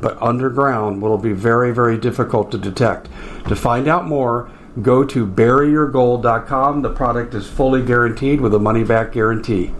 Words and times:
but 0.00 0.20
underground 0.20 1.00
will 1.00 1.18
be 1.18 1.32
very, 1.32 1.72
very 1.72 1.98
difficult 1.98 2.50
to 2.52 2.58
detect. 2.58 3.08
To 3.48 3.56
find 3.56 3.88
out 3.88 4.06
more, 4.06 4.50
go 4.82 5.04
to 5.04 5.26
buryyourgold.com. 5.26 6.82
The 6.82 6.92
product 6.92 7.34
is 7.34 7.48
fully 7.48 7.82
guaranteed 7.82 8.40
with 8.40 8.54
a 8.54 8.58
money 8.58 8.84
back 8.84 9.12
guarantee. 9.12 9.72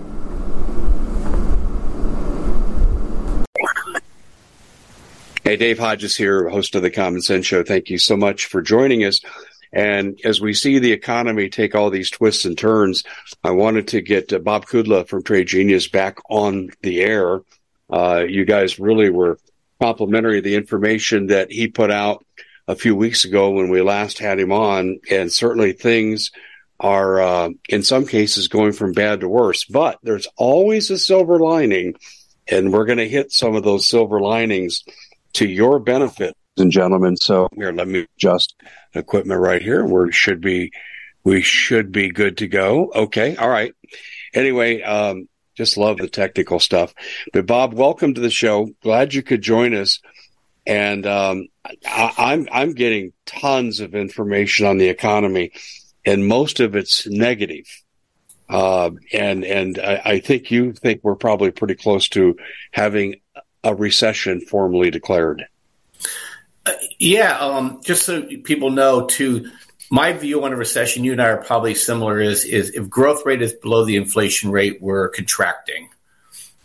Hey, 5.45 5.56
Dave 5.56 5.78
Hodges 5.78 6.17
here, 6.17 6.48
host 6.48 6.75
of 6.75 6.83
the 6.83 6.91
Common 6.91 7.23
Sense 7.23 7.47
Show. 7.47 7.62
Thank 7.62 7.89
you 7.89 7.98
so 7.98 8.17
much 8.17 8.47
for 8.47 8.61
joining 8.62 9.05
us. 9.05 9.20
And 9.73 10.19
as 10.25 10.41
we 10.41 10.55
see 10.55 10.78
the 10.78 10.92
economy 10.92 11.48
take 11.48 11.75
all 11.75 11.91
these 11.91 12.11
twists 12.11 12.45
and 12.45 12.56
turns, 12.58 13.05
I 13.45 13.51
wanted 13.51 13.89
to 13.89 14.01
get 14.01 14.33
uh, 14.33 14.39
Bob 14.39 14.67
Kudla 14.67 15.06
from 15.06 15.23
Trade 15.23 15.47
Genius 15.47 15.86
back 15.86 16.19
on 16.28 16.70
the 16.83 17.01
air. 17.01 17.42
Uh, 17.89 18.25
you 18.27 18.45
guys 18.45 18.80
really 18.80 19.11
were 19.11 19.39
complimentary 19.80 20.41
the 20.41 20.55
information 20.55 21.28
that 21.28 21.50
he 21.50 21.69
put 21.69 21.91
out 21.91 22.24
a 22.69 22.74
few 22.74 22.96
weeks 22.96 23.24
ago 23.24 23.50
when 23.50 23.69
we 23.69 23.83
last 23.83 24.18
had 24.18 24.41
him 24.41 24.52
on. 24.52 24.98
And 25.10 25.33
certainly 25.33 25.72
things 25.72 26.30
are, 26.80 27.20
uh, 27.20 27.50
in 27.68 27.83
some 27.83 28.06
cases, 28.06 28.48
going 28.48 28.72
from 28.72 28.92
bad 28.92 29.20
to 29.20 29.28
worse. 29.28 29.64
But 29.64 29.98
there's 30.02 30.28
always 30.36 30.91
a 30.91 30.98
silver 30.98 31.38
lining, 31.38 31.94
and 32.46 32.72
we're 32.72 32.84
going 32.84 32.98
to 32.98 33.08
hit 33.08 33.33
some 33.33 33.55
of 33.55 33.64
those 33.64 33.88
silver 33.88 34.20
linings 34.20 34.84
to 35.34 35.46
your 35.48 35.78
benefit, 35.78 36.34
and 36.56 36.70
gentlemen. 36.70 37.16
So 37.16 37.48
here, 37.55 37.72
let 37.72 37.88
me 37.88 38.06
adjust 38.16 38.55
equipment 38.94 39.40
right 39.40 39.62
here. 39.62 39.84
We 39.84 40.12
should 40.12 40.40
be, 40.40 40.70
we 41.24 41.42
should 41.42 41.92
be 41.92 42.11
good 42.11 42.38
to 42.38 42.48
go. 42.48 42.90
Okay, 42.94 43.36
all 43.36 43.48
right. 43.48 43.74
Anyway, 44.34 44.83
um, 44.83 45.28
just 45.56 45.76
love 45.76 45.98
the 45.98 46.08
technical 46.08 46.60
stuff. 46.60 46.94
But 47.32 47.46
Bob, 47.46 47.72
welcome 47.72 48.14
to 48.14 48.20
the 48.20 48.30
show. 48.30 48.70
Glad 48.82 49.14
you 49.14 49.22
could 49.22 49.42
join 49.42 49.74
us. 49.74 50.00
And 50.66 51.06
um, 51.06 51.48
I, 51.84 52.12
I'm 52.18 52.48
I'm 52.50 52.72
getting 52.72 53.12
tons 53.24 53.80
of 53.80 53.94
information 53.94 54.66
on 54.66 54.78
the 54.78 54.88
economy, 54.88 55.52
and 56.04 56.27
most 56.27 56.60
of 56.60 56.74
it's 56.74 57.06
negative. 57.06 57.66
Uh, 58.48 58.90
and 59.12 59.44
and 59.44 59.78
I, 59.78 60.02
I, 60.04 60.20
think 60.20 60.52
you 60.52 60.72
think 60.72 61.00
we're 61.02 61.16
probably 61.16 61.50
pretty 61.50 61.74
close 61.74 62.08
to 62.10 62.36
having 62.70 63.16
a 63.64 63.74
recession 63.74 64.40
formally 64.40 64.90
declared. 64.90 65.44
Uh, 66.64 66.72
yeah, 66.98 67.38
um, 67.38 67.80
just 67.84 68.06
so 68.06 68.22
people 68.22 68.70
know, 68.70 69.06
too, 69.06 69.50
my 69.91 70.13
view 70.13 70.45
on 70.45 70.52
a 70.52 70.57
recession, 70.57 71.05
you 71.05 71.13
and 71.13 71.23
I 71.23 71.29
are 71.29 71.42
probably 71.42 71.74
similar, 71.74 72.20
is 72.20 72.45
is 72.45 72.70
if 72.70 72.89
growth 72.89 73.24
rate 73.24 73.42
is 73.42 73.52
below 73.52 73.85
the 73.85 73.97
inflation 73.97 74.51
rate, 74.51 74.80
we're 74.80 75.08
contracting. 75.08 75.89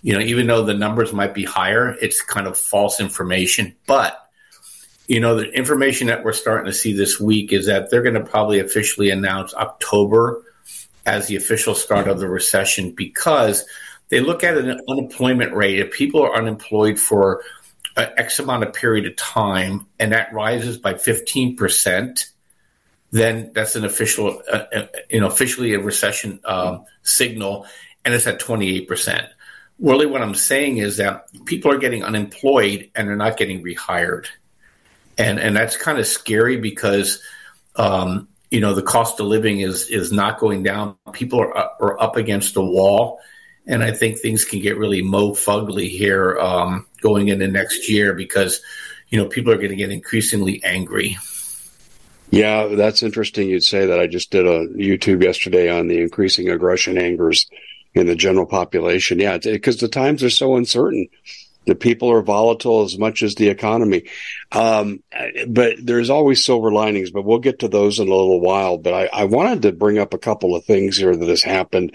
You 0.01 0.13
know, 0.13 0.19
even 0.19 0.47
though 0.47 0.63
the 0.63 0.73
numbers 0.73 1.13
might 1.13 1.33
be 1.33 1.43
higher, 1.43 1.95
it's 2.01 2.21
kind 2.21 2.47
of 2.47 2.57
false 2.57 2.99
information. 2.99 3.75
But 3.85 4.17
you 5.07 5.19
know, 5.19 5.35
the 5.35 5.49
information 5.51 6.07
that 6.07 6.23
we're 6.23 6.33
starting 6.33 6.67
to 6.67 6.73
see 6.73 6.93
this 6.93 7.19
week 7.19 7.51
is 7.51 7.65
that 7.65 7.89
they're 7.89 8.01
going 8.01 8.15
to 8.15 8.23
probably 8.23 8.59
officially 8.59 9.09
announce 9.09 9.53
October 9.53 10.41
as 11.05 11.27
the 11.27 11.35
official 11.35 11.75
start 11.75 12.07
of 12.07 12.19
the 12.19 12.29
recession 12.29 12.91
because 12.91 13.65
they 14.09 14.19
look 14.19 14.43
at 14.43 14.57
an 14.57 14.79
unemployment 14.87 15.53
rate. 15.53 15.79
If 15.79 15.91
people 15.91 16.21
are 16.23 16.35
unemployed 16.35 16.99
for 16.99 17.43
an 17.97 18.09
X 18.17 18.39
amount 18.39 18.63
of 18.63 18.73
period 18.73 19.05
of 19.05 19.15
time 19.15 19.87
and 19.99 20.11
that 20.11 20.33
rises 20.33 20.77
by 20.77 20.93
15%, 20.93 22.30
then 23.11 23.51
that's 23.53 23.75
an 23.75 23.83
official, 23.83 24.41
uh, 24.51 24.63
uh, 24.73 24.85
you 25.09 25.19
know, 25.19 25.27
officially 25.27 25.73
a 25.73 25.79
recession 25.79 26.39
um, 26.45 26.85
signal, 27.03 27.65
and 28.03 28.13
it's 28.13 28.25
at 28.25 28.39
28%. 28.39 29.27
Really, 29.79 30.05
what 30.05 30.21
I'm 30.21 30.35
saying 30.35 30.77
is 30.77 30.97
that 30.97 31.27
people 31.45 31.71
are 31.71 31.77
getting 31.77 32.03
unemployed 32.03 32.89
and 32.95 33.07
they're 33.07 33.15
not 33.15 33.37
getting 33.37 33.63
rehired. 33.63 34.27
And, 35.17 35.39
and 35.39 35.55
that's 35.55 35.75
kind 35.75 35.99
of 35.99 36.07
scary 36.07 36.57
because, 36.57 37.21
um, 37.75 38.29
you 38.49 38.61
know, 38.61 38.73
the 38.73 38.83
cost 38.83 39.19
of 39.19 39.25
living 39.25 39.59
is, 39.59 39.89
is 39.89 40.11
not 40.11 40.39
going 40.39 40.63
down. 40.63 40.95
People 41.11 41.39
are, 41.39 41.71
are 41.79 42.01
up 42.01 42.15
against 42.15 42.53
the 42.53 42.63
wall. 42.63 43.19
And 43.67 43.83
I 43.83 43.91
think 43.91 44.17
things 44.17 44.45
can 44.45 44.59
get 44.59 44.77
really 44.77 45.01
mo 45.01 45.31
fugly 45.31 45.89
here 45.89 46.39
um, 46.39 46.87
going 47.01 47.27
into 47.27 47.47
next 47.47 47.89
year 47.89 48.13
because, 48.13 48.61
you 49.09 49.17
know, 49.17 49.27
people 49.27 49.51
are 49.51 49.57
going 49.57 49.69
to 49.69 49.75
get 49.75 49.91
increasingly 49.91 50.63
angry. 50.63 51.17
Yeah, 52.31 52.67
that's 52.67 53.03
interesting 53.03 53.49
you'd 53.49 53.63
say 53.63 53.87
that. 53.87 53.99
I 53.99 54.07
just 54.07 54.31
did 54.31 54.47
a 54.47 54.67
YouTube 54.67 55.21
yesterday 55.21 55.69
on 55.69 55.87
the 55.87 55.99
increasing 55.99 56.49
aggression 56.49 56.97
angers 56.97 57.49
in 57.93 58.07
the 58.07 58.15
general 58.15 58.45
population. 58.45 59.19
Yeah, 59.19 59.37
because 59.37 59.77
the 59.77 59.89
times 59.89 60.23
are 60.23 60.29
so 60.29 60.55
uncertain. 60.55 61.09
The 61.65 61.75
people 61.75 62.09
are 62.09 62.21
volatile 62.21 62.83
as 62.83 62.97
much 62.97 63.21
as 63.21 63.35
the 63.35 63.49
economy. 63.49 64.05
Um, 64.51 65.03
but 65.47 65.75
there's 65.83 66.09
always 66.09 66.43
silver 66.43 66.71
linings, 66.71 67.11
but 67.11 67.25
we'll 67.25 67.39
get 67.39 67.59
to 67.59 67.67
those 67.67 67.99
in 67.99 68.07
a 68.07 68.15
little 68.15 68.39
while. 68.39 68.77
But 68.77 68.93
I, 68.93 69.21
I 69.21 69.23
wanted 69.25 69.61
to 69.63 69.73
bring 69.73 69.99
up 69.99 70.13
a 70.13 70.17
couple 70.17 70.55
of 70.55 70.63
things 70.63 70.97
here 70.97 71.15
that 71.15 71.29
has 71.29 71.43
happened. 71.43 71.93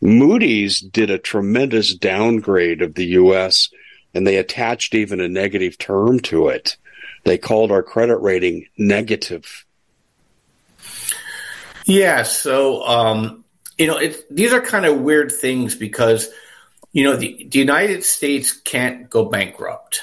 Moody's 0.00 0.80
did 0.80 1.10
a 1.10 1.18
tremendous 1.18 1.94
downgrade 1.94 2.80
of 2.80 2.94
the 2.94 3.06
U.S. 3.06 3.68
and 4.14 4.26
they 4.26 4.36
attached 4.36 4.94
even 4.94 5.20
a 5.20 5.28
negative 5.28 5.76
term 5.76 6.18
to 6.20 6.48
it. 6.48 6.76
They 7.24 7.38
called 7.38 7.70
our 7.70 7.82
credit 7.82 8.18
rating 8.18 8.66
negative. 8.78 9.65
Yeah. 11.86 12.24
So, 12.24 12.84
um, 12.84 13.44
you 13.78 13.86
know, 13.86 14.00
these 14.30 14.52
are 14.52 14.60
kind 14.60 14.84
of 14.86 15.00
weird 15.00 15.30
things 15.30 15.74
because, 15.74 16.28
you 16.92 17.04
know, 17.04 17.16
the, 17.16 17.46
the 17.48 17.58
United 17.58 18.02
States 18.04 18.52
can't 18.52 19.08
go 19.08 19.24
bankrupt. 19.24 20.02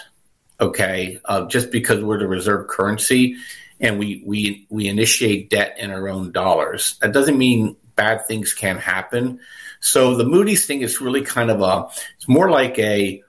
Okay. 0.59 1.19
Uh, 1.25 1.45
just 1.47 1.71
because 1.71 2.01
we're 2.01 2.19
the 2.19 2.27
reserve 2.27 2.67
currency 2.69 3.35
and 3.81 3.99
we, 3.99 4.23
we, 4.25 4.65
we 4.69 4.87
initiate 4.87 5.49
debt 5.49 5.75
in 5.77 5.91
our 5.91 6.07
own 6.07 6.31
dollars. 6.31 6.97
That 7.01 7.11
doesn't 7.11 7.37
mean 7.37 7.75
bad 7.95 8.25
things 8.27 8.53
can't 8.53 8.79
happen. 8.79 9.39
So 9.81 10.15
the 10.15 10.23
Moody's 10.23 10.65
thing 10.65 10.81
is 10.81 11.01
really 11.01 11.21
kind 11.21 11.51
of 11.51 11.61
a, 11.61 11.89
it's 12.15 12.29
more 12.29 12.49
like 12.49 12.79
a, 12.79 13.21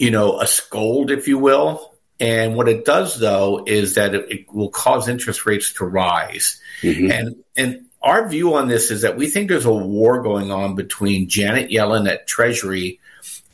you 0.00 0.10
know, 0.10 0.40
a 0.40 0.46
scold, 0.48 1.12
if 1.12 1.28
you 1.28 1.38
will. 1.38 1.94
And 2.18 2.56
what 2.56 2.68
it 2.68 2.84
does 2.84 3.20
though 3.20 3.64
is 3.66 3.94
that 3.94 4.14
it, 4.14 4.30
it 4.30 4.52
will 4.52 4.70
cause 4.70 5.08
interest 5.08 5.46
rates 5.46 5.72
to 5.74 5.84
rise. 5.84 6.60
Mm-hmm. 6.82 7.10
And 7.10 7.36
and 7.56 7.86
our 8.02 8.28
view 8.28 8.54
on 8.54 8.68
this 8.68 8.90
is 8.90 9.02
that 9.02 9.16
we 9.16 9.28
think 9.28 9.48
there's 9.48 9.64
a 9.64 9.72
war 9.72 10.22
going 10.22 10.50
on 10.50 10.74
between 10.74 11.28
Janet 11.28 11.70
Yellen 11.70 12.08
at 12.08 12.26
Treasury 12.26 13.00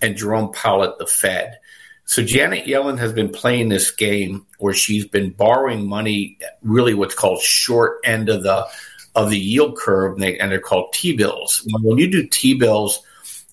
and 0.02 0.16
Jerome 0.16 0.52
Powell 0.52 0.84
at 0.84 0.98
the 0.98 1.06
Fed. 1.06 1.58
So 2.04 2.24
Janet 2.24 2.66
Yellen 2.66 2.98
has 2.98 3.12
been 3.12 3.28
playing 3.28 3.68
this 3.68 3.92
game 3.92 4.46
where 4.58 4.74
she's 4.74 5.06
been 5.06 5.30
borrowing 5.30 5.88
money, 5.88 6.38
really 6.62 6.94
what's 6.94 7.14
called 7.14 7.40
short 7.40 8.00
end 8.04 8.28
of 8.28 8.42
the 8.42 8.66
of 9.14 9.30
the 9.30 9.38
yield 9.38 9.76
curve, 9.76 10.14
and, 10.14 10.22
they, 10.22 10.36
they're 10.36 10.60
called 10.60 10.92
T 10.92 11.16
bills. 11.16 11.66
When 11.70 11.98
you 11.98 12.10
do 12.10 12.26
T 12.26 12.54
bills, 12.54 13.00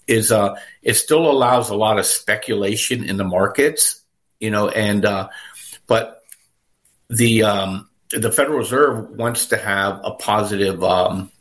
is 0.07 0.31
uh, 0.31 0.55
it 0.81 0.95
still 0.95 1.29
allows 1.29 1.69
a 1.69 1.75
lot 1.75 1.99
of 1.99 2.05
speculation 2.05 3.03
in 3.03 3.17
the 3.17 3.23
markets, 3.23 4.01
you 4.39 4.49
know, 4.49 4.69
and 4.69 5.05
uh, 5.05 5.29
but 5.85 6.23
the 7.09 7.43
um, 7.43 7.89
the 8.11 8.31
Federal 8.31 8.57
Reserve 8.57 9.09
wants 9.11 9.47
to 9.47 9.57
have 9.57 10.01
a 10.03 10.11
positive. 10.11 10.83
Um, 10.83 11.31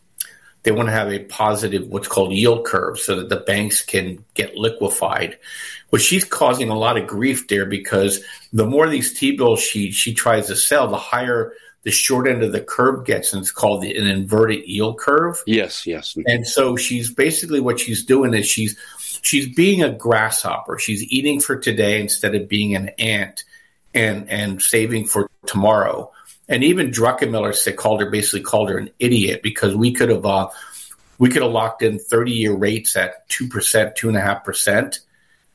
they 0.63 0.73
want 0.73 0.89
to 0.89 0.93
have 0.93 1.13
a 1.13 1.21
positive, 1.21 1.87
what's 1.87 2.09
called 2.09 2.33
yield 2.33 2.67
curve, 2.67 2.99
so 2.99 3.17
that 3.17 3.29
the 3.29 3.37
banks 3.37 3.85
can 3.85 4.25
get 4.35 4.57
liquefied. 4.57 5.39
Well, 5.91 6.01
she's 6.01 6.25
causing 6.25 6.71
a 6.71 6.79
lot 6.79 6.97
of 6.97 7.07
grief 7.07 7.47
there 7.47 7.67
because 7.67 8.21
the 8.53 8.67
more 8.67 8.89
these 8.89 9.17
T 9.17 9.37
bills 9.37 9.61
she 9.61 9.93
she 9.93 10.13
tries 10.13 10.49
to 10.49 10.57
sell, 10.57 10.89
the 10.89 10.97
higher 10.97 11.53
the 11.85 11.93
short 11.93 12.27
end 12.27 12.43
of 12.43 12.51
the 12.51 12.61
curve 12.61 13.05
gets, 13.05 13.33
and 13.33 13.43
it's 13.43 13.53
called 13.53 13.81
the, 13.81 13.97
an 13.97 14.09
inverted 14.09 14.67
yield 14.67 14.99
curve. 14.99 15.41
Yes, 15.47 15.87
yes. 15.87 16.17
And 16.27 16.45
so 16.45 16.75
she's 16.75 17.15
basically 17.15 17.61
what 17.61 17.79
she's 17.79 18.05
doing 18.05 18.35
is 18.35 18.45
she's 18.45 18.77
she's 19.23 19.55
being 19.55 19.85
a 19.85 19.93
grasshopper. 19.93 20.81
She's 20.81 21.05
eating 21.05 21.39
for 21.39 21.57
today 21.57 22.01
instead 22.01 22.35
of 22.35 22.49
being 22.49 22.75
an 22.75 22.89
ant 22.99 23.45
and 23.95 24.29
and 24.29 24.61
saving 24.61 25.07
for 25.07 25.31
tomorrow. 25.47 26.11
And 26.49 26.63
even 26.63 26.91
Druckenmiller 26.91 27.55
said 27.55 27.77
called 27.77 28.01
her 28.01 28.11
basically 28.11 28.43
called 28.43 28.71
her 28.71 28.79
an 28.79 28.91
idiot 28.99 29.43
because 29.43 29.75
we 29.75 29.93
could 29.93 30.11
have 30.11 30.25
uh, 30.25 30.49
we 31.19 31.29
could 31.29 31.43
have 31.43 31.53
locked 31.53 31.83
in 31.83 31.99
thirty 31.99 32.33
year 32.33 32.55
rates 32.55 32.97
at 32.97 33.29
two 33.29 33.49
percent, 33.49 33.97
two 33.97 34.09
and 34.09 34.17
a 34.17 34.21
half 34.21 34.45
percent, 34.45 35.01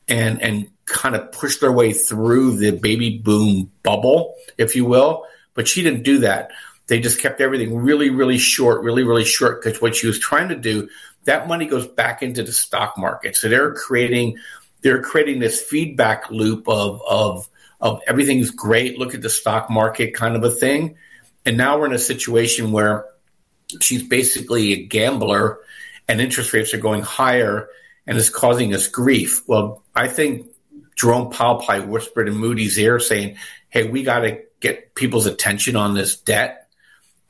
and 0.07 0.41
and 0.41 0.69
kind 0.85 1.15
of 1.15 1.31
pushed 1.31 1.63
our 1.63 1.71
way 1.71 1.93
through 1.93 2.57
the 2.57 2.71
baby 2.71 3.17
boom 3.17 3.71
bubble, 3.83 4.35
if 4.57 4.75
you 4.75 4.83
will 4.83 5.25
but 5.53 5.67
she 5.67 5.83
didn't 5.83 6.03
do 6.03 6.19
that. 6.19 6.51
They 6.87 6.99
just 6.99 7.19
kept 7.19 7.41
everything 7.41 7.77
really, 7.77 8.09
really 8.09 8.37
short, 8.37 8.83
really, 8.83 9.03
really 9.03 9.25
short. 9.25 9.61
Because 9.61 9.81
what 9.81 9.95
she 9.95 10.07
was 10.07 10.19
trying 10.19 10.49
to 10.49 10.55
do, 10.55 10.89
that 11.25 11.47
money 11.47 11.65
goes 11.65 11.87
back 11.87 12.21
into 12.21 12.43
the 12.43 12.51
stock 12.51 12.97
market. 12.97 13.35
So 13.35 13.47
they're 13.47 13.73
creating, 13.73 14.37
they're 14.81 15.01
creating 15.01 15.39
this 15.39 15.61
feedback 15.61 16.29
loop 16.29 16.67
of 16.67 17.01
of 17.07 17.47
of 17.81 18.01
everything's 18.07 18.51
great. 18.51 18.97
Look 18.97 19.13
at 19.13 19.21
the 19.21 19.29
stock 19.29 19.69
market, 19.69 20.13
kind 20.13 20.35
of 20.35 20.43
a 20.43 20.51
thing. 20.51 20.95
And 21.45 21.57
now 21.57 21.79
we're 21.79 21.87
in 21.87 21.93
a 21.93 21.99
situation 21.99 22.71
where 22.71 23.05
she's 23.81 24.03
basically 24.03 24.73
a 24.73 24.85
gambler, 24.85 25.59
and 26.07 26.21
interest 26.21 26.53
rates 26.53 26.73
are 26.73 26.79
going 26.79 27.01
higher, 27.01 27.69
and 28.05 28.17
it's 28.17 28.29
causing 28.29 28.73
us 28.73 28.87
grief. 28.87 29.41
Well, 29.47 29.83
I 29.95 30.07
think 30.07 30.47
Jerome 30.95 31.31
Powell 31.31 31.63
whispered 31.87 32.27
in 32.27 32.35
Moody's 32.35 32.77
ear, 32.77 32.99
saying, 32.99 33.37
"Hey, 33.69 33.87
we 33.87 34.03
got 34.03 34.19
to 34.19 34.41
get 34.61 34.95
people's 34.95 35.25
attention 35.25 35.75
on 35.75 35.93
this 35.93 36.15
debt. 36.15 36.69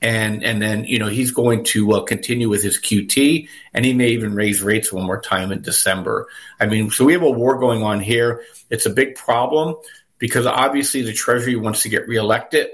And, 0.03 0.43
and 0.43 0.61
then, 0.61 0.85
you 0.85 0.99
know, 0.99 1.07
he's 1.07 1.31
going 1.31 1.63
to 1.65 1.93
uh, 1.93 2.03
continue 2.03 2.49
with 2.49 2.63
his 2.63 2.79
QT 2.79 3.47
and 3.73 3.85
he 3.85 3.93
may 3.93 4.09
even 4.09 4.33
raise 4.33 4.61
rates 4.61 4.91
one 4.91 5.05
more 5.05 5.21
time 5.21 5.51
in 5.51 5.61
December. 5.61 6.27
I 6.59 6.65
mean, 6.65 6.89
so 6.89 7.05
we 7.05 7.13
have 7.13 7.21
a 7.21 7.29
war 7.29 7.59
going 7.59 7.83
on 7.83 7.99
here. 7.99 8.43
It's 8.69 8.87
a 8.87 8.89
big 8.89 9.15
problem 9.15 9.75
because 10.21 10.45
obviously 10.45 11.01
the 11.01 11.11
Treasury 11.11 11.55
wants 11.55 11.81
to 11.81 11.89
get 11.89 12.07
reelected 12.07 12.67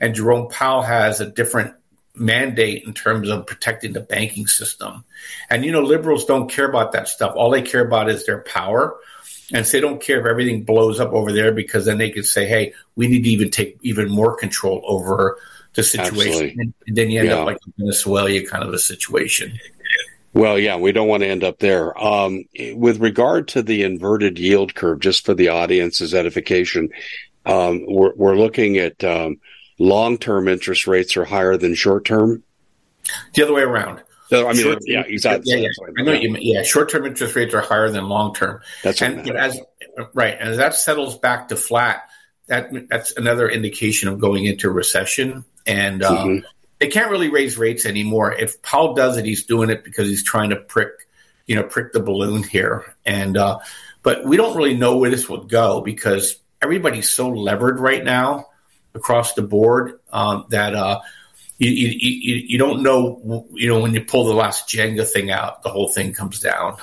and 0.00 0.12
Jerome 0.12 0.48
Powell 0.48 0.82
has 0.82 1.20
a 1.20 1.26
different 1.26 1.72
mandate 2.16 2.82
in 2.84 2.92
terms 2.92 3.30
of 3.30 3.46
protecting 3.46 3.92
the 3.92 4.00
banking 4.00 4.48
system. 4.48 5.04
And, 5.48 5.64
you 5.64 5.70
know, 5.70 5.82
liberals 5.82 6.24
don't 6.24 6.50
care 6.50 6.68
about 6.68 6.92
that 6.92 7.06
stuff. 7.08 7.34
All 7.36 7.50
they 7.50 7.62
care 7.62 7.86
about 7.86 8.10
is 8.10 8.26
their 8.26 8.42
power. 8.42 8.96
And 9.52 9.64
so 9.64 9.76
they 9.76 9.80
don't 9.80 10.02
care 10.02 10.18
if 10.18 10.26
everything 10.26 10.64
blows 10.64 10.98
up 10.98 11.12
over 11.12 11.32
there 11.32 11.52
because 11.52 11.84
then 11.84 11.98
they 11.98 12.10
could 12.10 12.26
say, 12.26 12.46
hey, 12.46 12.74
we 12.96 13.06
need 13.06 13.22
to 13.22 13.30
even 13.30 13.50
take 13.50 13.78
even 13.82 14.10
more 14.10 14.36
control 14.36 14.82
over 14.84 15.38
the 15.74 15.84
situation. 15.84 16.58
And, 16.58 16.74
and 16.88 16.96
then 16.96 17.08
you 17.08 17.20
end 17.20 17.28
yeah. 17.28 17.36
up 17.36 17.46
like 17.46 17.58
Venezuela 17.78 18.42
kind 18.42 18.64
of 18.64 18.74
a 18.74 18.78
situation. 18.80 19.60
Well, 20.34 20.58
yeah, 20.58 20.76
we 20.76 20.90
don't 20.90 21.06
want 21.06 21.22
to 21.22 21.28
end 21.28 21.44
up 21.44 21.60
there. 21.60 21.96
Um, 21.96 22.44
with 22.74 22.98
regard 23.00 23.48
to 23.48 23.62
the 23.62 23.84
inverted 23.84 24.38
yield 24.38 24.74
curve, 24.74 24.98
just 24.98 25.24
for 25.24 25.32
the 25.32 25.48
audience's 25.48 26.12
edification, 26.12 26.90
um, 27.46 27.84
we're, 27.86 28.12
we're, 28.14 28.36
looking 28.36 28.76
at 28.78 29.02
um, 29.04 29.38
long-term 29.78 30.48
interest 30.48 30.88
rates 30.88 31.16
are 31.16 31.24
higher 31.24 31.56
than 31.56 31.74
short-term. 31.74 32.42
The 33.34 33.44
other 33.44 33.54
way 33.54 33.62
around. 33.62 34.02
So 34.28 34.48
I 34.48 34.54
mean, 34.54 34.62
short, 34.62 34.78
yeah, 34.86 35.02
exactly. 35.06 35.52
Yeah, 35.52 35.68
yeah. 35.68 35.92
I 35.98 36.02
know 36.02 36.12
you. 36.12 36.36
Yeah, 36.40 36.62
short-term 36.62 37.06
interest 37.06 37.36
rates 37.36 37.54
are 37.54 37.60
higher 37.60 37.90
than 37.90 38.08
long-term. 38.08 38.60
That's 38.82 39.02
and 39.02 39.30
as 39.30 39.60
right, 40.14 40.36
and 40.40 40.48
as 40.48 40.56
that 40.56 40.74
settles 40.74 41.18
back 41.18 41.48
to 41.48 41.56
flat, 41.56 42.08
that 42.46 42.70
that's 42.88 43.16
another 43.16 43.48
indication 43.48 44.08
of 44.08 44.18
going 44.18 44.46
into 44.46 44.70
recession. 44.70 45.44
And 45.66 46.02
uh, 46.02 46.10
mm-hmm. 46.10 46.46
They 46.78 46.88
can't 46.88 47.10
really 47.10 47.28
raise 47.28 47.56
rates 47.56 47.86
anymore. 47.86 48.32
If 48.32 48.60
Powell 48.62 48.94
does 48.94 49.16
it, 49.16 49.24
he's 49.24 49.44
doing 49.44 49.70
it 49.70 49.84
because 49.84 50.08
he's 50.08 50.24
trying 50.24 50.50
to 50.50 50.56
prick, 50.56 50.90
you 51.46 51.54
know, 51.56 51.62
prick 51.62 51.92
the 51.92 52.00
balloon 52.00 52.42
here. 52.42 52.94
And 53.04 53.36
uh, 53.36 53.60
but 54.02 54.24
we 54.24 54.36
don't 54.36 54.56
really 54.56 54.76
know 54.76 54.98
where 54.98 55.10
this 55.10 55.28
would 55.28 55.48
go 55.48 55.80
because 55.80 56.36
everybody's 56.60 57.10
so 57.10 57.28
levered 57.28 57.78
right 57.78 58.02
now 58.02 58.46
across 58.94 59.34
the 59.34 59.42
board 59.42 60.00
um, 60.12 60.46
that. 60.50 60.74
Uh, 60.74 61.00
you, 61.56 61.70
you, 61.70 62.34
you, 62.48 62.58
don't 62.58 62.82
know, 62.82 63.46
you 63.52 63.68
know, 63.68 63.78
when 63.78 63.94
you 63.94 64.04
pull 64.04 64.24
the 64.24 64.34
last 64.34 64.68
Jenga 64.68 65.08
thing 65.08 65.30
out, 65.30 65.62
the 65.62 65.68
whole 65.68 65.88
thing 65.88 66.12
comes 66.12 66.40
down. 66.40 66.78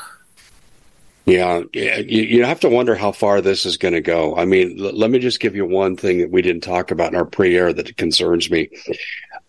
Yeah, 1.26 1.62
you, 1.74 2.44
have 2.44 2.62
to 2.62 2.70
wonder 2.70 2.96
how 2.96 3.12
far 3.12 3.42
this 3.42 3.66
is 3.66 3.78
going 3.78 3.94
to 3.94 4.02
go. 4.02 4.36
I 4.36 4.46
mean, 4.46 4.78
let 4.78 5.12
me 5.12 5.20
just 5.20 5.40
give 5.40 5.56
you 5.56 5.66
one 5.66 5.96
thing 5.96 6.18
that 6.20 6.32
we 6.32 6.42
didn't 6.42 6.64
talk 6.64 6.90
about 6.90 7.10
in 7.10 7.16
our 7.16 7.26
pre-air 7.26 7.72
that 7.72 7.96
concerns 7.96 8.50
me. 8.50 8.70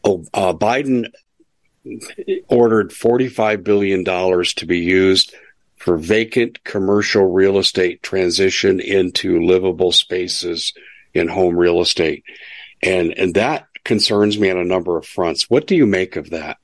Oh, 0.04 0.25
uh, 0.34 0.52
Biden 0.52 1.12
ordered 2.49 2.90
$45 2.90 3.64
billion 3.64 4.04
to 4.04 4.66
be 4.66 4.78
used 4.78 5.34
for 5.76 5.96
vacant 5.96 6.62
commercial 6.64 7.25
real 7.25 7.58
estate 7.58 8.02
transition 8.02 8.81
into 8.81 9.44
livable 9.44 9.93
spaces 9.93 10.72
in 11.12 11.28
home 11.28 11.56
real 11.56 11.81
estate. 11.81 12.25
And, 12.82 13.16
and 13.19 13.34
that 13.34 13.66
concerns 13.84 14.38
me 14.38 14.50
on 14.50 14.58
a 14.58 14.64
number 14.64 14.96
of 14.96 15.06
fronts. 15.06 15.50
What 15.50 15.66
do 15.66 15.75
you 15.75 15.87
make 15.87 16.16
of 16.16 16.31
that? 16.31 16.58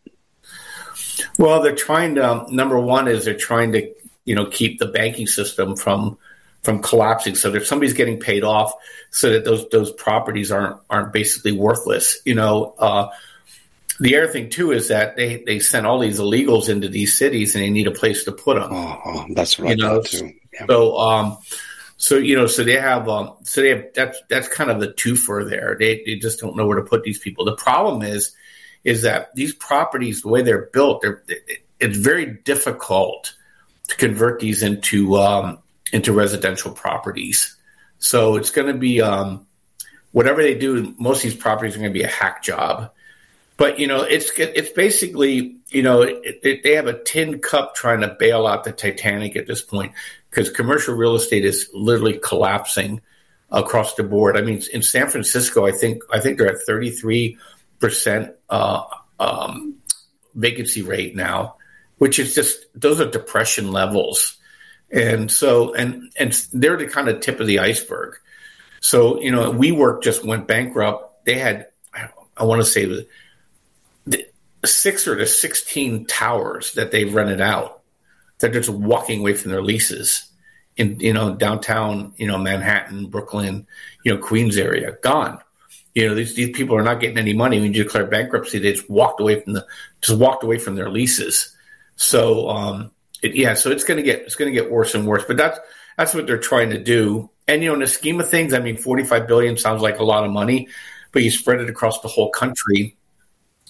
Well, 1.38 1.62
they're 1.62 1.74
trying 1.74 2.14
to. 2.16 2.46
Number 2.48 2.78
one 2.78 3.08
is 3.08 3.24
they're 3.24 3.34
trying 3.34 3.72
to, 3.72 3.92
you 4.24 4.34
know, 4.34 4.46
keep 4.46 4.78
the 4.78 4.86
banking 4.86 5.26
system 5.26 5.76
from 5.76 6.18
from 6.62 6.82
collapsing. 6.82 7.34
So 7.34 7.50
that 7.50 7.66
somebody's 7.66 7.94
getting 7.94 8.20
paid 8.20 8.44
off, 8.44 8.72
so 9.10 9.32
that 9.32 9.44
those 9.44 9.68
those 9.70 9.90
properties 9.92 10.52
aren't 10.52 10.80
aren't 10.88 11.12
basically 11.12 11.52
worthless. 11.52 12.20
You 12.24 12.34
know, 12.34 12.74
uh, 12.78 13.08
the 14.00 14.16
other 14.16 14.28
thing 14.28 14.50
too 14.50 14.70
is 14.72 14.88
that 14.88 15.16
they 15.16 15.42
they 15.44 15.58
sent 15.58 15.86
all 15.86 15.98
these 15.98 16.20
illegals 16.20 16.68
into 16.68 16.88
these 16.88 17.18
cities, 17.18 17.54
and 17.54 17.64
they 17.64 17.70
need 17.70 17.86
a 17.86 17.92
place 17.92 18.24
to 18.24 18.32
put 18.32 18.58
them. 18.60 18.70
Oh, 18.72 19.00
oh 19.04 19.26
that's 19.30 19.58
right. 19.58 19.76
you 19.76 19.84
know? 19.84 20.02
too. 20.02 20.32
Yeah. 20.52 20.66
So, 20.68 20.98
um, 20.98 21.38
so 21.96 22.16
you 22.16 22.36
know, 22.36 22.46
so 22.46 22.64
they 22.64 22.78
have, 22.78 23.08
um, 23.08 23.34
so 23.42 23.60
they 23.60 23.70
have 23.70 23.86
that's 23.94 24.18
that's 24.28 24.48
kind 24.48 24.70
of 24.70 24.80
the 24.80 24.88
twofer 24.88 25.48
there. 25.48 25.76
They 25.78 26.02
they 26.04 26.14
just 26.16 26.40
don't 26.40 26.56
know 26.56 26.66
where 26.66 26.80
to 26.80 26.88
put 26.88 27.02
these 27.02 27.18
people. 27.18 27.44
The 27.44 27.56
problem 27.56 28.02
is, 28.02 28.32
is 28.84 29.02
that 29.02 29.34
these 29.34 29.54
properties, 29.54 30.22
the 30.22 30.28
way 30.28 30.42
they're 30.42 30.66
built, 30.72 31.02
they're 31.02 31.22
it's 31.80 31.98
very 31.98 32.26
difficult 32.26 33.34
to 33.88 33.96
convert 33.96 34.40
these 34.40 34.62
into 34.62 35.16
um, 35.16 35.58
into 35.92 36.12
residential 36.12 36.72
properties. 36.72 37.56
So 37.98 38.36
it's 38.36 38.50
going 38.50 38.72
to 38.72 38.78
be 38.78 39.00
um, 39.00 39.46
whatever 40.12 40.42
they 40.42 40.54
do. 40.54 40.94
Most 40.98 41.18
of 41.18 41.22
these 41.30 41.40
properties 41.40 41.74
are 41.74 41.80
going 41.80 41.92
to 41.92 41.98
be 41.98 42.04
a 42.04 42.08
hack 42.08 42.42
job. 42.42 42.92
But 43.58 43.80
you 43.80 43.88
know, 43.88 44.02
it's 44.02 44.30
it's 44.38 44.70
basically 44.70 45.56
you 45.68 45.82
know 45.82 46.02
it, 46.02 46.40
it, 46.42 46.62
they 46.62 46.76
have 46.76 46.86
a 46.86 47.02
tin 47.02 47.40
cup 47.40 47.74
trying 47.74 48.00
to 48.00 48.16
bail 48.18 48.46
out 48.46 48.64
the 48.64 48.72
Titanic 48.72 49.36
at 49.36 49.48
this 49.48 49.60
point 49.60 49.92
because 50.30 50.48
commercial 50.48 50.94
real 50.94 51.16
estate 51.16 51.44
is 51.44 51.68
literally 51.74 52.18
collapsing 52.22 53.02
across 53.50 53.94
the 53.94 54.04
board. 54.04 54.36
I 54.36 54.42
mean, 54.42 54.62
in 54.72 54.82
San 54.82 55.08
Francisco, 55.08 55.66
I 55.66 55.72
think 55.72 56.02
I 56.12 56.20
think 56.20 56.38
they're 56.38 56.54
at 56.54 56.62
thirty 56.66 56.90
three 56.90 57.36
percent 57.80 58.32
uh, 58.48 58.84
um, 59.18 59.74
vacancy 60.36 60.82
rate 60.82 61.16
now, 61.16 61.56
which 61.98 62.20
is 62.20 62.36
just 62.36 62.66
those 62.76 63.00
are 63.00 63.10
depression 63.10 63.72
levels, 63.72 64.36
and 64.88 65.32
so 65.32 65.74
and 65.74 66.12
and 66.16 66.32
they're 66.52 66.76
the 66.76 66.86
kind 66.86 67.08
of 67.08 67.18
tip 67.20 67.40
of 67.40 67.48
the 67.48 67.58
iceberg. 67.58 68.18
So 68.80 69.20
you 69.20 69.32
know, 69.32 69.52
WeWork 69.52 70.04
just 70.04 70.24
went 70.24 70.46
bankrupt. 70.46 71.24
They 71.24 71.38
had 71.38 71.66
I 72.36 72.44
want 72.44 72.60
to 72.60 72.64
say 72.64 72.84
the 72.84 73.08
six 74.64 75.06
or 75.06 75.16
the 75.16 75.26
sixteen 75.26 76.04
towers 76.06 76.72
that 76.72 76.90
they 76.90 77.04
rented 77.04 77.40
out 77.40 77.78
they're 78.38 78.50
just 78.50 78.68
walking 78.70 79.20
away 79.20 79.34
from 79.34 79.50
their 79.50 79.62
leases 79.62 80.28
in 80.76 80.98
you 81.00 81.12
know 81.12 81.34
downtown 81.34 82.12
you 82.16 82.26
know 82.26 82.38
Manhattan, 82.38 83.06
Brooklyn, 83.06 83.66
you 84.04 84.14
know 84.14 84.20
Queens 84.20 84.56
area, 84.56 84.96
gone. 85.02 85.40
You 85.94 86.08
know 86.08 86.14
these 86.14 86.34
these 86.34 86.56
people 86.56 86.76
are 86.76 86.82
not 86.82 87.00
getting 87.00 87.18
any 87.18 87.34
money 87.34 87.60
when 87.60 87.74
you 87.74 87.82
declare 87.82 88.06
bankruptcy. 88.06 88.58
They 88.58 88.72
just 88.72 88.88
walked 88.88 89.20
away 89.20 89.40
from 89.40 89.54
the 89.54 89.66
just 90.00 90.18
walked 90.18 90.44
away 90.44 90.58
from 90.58 90.76
their 90.76 90.88
leases. 90.88 91.54
So 91.96 92.48
um, 92.48 92.92
it, 93.22 93.34
yeah, 93.34 93.54
so 93.54 93.70
it's 93.70 93.84
going 93.84 93.96
to 93.96 94.04
get 94.04 94.22
it's 94.22 94.36
going 94.36 94.52
to 94.52 94.58
get 94.58 94.70
worse 94.70 94.94
and 94.94 95.06
worse. 95.06 95.24
But 95.26 95.36
that's 95.36 95.58
that's 95.96 96.14
what 96.14 96.26
they're 96.26 96.38
trying 96.38 96.70
to 96.70 96.78
do. 96.78 97.28
And 97.48 97.62
you 97.62 97.70
know, 97.70 97.74
in 97.74 97.80
the 97.80 97.88
scheme 97.88 98.20
of 98.20 98.30
things, 98.30 98.54
I 98.54 98.60
mean, 98.60 98.76
forty 98.76 99.02
five 99.02 99.26
billion 99.26 99.56
sounds 99.56 99.82
like 99.82 99.98
a 99.98 100.04
lot 100.04 100.24
of 100.24 100.30
money, 100.30 100.68
but 101.10 101.24
you 101.24 101.32
spread 101.32 101.60
it 101.60 101.68
across 101.68 102.00
the 102.00 102.08
whole 102.08 102.30
country. 102.30 102.96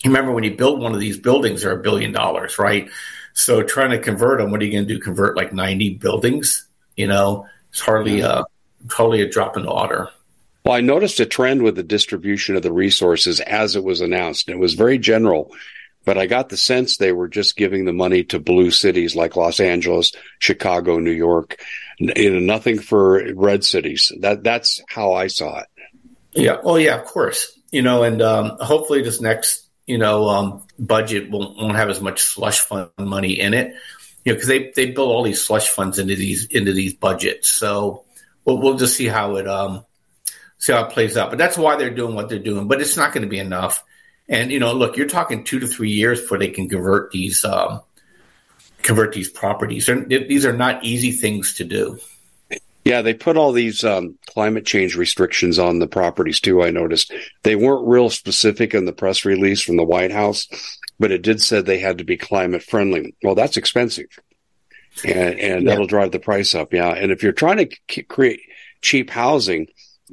You 0.02 0.10
remember 0.10 0.32
when 0.32 0.44
you 0.44 0.54
build 0.56 0.80
one 0.80 0.94
of 0.94 1.00
these 1.00 1.18
buildings, 1.18 1.62
they're 1.62 1.78
a 1.78 1.82
billion 1.82 2.12
dollars, 2.12 2.58
right? 2.58 2.88
So 3.32 3.62
trying 3.62 3.90
to 3.90 3.98
convert 3.98 4.38
them, 4.38 4.50
what 4.50 4.60
are 4.60 4.64
you 4.64 4.72
going 4.72 4.86
to 4.86 4.94
do? 4.94 5.00
Convert 5.00 5.36
like 5.36 5.52
90 5.52 5.94
buildings? 5.94 6.66
You 6.96 7.06
know, 7.06 7.46
it's 7.70 7.80
hardly 7.80 8.20
a, 8.20 8.44
totally 8.90 9.22
a 9.22 9.28
drop 9.28 9.56
in 9.56 9.64
the 9.64 9.70
water. 9.72 10.08
Well, 10.64 10.76
I 10.76 10.80
noticed 10.80 11.20
a 11.20 11.26
trend 11.26 11.62
with 11.62 11.76
the 11.76 11.82
distribution 11.82 12.56
of 12.56 12.62
the 12.62 12.72
resources 12.72 13.40
as 13.40 13.76
it 13.76 13.84
was 13.84 14.00
announced. 14.00 14.48
It 14.48 14.58
was 14.58 14.74
very 14.74 14.98
general, 14.98 15.52
but 16.04 16.18
I 16.18 16.26
got 16.26 16.48
the 16.48 16.56
sense 16.56 16.96
they 16.96 17.12
were 17.12 17.28
just 17.28 17.56
giving 17.56 17.84
the 17.84 17.92
money 17.92 18.24
to 18.24 18.38
blue 18.38 18.70
cities 18.70 19.16
like 19.16 19.36
Los 19.36 19.60
Angeles, 19.60 20.12
Chicago, 20.40 20.98
New 20.98 21.12
York, 21.12 21.60
you 21.98 22.30
know, 22.30 22.38
nothing 22.40 22.78
for 22.78 23.32
red 23.34 23.64
cities. 23.64 24.12
That 24.20 24.44
that's 24.44 24.82
how 24.88 25.14
I 25.14 25.28
saw 25.28 25.60
it. 25.60 25.66
Yeah. 26.32 26.58
Oh, 26.62 26.76
yeah. 26.76 27.00
Of 27.00 27.06
course. 27.06 27.58
you 27.70 27.82
know, 27.82 28.02
and 28.02 28.22
um, 28.22 28.56
hopefully 28.60 29.02
this 29.02 29.20
next 29.20 29.67
you 29.88 29.98
know 29.98 30.28
um, 30.28 30.62
budget 30.78 31.30
won't, 31.30 31.56
won't 31.56 31.76
have 31.76 31.88
as 31.88 32.00
much 32.00 32.22
slush 32.22 32.60
fund 32.60 32.90
money 32.98 33.40
in 33.40 33.54
it. 33.54 33.74
You 34.24 34.32
know, 34.32 34.36
because 34.36 34.48
they 34.48 34.70
they 34.76 34.90
build 34.90 35.10
all 35.10 35.22
these 35.22 35.42
slush 35.42 35.68
funds 35.68 35.98
into 35.98 36.14
these 36.14 36.46
into 36.46 36.72
these 36.72 36.94
budgets. 36.94 37.48
So 37.48 38.04
we'll 38.44 38.58
we'll 38.58 38.76
just 38.76 38.96
see 38.96 39.06
how 39.06 39.36
it 39.36 39.48
um 39.48 39.84
see 40.58 40.72
how 40.72 40.84
it 40.84 40.92
plays 40.92 41.16
out. 41.16 41.30
But 41.30 41.38
that's 41.38 41.56
why 41.56 41.76
they're 41.76 41.94
doing 41.94 42.14
what 42.14 42.28
they're 42.28 42.38
doing. 42.38 42.68
But 42.68 42.80
it's 42.80 42.96
not 42.96 43.12
going 43.12 43.22
to 43.22 43.28
be 43.28 43.38
enough. 43.38 43.82
And 44.28 44.52
you 44.52 44.60
know, 44.60 44.74
look, 44.74 44.96
you're 44.96 45.08
talking 45.08 45.44
two 45.44 45.60
to 45.60 45.66
three 45.66 45.90
years 45.90 46.20
before 46.20 46.38
they 46.38 46.48
can 46.48 46.68
convert 46.68 47.10
these 47.10 47.44
um, 47.44 47.80
convert 48.82 49.12
these 49.12 49.30
properties. 49.30 49.86
They're, 49.86 50.04
these 50.04 50.44
are 50.44 50.52
not 50.52 50.84
easy 50.84 51.12
things 51.12 51.54
to 51.54 51.64
do. 51.64 51.98
Yeah, 52.88 53.02
they 53.02 53.12
put 53.12 53.36
all 53.36 53.52
these 53.52 53.84
um, 53.84 54.16
climate 54.24 54.64
change 54.64 54.96
restrictions 54.96 55.58
on 55.58 55.78
the 55.78 55.86
properties 55.86 56.40
too. 56.40 56.62
I 56.62 56.70
noticed 56.70 57.12
they 57.42 57.54
weren't 57.54 57.86
real 57.86 58.08
specific 58.08 58.72
in 58.72 58.86
the 58.86 58.94
press 58.94 59.26
release 59.26 59.60
from 59.60 59.76
the 59.76 59.84
White 59.84 60.10
House, 60.10 60.48
but 60.98 61.12
it 61.12 61.20
did 61.20 61.42
say 61.42 61.60
they 61.60 61.80
had 61.80 61.98
to 61.98 62.04
be 62.04 62.16
climate 62.16 62.62
friendly. 62.62 63.14
Well, 63.22 63.34
that's 63.34 63.58
expensive, 63.58 64.06
and, 65.04 65.38
and 65.38 65.64
yeah. 65.64 65.68
that'll 65.68 65.86
drive 65.86 66.12
the 66.12 66.18
price 66.18 66.54
up. 66.54 66.72
Yeah, 66.72 66.88
and 66.88 67.12
if 67.12 67.22
you're 67.22 67.32
trying 67.32 67.68
to 67.68 68.02
create 68.04 68.40
cheap 68.80 69.10
housing, 69.10 69.66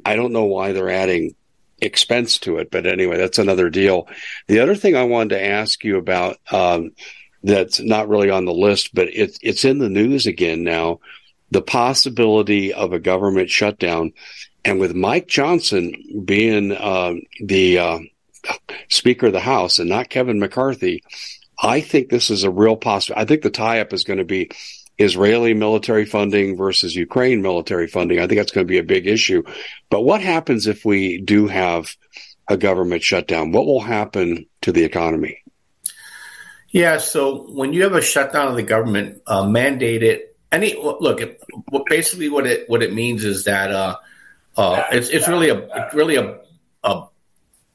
I 0.05 0.17
don't 0.17 0.33
know 0.33 0.43
why 0.43 0.73
they're 0.73 0.89
adding 0.89 1.33
expense 1.79 2.39
to 2.39 2.57
it, 2.57 2.71
but 2.71 2.85
anyway, 2.85 3.15
that's 3.15 3.39
another 3.39 3.69
deal. 3.69 4.09
The 4.47 4.59
other 4.59 4.75
thing 4.75 4.97
I 4.97 5.03
wanted 5.03 5.29
to 5.29 5.45
ask 5.45 5.81
you 5.85 5.97
about 5.97 6.39
um, 6.51 6.91
that's 7.41 7.79
not 7.79 8.09
really 8.09 8.31
on 8.31 8.43
the 8.43 8.53
list, 8.53 8.93
but 8.93 9.07
it's 9.13 9.39
it's 9.41 9.63
in 9.63 9.77
the 9.77 9.87
news 9.87 10.27
again 10.27 10.65
now 10.65 10.99
the 11.51 11.61
possibility 11.61 12.73
of 12.73 12.93
a 12.93 12.99
government 12.99 13.49
shutdown. 13.49 14.13
And 14.63 14.79
with 14.79 14.95
Mike 14.95 15.27
Johnson 15.27 16.23
being 16.25 16.71
uh, 16.71 17.13
the 17.43 17.79
uh, 17.79 17.99
Speaker 18.89 19.27
of 19.27 19.33
the 19.33 19.39
House 19.39 19.79
and 19.79 19.89
not 19.89 20.09
Kevin 20.09 20.39
McCarthy, 20.39 21.03
I 21.61 21.81
think 21.81 22.09
this 22.09 22.29
is 22.29 22.43
a 22.43 22.51
real 22.51 22.75
possibility. 22.75 23.21
I 23.21 23.25
think 23.25 23.41
the 23.41 23.49
tie 23.49 23.79
up 23.79 23.93
is 23.93 24.03
going 24.03 24.19
to 24.19 24.25
be 24.25 24.51
Israeli 24.97 25.53
military 25.53 26.05
funding 26.05 26.57
versus 26.57 26.95
Ukraine 26.95 27.41
military 27.41 27.87
funding. 27.87 28.19
I 28.19 28.27
think 28.27 28.39
that's 28.39 28.51
going 28.51 28.65
to 28.65 28.71
be 28.71 28.77
a 28.77 28.83
big 28.83 29.07
issue. 29.07 29.43
But 29.89 30.01
what 30.01 30.21
happens 30.21 30.67
if 30.67 30.85
we 30.85 31.21
do 31.21 31.47
have 31.47 31.95
a 32.47 32.57
government 32.57 33.03
shutdown? 33.03 33.51
What 33.51 33.65
will 33.65 33.81
happen 33.81 34.45
to 34.61 34.71
the 34.71 34.83
economy? 34.83 35.41
Yeah, 36.69 36.97
so 36.97 37.43
when 37.51 37.73
you 37.73 37.83
have 37.83 37.93
a 37.93 38.01
shutdown 38.01 38.47
of 38.47 38.55
the 38.55 38.63
government, 38.63 39.21
uh, 39.27 39.43
mandated 39.43 40.21
any 40.55 40.75
look. 40.75 41.21
basically, 41.87 42.29
what 42.29 42.47
it 42.47 42.69
what 42.69 42.81
it 42.81 42.93
means 42.93 43.23
is 43.23 43.43
that 43.43 43.71
uh, 43.71 43.97
uh, 44.57 44.83
it's 44.91 45.09
it's 45.09 45.27
really 45.27 45.49
a 45.49 45.89
really 45.93 46.15
a, 46.15 46.39
a 46.83 47.07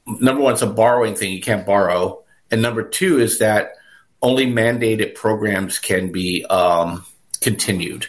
number 0.05 0.41
one. 0.41 0.53
It's 0.53 0.61
a 0.61 0.67
borrowing 0.67 1.15
thing. 1.15 1.31
You 1.31 1.41
can't 1.41 1.65
borrow, 1.65 2.23
and 2.49 2.61
number 2.61 2.83
two 2.83 3.19
is 3.19 3.39
that 3.39 3.73
only 4.21 4.45
mandated 4.45 5.15
programs 5.15 5.79
can 5.79 6.11
be 6.11 6.45
um, 6.45 7.05
continued. 7.39 8.07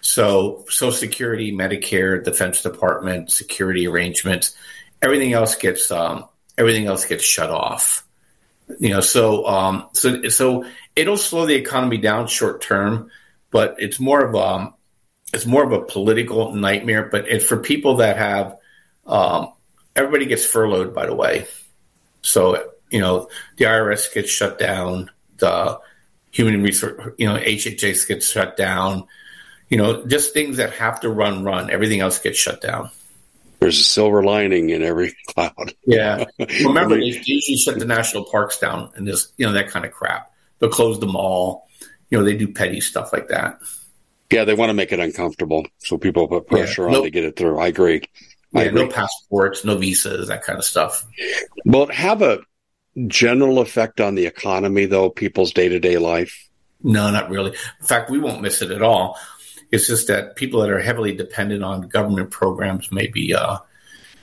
So, 0.00 0.64
Social 0.68 0.92
Security, 0.92 1.52
Medicare, 1.52 2.22
Defense 2.22 2.62
Department, 2.62 3.30
security 3.30 3.86
arrangements, 3.86 4.54
everything 5.02 5.32
else 5.32 5.56
gets 5.56 5.90
um, 5.90 6.26
everything 6.56 6.86
else 6.86 7.04
gets 7.04 7.24
shut 7.24 7.50
off. 7.50 8.04
You 8.78 8.90
know, 8.90 9.00
so 9.00 9.46
um, 9.46 9.88
so 9.92 10.28
so 10.28 10.64
it'll 10.94 11.16
slow 11.16 11.46
the 11.46 11.54
economy 11.54 11.98
down 11.98 12.26
short 12.26 12.60
term, 12.60 13.10
but 13.50 13.76
it's 13.78 14.00
more 14.00 14.24
of 14.24 14.34
a 14.34 14.72
it's 15.32 15.46
more 15.46 15.62
of 15.62 15.72
a 15.72 15.82
political 15.84 16.54
nightmare. 16.54 17.08
But 17.10 17.28
it's 17.28 17.44
for 17.44 17.58
people 17.58 17.96
that 17.96 18.16
have 18.16 18.56
um, 19.06 19.52
everybody 19.94 20.26
gets 20.26 20.44
furloughed. 20.44 20.94
By 20.94 21.06
the 21.06 21.14
way, 21.14 21.46
so 22.22 22.70
you 22.90 23.00
know 23.00 23.28
the 23.56 23.66
IRS 23.66 24.12
gets 24.12 24.30
shut 24.30 24.58
down, 24.58 25.10
the 25.38 25.80
human 26.30 26.62
resource, 26.62 27.12
you 27.18 27.26
know 27.26 27.38
HHS 27.38 28.06
gets 28.06 28.30
shut 28.30 28.56
down. 28.56 29.06
You 29.68 29.76
know, 29.76 30.06
just 30.06 30.32
things 30.32 30.56
that 30.56 30.72
have 30.74 31.00
to 31.00 31.10
run, 31.10 31.44
run. 31.44 31.70
Everything 31.70 32.00
else 32.00 32.18
gets 32.18 32.38
shut 32.38 32.62
down. 32.62 32.90
There's 33.60 33.78
a 33.78 33.84
silver 33.84 34.22
lining 34.22 34.70
in 34.70 34.82
every 34.82 35.14
cloud. 35.26 35.74
yeah. 35.84 36.24
Remember, 36.64 36.96
they 36.96 37.04
usually 37.04 37.56
shut 37.56 37.78
the 37.78 37.84
national 37.84 38.24
parks 38.24 38.58
down 38.58 38.90
and 38.94 39.06
this, 39.06 39.32
you 39.36 39.44
know, 39.44 39.52
that 39.52 39.68
kind 39.68 39.84
of 39.84 39.92
crap. 39.92 40.32
They'll 40.58 40.70
close 40.70 41.00
the 41.00 41.06
mall 41.06 41.67
you 42.10 42.18
know, 42.18 42.24
they 42.24 42.36
do 42.36 42.48
petty 42.48 42.80
stuff 42.80 43.12
like 43.12 43.28
that. 43.28 43.60
Yeah, 44.30 44.44
they 44.44 44.54
want 44.54 44.70
to 44.70 44.74
make 44.74 44.92
it 44.92 45.00
uncomfortable, 45.00 45.66
so 45.78 45.96
people 45.96 46.28
put 46.28 46.46
pressure 46.46 46.88
yeah, 46.90 46.96
on 46.98 47.04
to 47.04 47.10
get 47.10 47.24
it 47.24 47.36
through. 47.36 47.58
I 47.58 47.68
agree. 47.68 48.02
I 48.54 48.62
yeah, 48.62 48.68
agree. 48.68 48.84
no 48.84 48.90
passports, 48.90 49.64
no 49.64 49.76
visas, 49.76 50.28
that 50.28 50.42
kind 50.42 50.58
of 50.58 50.64
stuff. 50.64 51.06
Will 51.64 51.84
it 51.84 51.94
have 51.94 52.20
a 52.22 52.40
general 53.06 53.58
effect 53.60 54.00
on 54.00 54.14
the 54.14 54.26
economy, 54.26 54.86
though, 54.86 55.08
people's 55.08 55.52
day 55.52 55.68
to 55.68 55.78
day 55.80 55.98
life? 55.98 56.48
No, 56.82 57.10
not 57.10 57.30
really. 57.30 57.52
In 57.80 57.86
fact, 57.86 58.10
we 58.10 58.18
won't 58.18 58.42
miss 58.42 58.62
it 58.62 58.70
at 58.70 58.82
all. 58.82 59.18
It's 59.70 59.86
just 59.86 60.08
that 60.08 60.36
people 60.36 60.60
that 60.60 60.70
are 60.70 60.80
heavily 60.80 61.14
dependent 61.14 61.62
on 61.62 61.88
government 61.88 62.30
programs 62.30 62.92
may 62.92 63.06
be 63.06 63.34
uh, 63.34 63.58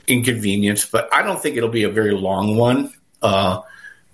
inconvenienced, 0.06 0.90
but 0.90 1.12
I 1.12 1.22
don't 1.22 1.40
think 1.40 1.56
it'll 1.56 1.68
be 1.68 1.84
a 1.84 1.90
very 1.90 2.12
long 2.12 2.56
one. 2.56 2.92
Uh, 3.22 3.62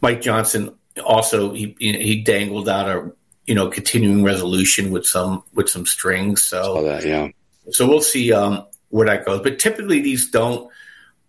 Mike 0.00 0.20
Johnson 0.20 0.74
also 1.04 1.52
he 1.54 1.74
he 1.78 2.22
dangled 2.22 2.68
out 2.68 2.88
a 2.88 3.12
you 3.46 3.54
know 3.54 3.68
continuing 3.68 4.22
resolution 4.22 4.90
with 4.90 5.06
some 5.06 5.42
with 5.54 5.68
some 5.68 5.86
strings. 5.86 6.42
So 6.42 6.84
that, 6.84 7.04
yeah. 7.04 7.28
So 7.70 7.88
we'll 7.88 8.00
see 8.00 8.32
um, 8.32 8.66
where 8.90 9.06
that 9.06 9.24
goes. 9.24 9.40
But 9.42 9.58
typically 9.58 10.00
these 10.00 10.30
don't 10.30 10.70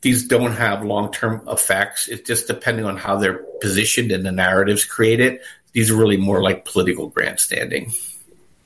these 0.02 0.28
don't 0.28 0.52
have 0.52 0.84
long 0.84 1.12
term 1.12 1.48
effects. 1.48 2.08
It's 2.08 2.28
just 2.28 2.48
depending 2.48 2.86
on 2.86 2.98
how 2.98 3.18
they're 3.18 3.44
positioned 3.62 4.12
and 4.12 4.26
the 4.26 4.32
narratives 4.32 4.86
created. 4.86 5.40
These 5.72 5.90
are 5.90 5.96
really 5.96 6.18
more 6.18 6.44
like 6.44 6.66
political 6.66 7.08
grandstanding. 7.08 7.92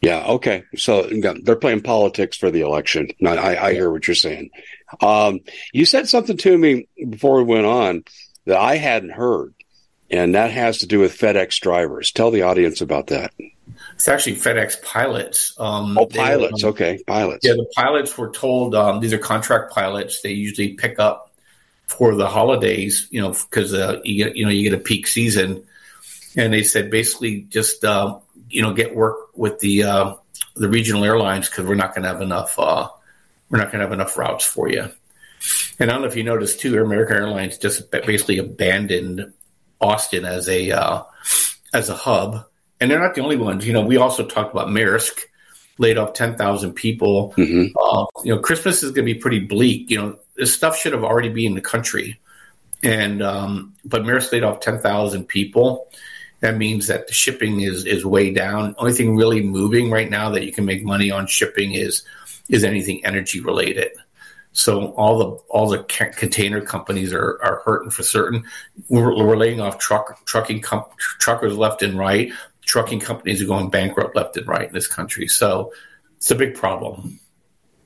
Yeah. 0.01 0.25
Okay. 0.25 0.63
So 0.75 1.09
they're 1.43 1.55
playing 1.55 1.81
politics 1.81 2.37
for 2.37 2.51
the 2.51 2.61
election. 2.61 3.09
I, 3.25 3.35
I, 3.35 3.67
I 3.67 3.73
hear 3.73 3.89
what 3.89 4.07
you're 4.07 4.15
saying. 4.15 4.51
Um, 5.01 5.39
you 5.73 5.85
said 5.85 6.07
something 6.07 6.37
to 6.37 6.57
me 6.57 6.87
before 7.09 7.37
we 7.37 7.43
went 7.43 7.65
on 7.65 8.03
that 8.45 8.57
I 8.57 8.77
hadn't 8.77 9.11
heard 9.11 9.53
and 10.09 10.35
that 10.35 10.51
has 10.51 10.79
to 10.79 10.87
do 10.87 10.99
with 10.99 11.17
FedEx 11.17 11.59
drivers. 11.59 12.11
Tell 12.11 12.31
the 12.31 12.43
audience 12.43 12.81
about 12.81 13.07
that. 13.07 13.33
It's 13.95 14.07
actually 14.07 14.35
FedEx 14.35 14.81
pilots. 14.81 15.53
Um, 15.57 15.97
oh, 15.97 16.05
pilots. 16.05 16.63
um, 16.63 16.69
okay, 16.71 16.99
pilots. 17.05 17.45
Yeah, 17.45 17.53
the 17.53 17.69
pilots 17.75 18.17
were 18.17 18.31
told 18.31 18.75
um, 18.75 18.99
these 18.99 19.13
are 19.13 19.17
contract 19.17 19.73
pilots. 19.73 20.21
They 20.21 20.31
usually 20.31 20.73
pick 20.73 20.99
up 20.99 21.31
for 21.87 22.15
the 22.15 22.27
holidays, 22.27 23.07
you 23.11 23.21
know, 23.21 23.29
because 23.29 23.73
uh, 23.73 23.99
you 24.03 24.25
get 24.25 24.35
you 24.35 24.45
know 24.45 24.51
you 24.51 24.69
get 24.69 24.79
a 24.79 24.81
peak 24.81 25.07
season, 25.07 25.65
and 26.35 26.53
they 26.53 26.63
said 26.63 26.91
basically 26.91 27.41
just 27.41 27.83
uh, 27.83 28.19
you 28.49 28.61
know 28.61 28.73
get 28.73 28.95
work 28.95 29.35
with 29.35 29.59
the 29.59 29.83
uh, 29.83 30.13
the 30.55 30.69
regional 30.69 31.03
airlines 31.03 31.49
because 31.49 31.65
we're 31.65 31.75
not 31.75 31.93
going 31.95 32.03
to 32.03 32.09
have 32.09 32.21
enough 32.21 32.57
uh, 32.57 32.87
we're 33.49 33.59
not 33.59 33.71
going 33.71 33.79
to 33.79 33.85
have 33.85 33.93
enough 33.93 34.17
routes 34.17 34.45
for 34.45 34.69
you. 34.69 34.89
And 35.79 35.89
I 35.89 35.93
don't 35.93 36.01
know 36.01 36.07
if 36.07 36.15
you 36.15 36.23
noticed 36.23 36.59
too, 36.59 36.81
American 36.81 37.17
Airlines 37.17 37.57
just 37.57 37.91
basically 37.91 38.39
abandoned 38.39 39.33
Austin 39.79 40.25
as 40.25 40.47
a 40.49 40.71
uh, 40.71 41.03
as 41.73 41.89
a 41.89 41.95
hub, 41.95 42.45
and 42.79 42.89
they're 42.89 42.99
not 42.99 43.15
the 43.15 43.21
only 43.21 43.37
ones. 43.37 43.65
You 43.65 43.73
know, 43.73 43.85
we 43.85 43.97
also 43.97 44.25
talked 44.25 44.51
about 44.51 44.67
Maersk 44.67 45.19
laid 45.77 45.97
off 45.97 46.13
ten 46.13 46.35
thousand 46.35 46.73
people. 46.73 47.33
Mm-hmm. 47.37 47.77
Uh, 47.77 48.05
you 48.23 48.33
know, 48.33 48.41
Christmas 48.41 48.83
is 48.83 48.91
going 48.91 49.05
to 49.05 49.13
be 49.13 49.19
pretty 49.19 49.39
bleak. 49.39 49.89
You 49.89 49.97
know, 49.97 50.19
this 50.35 50.53
stuff 50.53 50.77
should 50.77 50.93
have 50.93 51.03
already 51.03 51.29
been 51.29 51.47
in 51.47 51.55
the 51.55 51.61
country, 51.61 52.19
and 52.83 53.21
um, 53.21 53.75
but 53.85 54.03
Maersk 54.03 54.31
laid 54.31 54.43
off 54.43 54.59
ten 54.59 54.79
thousand 54.79 55.25
people. 55.25 55.89
That 56.39 56.57
means 56.57 56.87
that 56.87 57.07
the 57.07 57.13
shipping 57.13 57.61
is 57.61 57.85
is 57.85 58.05
way 58.05 58.31
down. 58.31 58.75
Only 58.77 58.93
thing 58.93 59.15
really 59.15 59.41
moving 59.41 59.89
right 59.89 60.09
now 60.09 60.31
that 60.31 60.45
you 60.45 60.51
can 60.51 60.65
make 60.65 60.83
money 60.83 61.11
on 61.11 61.27
shipping 61.27 61.73
is 61.73 62.03
is 62.49 62.63
anything 62.63 63.05
energy 63.05 63.39
related. 63.39 63.91
So 64.57 64.87
all 64.93 65.19
the 65.19 65.25
all 65.49 65.69
the 65.69 65.83
ca- 65.83 66.13
container 66.15 66.61
companies 66.61 67.13
are, 67.13 67.39
are 67.43 67.61
hurting 67.63 67.91
for 67.91 68.01
certain. 68.01 68.43
We're, 68.89 69.15
we're 69.15 69.37
laying 69.37 69.61
off 69.61 69.77
truck 69.77 70.25
trucking 70.25 70.61
com- 70.61 70.85
truckers 70.97 71.55
left 71.55 71.83
and 71.83 71.95
right. 71.95 72.31
Trucking 72.65 73.01
companies 73.01 73.39
are 73.39 73.45
going 73.45 73.69
bankrupt 73.69 74.15
left 74.15 74.35
and 74.35 74.47
right 74.47 74.67
in 74.67 74.73
this 74.73 74.87
country. 74.87 75.27
So 75.27 75.73
it's 76.17 76.31
a 76.31 76.35
big 76.35 76.55
problem. 76.55 77.19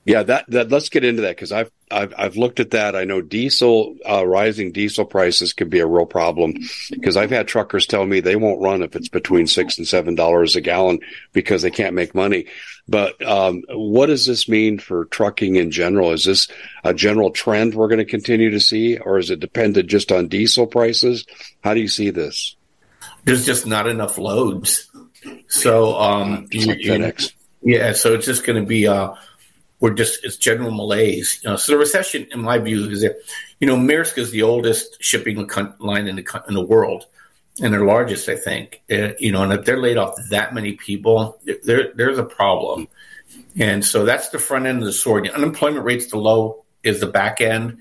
Yeah, 0.03 0.24
that, 0.24 0.50
that 0.50 0.70
let's 0.70 0.89
get 0.89 1.03
into 1.03 1.22
that 1.24 1.36
because 1.36 1.51
I've, 1.51 1.70
I've 1.91 2.13
I've 2.17 2.36
looked 2.36 2.60
at 2.60 2.72
that. 2.72 2.96
I 2.96 3.03
know 3.03 3.22
diesel 3.22 3.96
uh, 4.10 4.25
rising 4.25 4.72
diesel 4.72 5.05
prices 5.05 5.53
could 5.53 5.70
be 5.70 5.79
a 5.79 5.86
real 5.86 6.08
problem 6.08 6.55
because 6.89 7.17
I've 7.17 7.29
had 7.29 7.48
truckers 7.48 7.86
tell 7.86 8.05
me 8.05 8.20
they 8.20 8.36
won't 8.36 8.62
run 8.62 8.81
if 8.81 8.96
it's 8.96 9.10
between 9.10 9.46
six 9.46 9.77
and 9.77 9.88
seven 9.88 10.15
dollars 10.15 10.55
a 10.55 10.62
gallon 10.62 11.01
because 11.34 11.62
they 11.62 11.70
can't 11.70 11.93
make 11.93 12.15
money. 12.15 12.48
But 12.88 13.22
um, 13.25 13.63
what 13.70 14.08
does 14.08 14.25
this 14.25 14.50
mean 14.50 14.79
for 14.79 15.05
trucking 15.05 15.55
in 15.55 15.70
general? 15.70 16.12
Is 16.13 16.25
this 16.25 16.48
a 16.84 16.96
general 16.96 17.29
trend 17.29 17.75
we're 17.75 17.88
going 17.88 18.00
to 18.00 18.05
continue 18.05 18.50
to 18.50 18.60
see, 18.60 18.98
or 18.98 19.20
is 19.20 19.29
it 19.29 19.39
dependent 19.39 19.88
just 19.88 20.12
on 20.12 20.27
diesel 20.27 20.65
prices? 20.65 21.25
How 21.63 21.75
do 21.75 21.79
you 21.79 21.88
see 21.88 22.10
this? 22.10 22.55
There's 23.24 23.46
just 23.46 23.67
not 23.67 23.88
enough 23.88 24.17
loads. 24.17 24.89
So 25.48 25.96
um, 26.00 26.48
you, 26.51 26.74
FedEx. 26.74 27.34
Yeah, 27.62 27.93
so 27.93 28.15
it's 28.15 28.25
just 28.25 28.43
going 28.46 28.60
to 28.60 28.67
be 28.67 28.88
uh, 28.88 29.13
we're 29.82 29.94
just 29.94 30.24
it's 30.24 30.38
general 30.38 30.72
malaise. 30.72 31.42
You 31.44 31.50
know, 31.50 31.56
so 31.58 31.74
the 31.74 31.78
recession, 31.78 32.28
in 32.32 32.42
my 32.42 32.60
view, 32.60 32.90
is 32.90 33.02
that 33.02 33.18
you 33.60 33.68
know 33.68 33.76
Maersk 33.76 34.18
is 34.18 34.32
the 34.32 34.44
oldest 34.44 35.04
shipping 35.04 35.50
line 35.80 36.08
in 36.08 36.16
the 36.16 36.44
in 36.48 36.54
the 36.54 36.66
world 36.66 37.08
and 37.62 37.74
their 37.74 37.86
largest, 37.86 38.30
I 38.30 38.36
think. 38.36 38.82
Uh, 38.90 39.10
you 39.20 39.32
know, 39.32 39.44
and 39.44 39.52
if 39.52 39.66
they're 39.66 39.82
laid 39.82 39.98
off 39.98 40.16
that 40.30 40.54
many 40.54 40.74
people, 40.74 41.40
there 41.64 41.92
there's 41.94 42.20
a 42.20 42.24
problem. 42.24 42.88
And 43.58 43.84
so 43.84 44.06
that's 44.06 44.30
the 44.30 44.40
front 44.40 44.68
end 44.68 44.80
of 44.80 44.86
the 44.86 44.94
sword. 44.94 45.28
Unemployment 45.30 45.84
rate's 45.84 46.08
the 46.08 46.18
low 46.18 46.64
is 46.84 47.00
the 47.00 47.08
back 47.08 47.42
end. 47.42 47.80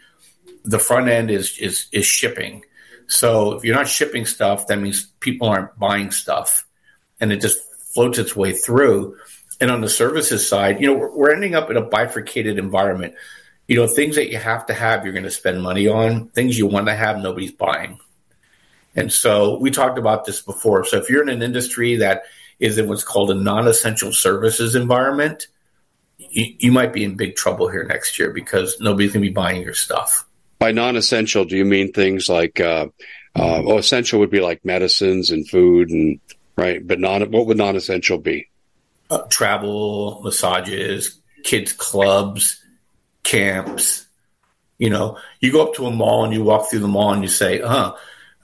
The 0.65 0.79
front 0.79 1.09
end 1.09 1.31
is 1.31 1.57
is 1.59 1.87
is 1.93 2.07
shipping. 2.07 2.65
So 3.07 3.53
if 3.53 3.65
you're 3.65 3.77
not 3.77 3.89
shipping 3.89 4.25
stuff, 4.25 4.69
that 4.69 4.79
means 4.79 5.07
people 5.21 5.49
aren't 5.49 5.79
buying 5.79 6.13
stuff, 6.13 6.67
and 7.21 7.33
it 7.33 7.41
just 7.41 7.59
floats 7.93 8.19
its 8.19 8.35
way 8.35 8.53
through. 8.53 9.17
And 9.61 9.71
on 9.71 9.81
the 9.81 9.89
services 9.89 10.49
side, 10.49 10.81
you 10.81 10.87
know, 10.87 10.95
we're, 10.95 11.15
we're 11.15 11.33
ending 11.33 11.55
up 11.55 11.71
in 11.71 11.77
a 11.77 11.83
bifurcated 11.83 12.59
environment. 12.59 13.15
You 13.69 13.77
know, 13.77 13.87
things 13.87 14.17
that 14.17 14.31
you 14.31 14.39
have 14.39 14.67
to 14.67 14.75
have, 14.75 15.05
you're 15.05 15.13
going 15.13 15.25
to 15.25 15.31
spend 15.31 15.63
money 15.63 15.87
on. 15.87 16.29
Things 16.29 16.59
you 16.59 16.67
want 16.67 16.87
to 16.87 16.95
have, 16.95 17.19
nobody's 17.19 17.53
buying. 17.53 18.01
And 18.97 19.13
so 19.13 19.59
we 19.59 19.71
talked 19.71 19.99
about 19.99 20.25
this 20.25 20.41
before. 20.41 20.85
So 20.85 20.97
if 20.97 21.09
you're 21.09 21.23
in 21.23 21.29
an 21.29 21.43
industry 21.43 21.97
that 21.97 22.25
is 22.59 22.79
in 22.79 22.89
what's 22.89 23.05
called 23.05 23.31
a 23.31 23.35
non-essential 23.35 24.13
services 24.13 24.75
environment, 24.75 25.47
you, 26.19 26.55
you 26.59 26.73
might 26.73 26.93
be 26.93 27.05
in 27.05 27.17
big 27.17 27.37
trouble 27.37 27.69
here 27.69 27.85
next 27.85 28.19
year 28.19 28.33
because 28.33 28.81
nobody's 28.81 29.13
going 29.13 29.23
to 29.23 29.29
be 29.29 29.35
buying 29.35 29.63
your 29.63 29.75
stuff. 29.75 30.27
By 30.59 30.73
non-essential, 30.73 31.45
do 31.45 31.57
you 31.57 31.65
mean 31.65 31.93
things 31.93 32.29
like, 32.29 32.61
uh, 32.61 32.89
uh, 33.35 33.63
well, 33.65 33.79
essential 33.79 34.21
would 34.21 34.31
be 34.31 34.41
like 34.41 34.65
medicines 34.65 35.31
and 35.31 35.49
food 35.49 35.91
and 35.91 36.21
right, 36.57 36.87
but 36.87 36.99
non, 36.99 37.31
what 37.31 37.47
would 37.47 37.57
non-essential 37.57 38.19
be? 38.19 38.50
Uh, 39.11 39.27
travel, 39.29 40.21
massages, 40.23 41.19
kids 41.43 41.73
clubs, 41.73 42.65
camps. 43.25 44.07
You 44.79 44.89
know, 44.89 45.19
you 45.41 45.51
go 45.51 45.67
up 45.67 45.75
to 45.75 45.87
a 45.87 45.91
mall 45.91 46.25
and 46.25 46.33
you 46.33 46.45
walk 46.45 46.71
through 46.71 46.79
the 46.79 46.89
mall 46.89 47.13
and 47.13 47.23
you 47.23 47.29
say, 47.29 47.61
"Huh, 47.61 47.95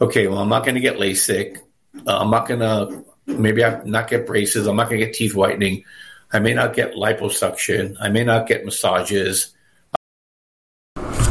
okay, 0.01 0.27
well, 0.27 0.39
I'm 0.39 0.49
not 0.49 0.65
going 0.65 0.75
to 0.75 0.81
get 0.81 0.99
LASIK. 0.99 1.59
Uh, 2.07 2.19
I'm 2.19 2.31
not 2.31 2.49
going 2.49 2.61
to 2.61 3.05
maybe 3.27 3.65
I'm 3.65 3.91
not 3.91 4.09
get 4.09 4.27
braces. 4.27 4.67
I'm 4.67 4.77
not 4.77 4.89
going 4.89 5.01
to 5.01 5.07
get 5.07 5.15
teeth 5.15 5.35
whitening. 5.35 5.85
I 6.33 6.41
may 6.41 6.55
not 6.55 6.75
get 6.75 6.95
liposuction. 6.95 7.97
I 8.01 8.09
may 8.09 8.25
not 8.25 8.47
get 8.47 8.65
massages. 8.65 9.55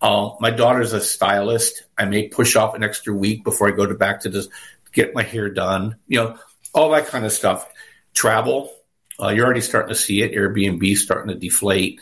uh, 0.00 0.30
my 0.40 0.50
daughter's 0.50 0.92
a 0.92 1.00
stylist. 1.00 1.84
I 1.96 2.04
may 2.04 2.28
push 2.28 2.56
off 2.56 2.74
an 2.74 2.84
extra 2.84 3.14
week 3.14 3.44
before 3.44 3.68
I 3.68 3.72
go 3.72 3.86
to 3.86 3.94
back 3.94 4.20
to 4.20 4.30
just 4.30 4.50
get 4.92 5.14
my 5.14 5.22
hair 5.22 5.48
done. 5.48 5.96
You 6.08 6.24
know, 6.24 6.38
all 6.72 6.90
that 6.90 7.06
kind 7.06 7.24
of 7.24 7.32
stuff. 7.32 7.70
Travel. 8.14 8.72
Uh, 9.20 9.28
you're 9.28 9.44
already 9.44 9.62
starting 9.62 9.88
to 9.88 10.00
see 10.00 10.22
it. 10.22 10.32
Airbnb 10.32 10.96
starting 10.96 11.32
to 11.32 11.38
deflate. 11.38 12.00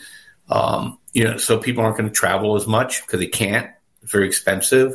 Um, 0.49 0.99
you 1.13 1.23
know, 1.23 1.37
so 1.37 1.57
people 1.57 1.83
aren't 1.83 1.97
going 1.97 2.09
to 2.09 2.15
travel 2.15 2.55
as 2.55 2.67
much 2.67 3.01
because 3.05 3.19
they 3.19 3.27
can't. 3.27 3.71
It's 4.03 4.11
very 4.11 4.27
expensive. 4.27 4.93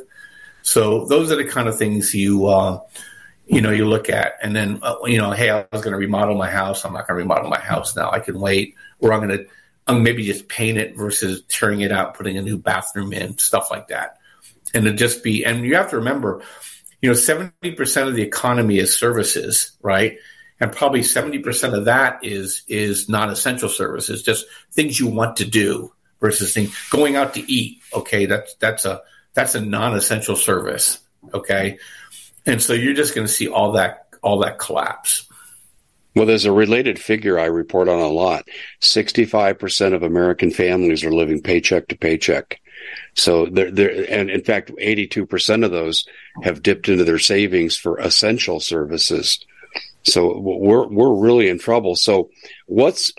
So 0.62 1.06
those 1.06 1.32
are 1.32 1.36
the 1.36 1.46
kind 1.46 1.68
of 1.68 1.78
things 1.78 2.14
you, 2.14 2.46
uh, 2.46 2.80
you 3.46 3.60
know, 3.60 3.70
you 3.70 3.86
look 3.86 4.10
at, 4.10 4.34
and 4.42 4.54
then 4.54 4.78
uh, 4.82 4.96
you 5.04 5.18
know, 5.18 5.30
hey, 5.32 5.50
I 5.50 5.66
was 5.72 5.82
going 5.82 5.92
to 5.92 5.98
remodel 5.98 6.36
my 6.36 6.50
house. 6.50 6.84
I'm 6.84 6.92
not 6.92 7.08
going 7.08 7.18
to 7.18 7.22
remodel 7.22 7.50
my 7.50 7.58
house 7.58 7.96
now. 7.96 8.10
I 8.10 8.20
can 8.20 8.38
wait, 8.38 8.76
or 9.00 9.12
I'm 9.12 9.26
going 9.26 9.38
to, 9.38 9.46
I'm 9.90 10.05
maybe 10.05 10.22
just 10.22 10.48
paint 10.48 10.79
it 10.79 10.96
versus 10.96 11.42
tearing 11.48 11.81
it 11.81 11.90
out, 11.90 12.14
putting 12.14 12.38
a 12.38 12.42
new 12.42 12.57
bathroom 12.57 13.12
in, 13.12 13.38
stuff 13.38 13.70
like 13.72 13.88
that, 13.88 14.18
and 14.72 14.85
to 14.85 14.92
just 14.92 15.24
be. 15.24 15.44
And 15.44 15.64
you 15.64 15.74
have 15.74 15.90
to 15.90 15.96
remember, 15.96 16.42
you 17.03 17.11
know, 17.11 17.16
70% 17.16 18.09
of 18.09 18.14
the 18.14 18.22
economy 18.22 18.79
is 18.79 18.96
services, 18.96 19.72
right? 19.83 20.18
And 20.61 20.70
probably 20.70 21.00
70% 21.00 21.76
of 21.76 21.87
that 21.87 22.20
is, 22.22 22.62
is 22.68 23.09
non-essential 23.09 23.68
services, 23.68 24.22
just 24.22 24.46
things 24.70 25.00
you 25.00 25.09
want 25.09 25.38
to 25.38 25.44
do 25.44 25.92
versus 26.20 26.55
things 26.55 26.72
going 26.90 27.16
out 27.16 27.35
to 27.35 27.53
eat. 27.53 27.81
Okay. 27.92 28.26
That's, 28.26 28.55
that's 28.57 28.85
a, 28.85 29.00
that's 29.35 29.57
a 29.57 29.61
non-essential 29.61 30.37
service. 30.37 31.00
Okay. 31.35 31.79
And 32.46 32.62
so 32.62 32.74
you're 32.74 32.94
just 32.94 33.14
going 33.14 33.26
to 33.26 33.33
see 33.33 33.48
all 33.48 33.72
that, 33.72 34.09
all 34.22 34.38
that 34.40 34.59
collapse. 34.59 35.29
Well, 36.14 36.26
there's 36.26 36.44
a 36.44 36.52
related 36.52 36.98
figure 36.98 37.38
I 37.38 37.46
report 37.46 37.88
on 37.88 38.00
a 38.00 38.08
lot. 38.08 38.48
65% 38.80 39.94
of 39.94 40.02
American 40.02 40.50
families 40.50 41.04
are 41.04 41.12
living 41.12 41.40
paycheck 41.40 41.88
to 41.88 41.96
paycheck. 41.96 42.60
So 43.14 43.46
and 43.46 44.30
in 44.30 44.42
fact, 44.42 44.70
82% 44.70 45.64
of 45.64 45.70
those 45.70 46.06
have 46.42 46.62
dipped 46.62 46.88
into 46.88 47.04
their 47.04 47.18
savings 47.18 47.76
for 47.76 47.98
essential 47.98 48.58
services. 48.58 49.44
So 50.02 50.38
we're, 50.38 50.86
we're 50.88 51.14
really 51.14 51.48
in 51.48 51.58
trouble. 51.58 51.94
So 51.94 52.30
what's, 52.66 53.12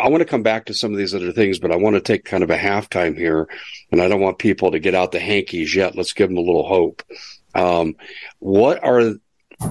I 0.00 0.08
want 0.08 0.20
to 0.20 0.28
come 0.28 0.42
back 0.42 0.66
to 0.66 0.74
some 0.74 0.92
of 0.92 0.98
these 0.98 1.14
other 1.14 1.32
things, 1.32 1.58
but 1.58 1.72
I 1.72 1.76
want 1.76 1.96
to 1.96 2.00
take 2.00 2.24
kind 2.24 2.44
of 2.44 2.50
a 2.50 2.56
halftime 2.56 3.16
here 3.16 3.48
and 3.90 4.00
I 4.00 4.08
don't 4.08 4.20
want 4.20 4.38
people 4.38 4.70
to 4.70 4.78
get 4.78 4.94
out 4.94 5.12
the 5.12 5.20
hankies 5.20 5.74
yet. 5.74 5.96
Let's 5.96 6.12
give 6.12 6.28
them 6.28 6.38
a 6.38 6.42
little 6.42 6.66
hope. 6.66 7.02
Um, 7.54 7.96
what 8.38 8.82
are 8.84 9.14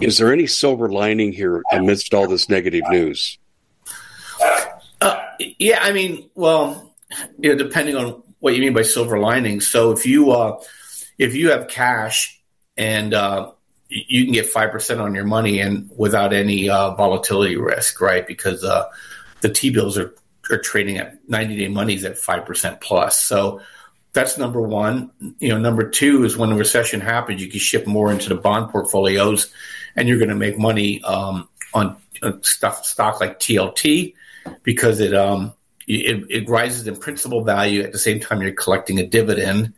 is 0.02 0.18
there 0.18 0.32
any 0.32 0.48
silver 0.48 0.90
lining 0.90 1.34
here 1.34 1.64
amidst 1.72 2.14
all 2.14 2.28
this 2.28 2.50
negative 2.50 2.84
news? 2.90 3.38
Uh, 5.02 5.20
yeah, 5.58 5.80
I 5.82 5.92
mean, 5.92 6.30
well, 6.36 6.94
you 7.40 7.50
know, 7.50 7.64
depending 7.64 7.96
on 7.96 8.22
what 8.40 8.56
you 8.56 8.62
mean 8.62 8.74
by 8.74 8.84
silver 8.84 9.20
lining. 9.20 9.62
So 9.62 9.92
if 9.92 10.06
you 10.06 10.32
uh, 10.32 10.62
if 11.18 11.36
you 11.36 11.52
have 11.52 11.68
cash 11.68 12.42
and 12.78 13.14
uh, 13.14 13.52
you 13.90 14.24
can 14.24 14.34
get 14.34 14.48
five 14.48 14.72
percent 14.72 15.02
on 15.02 15.16
your 15.16 15.26
money 15.26 15.60
and 15.60 15.90
without 15.98 16.34
any 16.34 16.70
uh, 16.70 16.96
volatility 16.96 17.58
risk, 17.58 18.00
right? 18.02 18.26
Because 18.26 18.64
uh, 18.64 18.86
the 19.42 19.50
T 19.50 19.70
bills 19.70 19.98
are 19.98 20.14
are 20.52 20.58
trading 20.58 20.98
at 20.98 21.18
ninety 21.30 21.58
day 21.58 21.68
monies 21.68 22.06
at 22.06 22.18
five 22.18 22.46
percent 22.46 22.82
plus. 22.82 23.20
So 23.20 23.62
that's 24.14 24.38
number 24.38 24.62
one. 24.62 25.12
You 25.40 25.50
know, 25.50 25.60
number 25.60 25.90
two 25.90 26.24
is 26.24 26.38
when 26.38 26.50
the 26.50 26.56
recession 26.56 27.02
happens, 27.02 27.42
you 27.42 27.50
can 27.50 27.60
shift 27.60 27.88
more 27.88 28.12
into 28.12 28.30
the 28.30 28.36
bond 28.36 28.72
portfolios 28.72 29.54
and 29.96 30.08
you're 30.08 30.18
going 30.18 30.30
to 30.30 30.36
make 30.36 30.58
money 30.58 31.02
um, 31.04 31.48
on, 31.74 31.98
on 32.24 32.44
stuff 32.44 32.86
stock 32.86 33.20
like 33.20 33.40
TLT 33.40 34.14
because 34.64 35.00
it 35.00 35.14
um 35.14 35.54
it, 35.90 36.24
it 36.30 36.50
rises 36.50 36.88
in 36.88 36.96
principal 36.96 37.44
value 37.44 37.82
at 37.82 37.92
the 37.92 37.98
same 37.98 38.20
time 38.20 38.42
you're 38.42 38.52
collecting 38.52 39.00
a 39.00 39.06
dividend. 39.06 39.74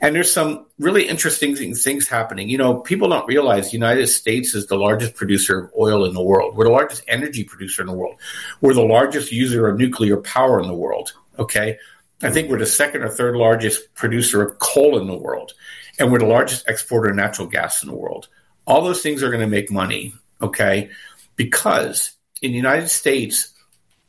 And 0.00 0.14
there's 0.14 0.32
some 0.32 0.66
really 0.80 1.08
interesting 1.08 1.54
things 1.54 2.08
happening. 2.08 2.48
You 2.48 2.58
know, 2.58 2.80
people 2.80 3.08
don't 3.08 3.26
realize 3.28 3.66
the 3.66 3.74
United 3.74 4.08
States 4.08 4.54
is 4.56 4.66
the 4.66 4.76
largest 4.76 5.14
producer 5.14 5.60
of 5.60 5.72
oil 5.78 6.04
in 6.04 6.12
the 6.12 6.22
world. 6.22 6.56
We're 6.56 6.64
the 6.64 6.70
largest 6.70 7.04
energy 7.06 7.44
producer 7.44 7.82
in 7.82 7.86
the 7.86 7.94
world. 7.94 8.16
We're 8.60 8.74
the 8.74 8.82
largest 8.82 9.30
user 9.30 9.68
of 9.68 9.78
nuclear 9.78 10.16
power 10.16 10.60
in 10.60 10.66
the 10.66 10.74
world. 10.74 11.12
Okay. 11.38 11.78
I 12.20 12.30
think 12.30 12.50
we're 12.50 12.58
the 12.58 12.66
second 12.66 13.02
or 13.02 13.08
third 13.08 13.36
largest 13.36 13.94
producer 13.94 14.42
of 14.42 14.58
coal 14.58 14.98
in 14.98 15.06
the 15.06 15.16
world. 15.16 15.52
And 16.00 16.10
we're 16.10 16.18
the 16.18 16.26
largest 16.26 16.68
exporter 16.68 17.10
of 17.10 17.16
natural 17.16 17.46
gas 17.46 17.80
in 17.84 17.88
the 17.88 17.94
world 17.94 18.28
all 18.66 18.82
those 18.82 19.02
things 19.02 19.22
are 19.22 19.30
going 19.30 19.40
to 19.40 19.46
make 19.46 19.70
money, 19.70 20.14
okay? 20.40 20.90
Because 21.36 22.12
in 22.42 22.50
the 22.50 22.56
United 22.56 22.88
States, 22.88 23.52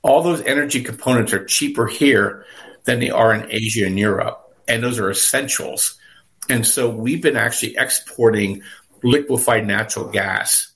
all 0.01 0.21
those 0.21 0.41
energy 0.41 0.83
components 0.83 1.33
are 1.33 1.45
cheaper 1.45 1.87
here 1.87 2.45
than 2.83 2.99
they 2.99 3.09
are 3.09 3.33
in 3.33 3.51
Asia 3.51 3.85
and 3.85 3.97
Europe, 3.97 4.53
and 4.67 4.83
those 4.83 4.99
are 4.99 5.09
essentials. 5.09 5.97
And 6.49 6.65
so 6.65 6.89
we've 6.89 7.21
been 7.21 7.37
actually 7.37 7.75
exporting 7.77 8.61
liquefied 9.03 9.65
natural 9.65 10.09
gas. 10.09 10.71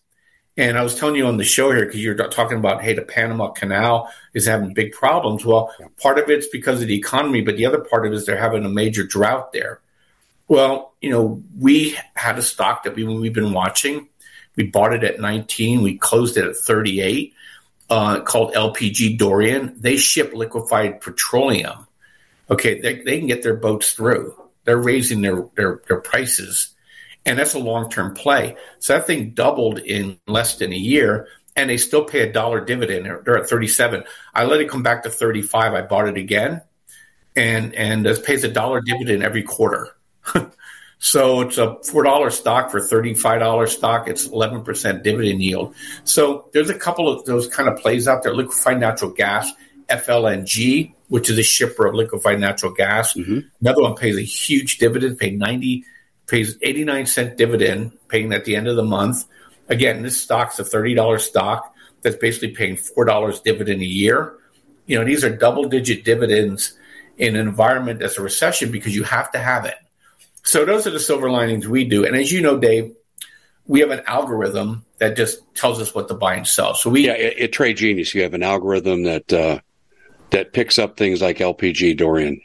And 0.58 0.78
I 0.78 0.84
was 0.84 0.96
telling 0.96 1.16
you 1.16 1.26
on 1.28 1.38
the 1.38 1.44
show 1.44 1.72
here 1.72 1.86
because 1.86 2.04
you're 2.04 2.16
talking 2.16 2.58
about, 2.58 2.82
hey, 2.82 2.94
the 2.94 3.02
Panama 3.02 3.50
Canal 3.50 4.12
is 4.34 4.46
having 4.46 4.74
big 4.74 4.92
problems. 4.92 5.46
Well, 5.46 5.74
part 6.02 6.20
of 6.20 6.30
it's 6.30 6.48
because 6.48 6.82
of 6.82 6.88
the 6.88 6.98
economy, 6.98 7.42
but 7.42 7.56
the 7.56 7.66
other 7.66 7.80
part 7.80 8.06
of 8.06 8.12
it 8.12 8.16
is 8.16 8.26
they're 8.26 8.36
having 8.36 8.66
a 8.66 8.70
major 8.70 9.04
drought 9.04 9.54
there. 9.54 9.80
Well, 10.50 10.96
you 11.00 11.12
know, 11.12 11.44
we 11.58 11.96
had 12.16 12.40
a 12.40 12.42
stock 12.42 12.84
that 12.84 12.96
we, 12.96 13.06
we've 13.06 13.32
been 13.32 13.54
watching. 13.54 14.10
We 14.56 14.64
bought 14.64 14.94
it 14.94 15.04
at 15.04 15.22
19. 15.22 15.82
We 15.84 15.98
closed 15.98 16.36
it 16.36 16.44
at 16.44 16.58
38. 16.58 17.34
Uh, 17.90 18.22
called 18.22 18.54
LPG 18.54 19.18
Dorian. 19.18 19.76
They 19.80 19.98
ship 19.98 20.34
liquefied 20.34 21.02
petroleum. 21.02 21.88
Okay, 22.50 22.80
they, 22.82 23.02
they 23.02 23.18
can 23.20 23.28
get 23.28 23.42
their 23.42 23.56
boats 23.56 23.94
through. 23.94 24.36
They're 24.64 24.78
raising 24.78 25.22
their 25.22 25.48
their, 25.56 25.82
their 25.88 26.00
prices, 26.00 26.76
and 27.26 27.40
that's 27.40 27.56
a 27.56 27.60
long 27.60 27.90
term 27.90 28.14
play. 28.14 28.58
So 28.78 28.94
that 28.94 29.08
thing 29.08 29.32
doubled 29.32 29.80
in 29.80 30.20
less 30.28 30.58
than 30.58 30.72
a 30.72 30.78
year, 30.78 31.28
and 31.56 31.68
they 31.68 31.78
still 31.78 32.04
pay 32.04 32.20
a 32.22 32.32
dollar 32.32 32.64
dividend. 32.64 33.06
They're, 33.06 33.38
at 33.40 33.50
thirty 33.50 33.68
seven. 33.68 34.04
I 34.36 34.46
let 34.46 34.62
it 34.62 34.70
come 34.70 34.84
back 34.84 35.02
to 35.04 35.10
thirty 35.10 35.42
five. 35.42 35.74
I 35.74 35.82
bought 35.82 36.08
it 36.08 36.18
again, 36.18 36.62
and 37.36 37.74
and 37.74 38.06
it 38.06 38.24
pays 38.24 38.44
a 38.44 38.50
dollar 38.50 38.82
dividend 38.82 39.24
every 39.24 39.42
quarter. 39.42 39.96
so 41.00 41.42
it's 41.42 41.58
a 41.58 41.78
four 41.84 42.04
dollar 42.04 42.30
stock 42.30 42.72
for 42.72 42.80
thirty 42.80 43.14
five 43.14 43.40
dollar 43.40 43.68
stock. 43.68 44.08
It's 44.08 44.26
eleven 44.26 44.64
percent 44.64 45.04
dividend 45.04 45.42
yield. 45.42 45.76
So 46.04 46.50
there's 46.54 46.70
a 46.70 46.78
couple 46.78 47.10
of 47.10 47.26
those 47.26 47.48
kind 47.48 47.70
of 47.70 47.78
plays 47.78 48.08
out 48.08 48.24
there. 48.24 48.34
Liquefied 48.34 48.80
natural 48.80 49.12
gas, 49.12 49.52
FLNG, 49.90 50.94
which 51.08 51.30
is 51.30 51.38
a 51.38 51.44
shipper 51.44 51.88
of 51.88 51.96
liquefied 51.96 52.40
natural 52.40 52.72
gas. 52.72 53.14
Mm-hmm. 53.14 53.40
Another 53.62 53.82
one 53.82 53.96
pays 53.96 54.18
a 54.18 54.22
huge 54.22 54.78
dividend, 54.78 55.18
pay 55.18 55.32
ninety, 55.32 55.86
pays 56.28 56.58
eighty 56.62 56.84
nine 56.84 57.06
cent 57.06 57.38
dividend, 57.38 57.92
paying 58.08 58.32
at 58.34 58.46
the 58.46 58.56
end 58.56 58.68
of 58.68 58.76
the 58.76 58.84
month. 58.84 59.26
Again, 59.68 60.02
this 60.04 60.22
stock's 60.22 60.60
a 60.60 60.64
thirty 60.64 60.94
dollar 60.94 61.20
stock 61.20 61.74
that's 62.02 62.16
basically 62.16 62.52
paying 62.52 62.78
four 62.78 63.06
dollars 63.06 63.40
dividend 63.42 63.82
a 63.82 63.86
year. 63.86 64.36
You 64.86 64.98
know, 64.98 65.06
these 65.06 65.24
are 65.24 65.36
double 65.36 65.68
digit 65.70 66.04
dividends 66.04 66.78
in 67.18 67.36
an 67.36 67.48
environment 67.48 68.00
that's 68.00 68.18
a 68.18 68.22
recession 68.22 68.72
because 68.72 68.96
you 68.96 69.04
have 69.04 69.32
to 69.34 69.40
have 69.40 69.66
it. 69.66 69.76
So 70.44 70.66
those 70.66 70.88
are 70.88 70.92
the 70.92 71.00
silver 71.00 71.30
linings 71.30 71.68
we 71.68 71.86
do. 71.86 72.06
And 72.06 72.16
as 72.16 72.32
you 72.32 72.42
know, 72.42 72.58
Dave, 72.58 72.96
we 73.68 73.82
have 73.82 73.92
an 73.92 74.02
algorithm 74.08 74.86
that 74.98 75.16
just 75.16 75.42
tells 75.56 75.80
us 75.80 75.94
what 75.94 76.08
to 76.08 76.14
buy 76.14 76.36
and 76.36 76.48
sell. 76.48 76.74
So 76.74 76.90
we 76.90 77.06
yeah, 77.06 77.14
at 77.14 77.52
Trade 77.52 77.78
Genius, 77.78 78.14
you 78.16 78.24
have 78.24 78.34
an 78.34 78.44
algorithm 78.44 79.04
that 79.04 79.32
uh, 79.32 79.60
that 80.32 80.54
picks 80.54 80.80
up 80.80 80.98
things 80.98 81.22
like 81.22 81.38
LPG 81.38 81.98
Dorian. 81.98 82.42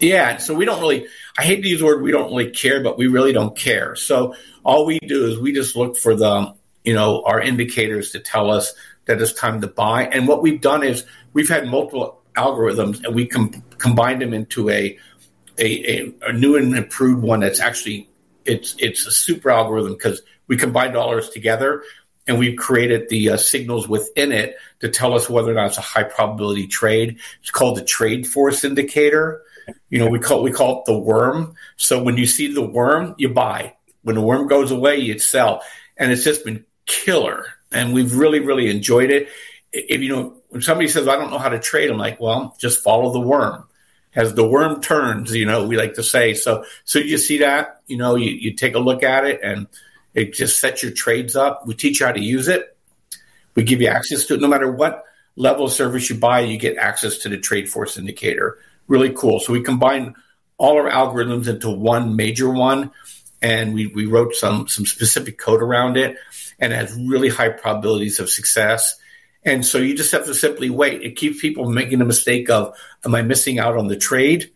Yeah, 0.00 0.36
so 0.36 0.54
we 0.54 0.64
don't 0.64 0.80
really. 0.80 1.06
I 1.36 1.42
hate 1.42 1.62
to 1.62 1.68
use 1.68 1.80
the 1.80 1.86
word 1.86 2.02
we 2.02 2.12
don't 2.12 2.30
really 2.30 2.50
care, 2.50 2.82
but 2.82 2.96
we 2.96 3.08
really 3.08 3.32
don't 3.32 3.56
care. 3.56 3.96
So 3.96 4.36
all 4.64 4.86
we 4.86 4.98
do 5.00 5.26
is 5.26 5.38
we 5.38 5.52
just 5.52 5.74
look 5.74 5.96
for 5.96 6.14
the 6.14 6.54
you 6.84 6.94
know 6.94 7.24
our 7.24 7.40
indicators 7.40 8.12
to 8.12 8.20
tell 8.20 8.50
us 8.50 8.74
that 9.06 9.20
it's 9.20 9.32
time 9.32 9.60
to 9.62 9.66
buy. 9.66 10.04
And 10.04 10.28
what 10.28 10.42
we've 10.42 10.60
done 10.60 10.84
is 10.84 11.04
we've 11.32 11.48
had 11.48 11.66
multiple 11.66 12.20
algorithms 12.36 13.02
and 13.04 13.14
we 13.14 13.26
com- 13.26 13.64
combined 13.78 14.22
them 14.22 14.32
into 14.32 14.70
a 14.70 14.96
a, 15.58 16.00
a, 16.00 16.14
a 16.28 16.32
new 16.32 16.56
and 16.56 16.76
improved 16.76 17.22
one 17.22 17.40
that's 17.40 17.60
actually 17.60 18.08
it's 18.44 18.74
it's 18.78 19.06
a 19.06 19.10
super 19.10 19.50
algorithm 19.50 19.92
because 19.92 20.22
we 20.46 20.56
combine 20.56 20.92
dollars 20.92 21.28
together 21.30 21.82
and 22.26 22.38
we've 22.38 22.58
created 22.58 23.08
the 23.08 23.30
uh, 23.30 23.36
signals 23.36 23.88
within 23.88 24.32
it 24.32 24.56
to 24.80 24.88
tell 24.88 25.14
us 25.14 25.28
whether 25.28 25.50
or 25.50 25.54
not 25.54 25.68
it's 25.68 25.78
a 25.78 25.82
high 25.82 26.02
probability 26.02 26.66
trade. 26.66 27.18
It's 27.40 27.50
called 27.50 27.76
the 27.76 27.84
trade 27.84 28.26
force 28.26 28.64
indicator. 28.64 29.42
You 29.90 29.98
know, 29.98 30.08
we 30.08 30.18
call 30.18 30.42
we 30.42 30.52
call 30.52 30.80
it 30.80 30.84
the 30.86 30.98
worm. 30.98 31.54
So 31.76 32.02
when 32.02 32.16
you 32.16 32.26
see 32.26 32.52
the 32.52 32.64
worm, 32.64 33.14
you 33.18 33.30
buy. 33.30 33.74
When 34.02 34.14
the 34.14 34.22
worm 34.22 34.46
goes 34.46 34.70
away, 34.70 34.98
you 34.98 35.18
sell. 35.18 35.62
And 35.96 36.12
it's 36.12 36.24
just 36.24 36.44
been 36.44 36.64
killer. 36.86 37.46
And 37.72 37.92
we've 37.92 38.14
really, 38.14 38.40
really 38.40 38.70
enjoyed 38.70 39.10
it. 39.10 39.28
If 39.72 40.00
you 40.00 40.08
know, 40.14 40.36
when 40.48 40.62
somebody 40.62 40.88
says, 40.88 41.08
I 41.08 41.16
don't 41.16 41.30
know 41.30 41.38
how 41.38 41.50
to 41.50 41.58
trade, 41.58 41.90
I'm 41.90 41.98
like, 41.98 42.18
well, 42.18 42.56
just 42.58 42.82
follow 42.82 43.12
the 43.12 43.20
worm 43.20 43.68
as 44.14 44.34
the 44.34 44.46
worm 44.46 44.80
turns, 44.80 45.34
you 45.34 45.46
know, 45.46 45.66
we 45.66 45.76
like 45.76 45.94
to 45.94 46.02
say. 46.02 46.34
So, 46.34 46.64
so 46.84 46.98
you 46.98 47.18
see 47.18 47.38
that, 47.38 47.82
you 47.86 47.96
know, 47.96 48.16
you, 48.16 48.30
you 48.30 48.54
take 48.54 48.74
a 48.74 48.78
look 48.78 49.02
at 49.02 49.24
it 49.24 49.40
and 49.42 49.66
it 50.14 50.32
just 50.32 50.60
sets 50.60 50.82
your 50.82 50.92
trades 50.92 51.36
up. 51.36 51.66
We 51.66 51.74
teach 51.74 52.00
you 52.00 52.06
how 52.06 52.12
to 52.12 52.20
use 52.20 52.48
it. 52.48 52.76
We 53.54 53.62
give 53.62 53.80
you 53.80 53.88
access 53.88 54.24
to 54.26 54.34
it. 54.34 54.40
No 54.40 54.48
matter 54.48 54.70
what 54.70 55.04
level 55.36 55.66
of 55.66 55.72
service 55.72 56.08
you 56.10 56.16
buy, 56.16 56.40
you 56.40 56.58
get 56.58 56.76
access 56.76 57.18
to 57.18 57.28
the 57.28 57.38
Trade 57.38 57.68
Force 57.68 57.96
indicator. 57.96 58.58
Really 58.88 59.12
cool. 59.12 59.40
So 59.40 59.52
we 59.52 59.62
combine 59.62 60.14
all 60.56 60.76
our 60.76 60.90
algorithms 60.90 61.48
into 61.48 61.70
one 61.70 62.16
major 62.16 62.50
one, 62.50 62.90
and 63.40 63.74
we, 63.74 63.86
we 63.86 64.06
wrote 64.06 64.34
some 64.34 64.66
some 64.66 64.86
specific 64.86 65.38
code 65.38 65.62
around 65.62 65.96
it, 65.96 66.16
and 66.58 66.72
it 66.72 66.76
has 66.76 66.92
really 66.94 67.28
high 67.28 67.50
probabilities 67.50 68.18
of 68.18 68.28
success. 68.28 68.98
And 69.48 69.64
so 69.64 69.78
you 69.78 69.96
just 69.96 70.12
have 70.12 70.26
to 70.26 70.34
simply 70.34 70.68
wait. 70.68 71.02
It 71.02 71.16
keeps 71.16 71.40
people 71.40 71.70
making 71.70 72.00
the 72.00 72.04
mistake 72.04 72.50
of, 72.50 72.76
am 73.02 73.14
I 73.14 73.22
missing 73.22 73.58
out 73.58 73.78
on 73.78 73.86
the 73.86 73.96
trade 73.96 74.52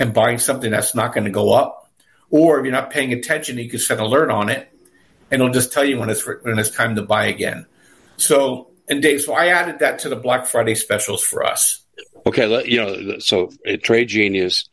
and 0.00 0.12
buying 0.12 0.38
something 0.38 0.72
that's 0.72 0.96
not 0.96 1.14
going 1.14 1.24
to 1.24 1.30
go 1.30 1.52
up? 1.52 1.88
Or 2.28 2.58
if 2.58 2.64
you're 2.64 2.72
not 2.72 2.90
paying 2.90 3.12
attention, 3.12 3.56
you 3.56 3.70
can 3.70 3.78
set 3.78 3.98
an 3.98 4.04
alert 4.04 4.30
on 4.30 4.48
it 4.48 4.68
and 5.30 5.40
it'll 5.40 5.54
just 5.54 5.72
tell 5.72 5.84
you 5.84 5.96
when 5.96 6.10
it's, 6.10 6.26
when 6.26 6.58
it's 6.58 6.70
time 6.70 6.96
to 6.96 7.02
buy 7.02 7.26
again. 7.26 7.66
So, 8.16 8.72
and 8.88 9.00
Dave, 9.00 9.22
so 9.22 9.32
I 9.32 9.46
added 9.46 9.78
that 9.78 10.00
to 10.00 10.08
the 10.08 10.16
Black 10.16 10.46
Friday 10.46 10.74
specials 10.74 11.22
for 11.22 11.44
us. 11.44 11.84
Okay. 12.26 12.68
You 12.68 12.78
know, 12.78 13.18
so 13.20 13.50
at 13.64 13.84
Trade 13.84 14.08
Genius, 14.08 14.68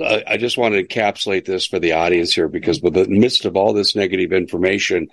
I 0.00 0.36
just 0.36 0.56
want 0.56 0.74
to 0.74 0.84
encapsulate 0.84 1.44
this 1.44 1.66
for 1.66 1.80
the 1.80 1.94
audience 1.94 2.32
here 2.32 2.46
because, 2.46 2.80
with 2.80 2.94
the 2.94 3.08
midst 3.08 3.46
of 3.46 3.56
all 3.56 3.72
this 3.72 3.96
negative 3.96 4.32
information, 4.32 5.08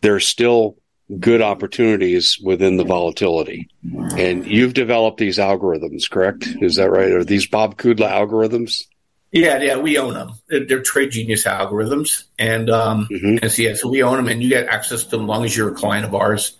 there's 0.00 0.26
still 0.26 0.78
good 1.20 1.40
opportunities 1.40 2.38
within 2.42 2.76
the 2.76 2.84
volatility. 2.84 3.68
And 4.16 4.46
you've 4.46 4.74
developed 4.74 5.18
these 5.18 5.38
algorithms, 5.38 6.10
correct? 6.10 6.48
Is 6.60 6.76
that 6.76 6.90
right? 6.90 7.12
Are 7.12 7.24
these 7.24 7.46
Bob 7.46 7.76
Kudla 7.76 8.10
algorithms? 8.10 8.84
Yeah, 9.32 9.60
yeah, 9.60 9.78
we 9.78 9.98
own 9.98 10.14
them. 10.14 10.32
They're, 10.48 10.64
they're 10.64 10.82
trade 10.82 11.10
genius 11.10 11.44
algorithms, 11.44 12.24
and 12.38 12.70
um, 12.70 13.08
mm-hmm. 13.10 13.38
and 13.42 13.52
so 13.52 13.62
yeah, 13.62 13.74
so 13.74 13.88
we 13.88 14.02
own 14.02 14.16
them, 14.16 14.28
and 14.28 14.42
you 14.42 14.48
get 14.48 14.68
access 14.68 15.04
to 15.04 15.10
them 15.10 15.22
as 15.22 15.28
long 15.28 15.44
as 15.44 15.56
you're 15.56 15.70
a 15.70 15.74
client 15.74 16.06
of 16.06 16.14
ours, 16.14 16.56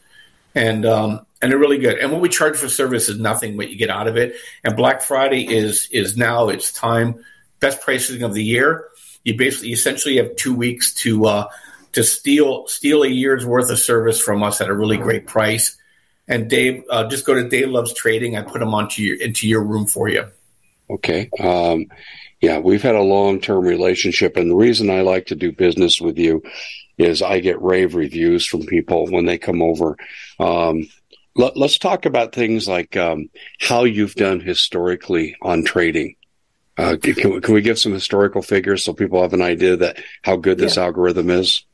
and 0.55 0.85
um, 0.85 1.25
and 1.41 1.51
they're 1.51 1.59
really 1.59 1.79
good. 1.79 1.99
And 1.99 2.13
what 2.13 2.21
we 2.21 2.29
charge 2.29 2.57
for 2.57 2.69
service 2.69 3.09
is 3.09 3.19
nothing 3.19 3.57
what 3.57 3.71
you 3.71 3.77
get 3.77 3.89
out 3.89 4.09
of 4.09 4.17
it. 4.17 4.35
And 4.65 4.77
Black 4.77 5.01
Friday 5.01 5.47
is 5.47 5.89
is 5.93 6.17
now 6.17 6.49
it's 6.49 6.73
time 6.73 7.25
best 7.61 7.81
pricing 7.81 8.23
of 8.23 8.35
the 8.35 8.45
year. 8.45 8.89
You 9.25 9.37
basically 9.37 9.73
essentially 9.73 10.17
have 10.17 10.37
two 10.37 10.55
weeks 10.55 10.93
to 10.95 11.27
uh, 11.27 11.49
to 11.97 12.05
steal 12.05 12.67
steal 12.67 13.05
a 13.05 13.09
year's 13.09 13.47
worth 13.47 13.71
of 13.71 13.79
service 13.79 14.21
from 14.21 14.43
us 14.43 14.61
at 14.61 14.69
a 14.69 14.75
really 14.75 14.99
great 14.99 15.27
price. 15.27 15.79
And 16.29 16.51
Dave, 16.51 16.85
uh, 16.91 17.09
just 17.09 17.25
go 17.25 17.33
to 17.33 17.49
Dave 17.49 17.71
Loves 17.71 17.95
Trading. 17.95 18.37
I 18.37 18.43
put 18.43 18.59
them 18.59 18.75
onto 18.75 19.01
your 19.01 19.17
into 19.17 19.49
your 19.49 19.63
room 19.63 19.87
for 19.87 20.07
you. 20.07 20.27
Okay. 20.91 21.31
Um, 21.41 21.87
yeah, 22.43 22.59
we've 22.59 22.83
had 22.83 22.97
a 22.97 23.01
long 23.01 23.41
term 23.41 23.65
relationship, 23.65 24.37
and 24.37 24.51
the 24.51 24.57
reason 24.57 24.91
I 24.91 25.01
like 25.01 25.27
to 25.27 25.35
do 25.35 25.53
business 25.53 25.99
with 25.99 26.19
you 26.19 26.43
is 26.99 27.23
I 27.23 27.41
get 27.41 27.63
rave 27.63 27.95
reviews 27.95 28.45
from 28.45 28.67
people 28.67 29.07
when 29.07 29.25
they 29.25 29.39
come 29.39 29.63
over. 29.63 29.97
Um, 30.39 30.89
let, 31.35 31.57
us 31.57 31.79
talk 31.79 32.05
about 32.05 32.35
things 32.35 32.69
like 32.69 32.95
um, 32.95 33.31
how 33.59 33.85
you've 33.85 34.17
done 34.17 34.41
historically 34.41 35.35
on 35.41 35.65
trading. 35.65 36.17
Uh, 36.77 36.97
can, 37.03 37.41
can, 37.41 37.55
we 37.55 37.63
give 37.63 37.79
some 37.79 37.93
historical 37.93 38.43
figures 38.43 38.85
so 38.85 38.93
people 38.93 39.23
have 39.23 39.33
an 39.33 39.41
idea 39.41 39.79
that 39.79 39.99
how 40.23 40.37
good 40.37 40.59
this 40.59 40.77
yeah. 40.77 40.85
algorithm 40.85 41.31
is? 41.31 41.65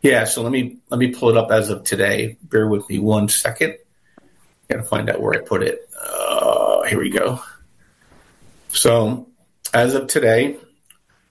Yeah, 0.00 0.24
so 0.24 0.42
let 0.42 0.52
me 0.52 0.78
let 0.90 0.98
me 0.98 1.08
pull 1.08 1.30
it 1.30 1.36
up 1.36 1.50
as 1.50 1.70
of 1.70 1.84
today. 1.84 2.36
Bear 2.42 2.68
with 2.68 2.88
me 2.88 2.98
one 2.98 3.28
second. 3.28 3.76
Got 4.68 4.76
to 4.76 4.82
find 4.84 5.10
out 5.10 5.20
where 5.20 5.34
I 5.34 5.38
put 5.44 5.62
it. 5.62 5.80
Uh, 6.00 6.82
here 6.84 7.00
we 7.00 7.10
go. 7.10 7.40
So, 8.68 9.26
as 9.74 9.94
of 9.94 10.06
today, 10.06 10.56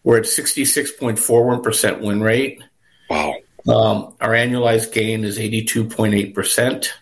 we're 0.04 0.18
at 0.18 0.26
sixty 0.26 0.66
six 0.66 0.92
point 0.92 1.18
four 1.18 1.46
one 1.46 1.62
percent 1.62 2.02
win 2.02 2.22
rate. 2.22 2.62
Wow. 3.10 3.36
Um, 3.68 4.16
our 4.20 4.32
annualized 4.32 4.92
gain 4.92 5.24
is 5.24 5.40
eighty 5.40 5.64
two 5.64 5.86
point 5.86 6.14
eight 6.14 6.36
percent, 6.36 6.94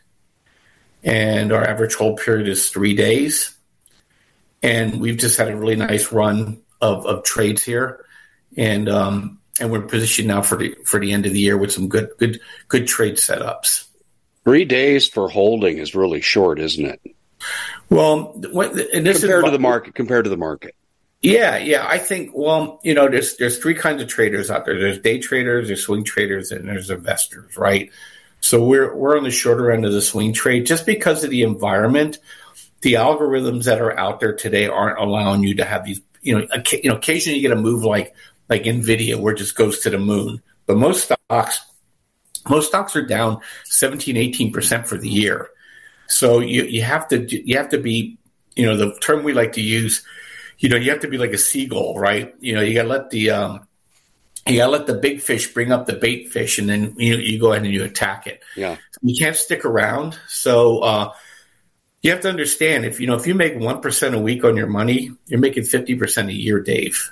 and 1.04 1.51
our 1.51 1.65
average 1.65 1.95
hold 1.95 2.19
period 2.19 2.47
is 2.47 2.69
three 2.69 2.95
days. 2.95 3.56
And 4.62 4.99
we've 4.99 5.17
just 5.17 5.38
had 5.38 5.49
a 5.49 5.56
really 5.56 5.75
nice 5.75 6.12
run 6.12 6.62
of, 6.82 7.06
of 7.06 7.23
trades 7.23 7.63
here, 7.63 8.06
and 8.58 8.89
um, 8.89 9.39
and 9.60 9.72
we're 9.72 9.82
positioned 9.82 10.28
now 10.28 10.41
for 10.41 10.58
the 10.58 10.76
for 10.86 11.00
the 11.00 11.13
end 11.13 11.26
of 11.26 11.34
the 11.34 11.39
year 11.39 11.58
with 11.58 11.72
some 11.72 11.88
good 11.88 12.10
good 12.18 12.39
good 12.68 12.88
trade 12.88 13.15
setups. 13.15 13.86
Three 14.44 14.65
days 14.65 15.08
for 15.08 15.28
holding 15.28 15.80
is 15.80 15.96
really 15.96 16.22
short, 16.22 16.60
isn't 16.60 16.86
it? 16.86 17.02
Well, 17.89 18.34
and 18.36 19.06
this 19.06 19.20
compared 19.20 19.46
is, 19.46 19.50
to 19.50 19.52
the 19.52 19.60
market, 19.60 19.96
compared 19.96 20.26
to 20.26 20.30
the 20.30 20.38
market. 20.38 20.76
Yeah, 21.22 21.58
yeah. 21.58 21.86
I 21.88 21.98
think 21.98 22.32
well, 22.34 22.80
you 22.84 22.94
know, 22.94 23.10
there's 23.10 23.38
there's 23.38 23.58
three 23.58 23.74
kinds 23.74 24.02
of 24.02 24.08
traders 24.08 24.52
out 24.52 24.65
there. 24.65 24.80
There's 24.80 25.00
day 25.00 25.20
traders, 25.20 25.68
there's 25.68 25.84
swing 25.84 26.04
traders, 26.04 26.52
and 26.52 26.68
there's 26.68 26.89
investors, 26.89 27.58
right? 27.58 27.91
So 28.41 28.63
we're 28.63 28.96
we're 28.96 29.18
on 29.18 29.24
the 29.24 29.32
shorter 29.32 29.72
end 29.72 29.86
of 29.86 29.91
the 29.91 30.02
swing 30.02 30.34
trade 30.34 30.68
just 30.68 30.86
because 30.86 31.24
of 31.24 31.32
the 31.32 31.44
environment. 31.44 32.20
The 32.82 32.94
algorithms 32.94 33.63
that 33.63 33.82
are 33.82 33.98
out 33.98 34.20
there 34.20 34.36
today 34.36 34.68
aren't 34.68 35.00
allowing 35.00 35.44
you 35.44 35.56
to 35.56 35.65
have 35.65 35.86
these. 35.86 36.02
You 36.22 36.39
know, 36.39 36.48
you 36.72 36.89
know, 36.89 36.98
occasionally 36.98 37.39
you 37.39 37.48
get 37.48 37.58
a 37.58 37.62
move 37.62 37.84
like 37.84 38.13
like 38.49 38.63
Nvidia, 38.63 39.19
where 39.19 39.34
it 39.34 39.38
just 39.38 39.55
goes 39.55 39.79
to 39.79 39.89
the 39.89 39.97
moon. 39.97 40.41
But 40.65 40.77
most 40.77 41.03
stocks, 41.03 41.62
most 42.49 42.67
stocks 42.67 42.95
are 42.95 43.05
down 43.05 43.41
17, 43.65 44.17
18 44.17 44.51
percent 44.51 44.88
for 44.88 44.97
the 44.97 45.10
year. 45.10 45.49
So 46.08 46.39
you 46.39 46.63
you 46.63 46.81
have 46.84 47.08
to 47.10 47.25
you 47.27 47.58
have 47.58 47.69
to 47.69 47.79
be, 47.79 48.17
you 48.55 48.65
know, 48.65 48.77
the 48.77 48.93
term 48.99 49.23
we 49.23 49.34
like 49.34 49.53
to 49.53 49.62
use, 49.62 50.03
you 50.60 50.69
know, 50.69 50.75
you 50.75 50.91
have 50.91 51.01
to 51.01 51.08
be 51.08 51.17
like 51.17 51.34
a 51.34 51.38
seagull, 51.38 51.97
right? 51.97 52.34
You 52.39 52.55
know, 52.55 52.62
you 52.62 52.75
got 52.75 52.84
to 52.84 52.89
let 52.89 53.10
the 53.10 53.31
um, 53.31 53.67
you 54.45 54.58
got 54.58 54.67
to 54.67 54.71
let 54.71 54.88
the 54.88 54.93
big 54.93 55.21
fish 55.21 55.53
bring 55.53 55.71
up 55.71 55.88
the 55.88 55.95
bait 55.95 56.31
fish, 56.31 56.60
and 56.60 56.69
then 56.69 56.95
you 56.97 57.17
you 57.17 57.39
go 57.39 57.51
ahead 57.51 57.65
and 57.65 57.73
you 57.73 57.84
attack 57.84 58.27
it. 58.27 58.43
Yeah, 58.55 58.77
you 59.01 59.15
can't 59.17 59.36
stick 59.36 59.65
around. 59.65 60.17
So. 60.27 60.79
uh 60.79 61.13
you 62.05 62.12
have 62.12 62.21
to 62.21 62.29
understand 62.29 62.86
if 62.86 62.99
you 62.99 63.08
know 63.08 63.15
if 63.15 63.25
you 63.25 63.34
make 63.34 63.58
one 63.58 63.81
percent 63.81 64.13
a 64.13 64.19
week 64.19 64.43
on 64.43 64.55
your 64.55 64.67
money, 64.67 65.10
you're 65.25 65.39
making 65.39 65.63
fifty 65.63 65.95
percent 65.95 66.29
a 66.29 66.34
year, 66.34 66.60
Dave. 66.60 67.12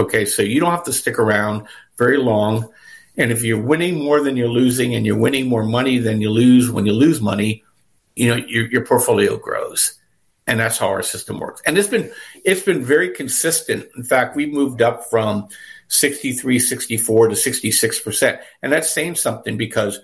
Okay, 0.00 0.24
so 0.24 0.40
you 0.40 0.60
don't 0.60 0.70
have 0.70 0.84
to 0.84 0.94
stick 0.94 1.18
around 1.18 1.66
very 1.98 2.16
long. 2.16 2.72
And 3.18 3.30
if 3.30 3.44
you're 3.44 3.60
winning 3.60 4.02
more 4.02 4.22
than 4.22 4.34
you're 4.34 4.48
losing 4.48 4.94
and 4.94 5.04
you're 5.04 5.18
winning 5.18 5.46
more 5.46 5.62
money 5.62 5.98
than 5.98 6.22
you 6.22 6.30
lose 6.30 6.70
when 6.70 6.86
you 6.86 6.94
lose 6.94 7.20
money, 7.20 7.62
you 8.16 8.30
know, 8.30 8.36
your, 8.36 8.64
your 8.70 8.86
portfolio 8.86 9.36
grows. 9.36 9.98
And 10.46 10.58
that's 10.58 10.78
how 10.78 10.88
our 10.88 11.02
system 11.02 11.38
works. 11.38 11.60
And 11.66 11.76
it's 11.76 11.88
been 11.88 12.10
it's 12.46 12.62
been 12.62 12.82
very 12.82 13.10
consistent. 13.10 13.90
In 13.94 14.02
fact, 14.02 14.36
we 14.36 14.46
moved 14.46 14.80
up 14.80 15.04
from 15.10 15.48
63, 15.88 16.58
64 16.58 17.28
to 17.28 17.34
66%. 17.34 18.40
And 18.62 18.72
that's 18.72 18.90
saying 18.90 19.16
something 19.16 19.58
because 19.58 20.00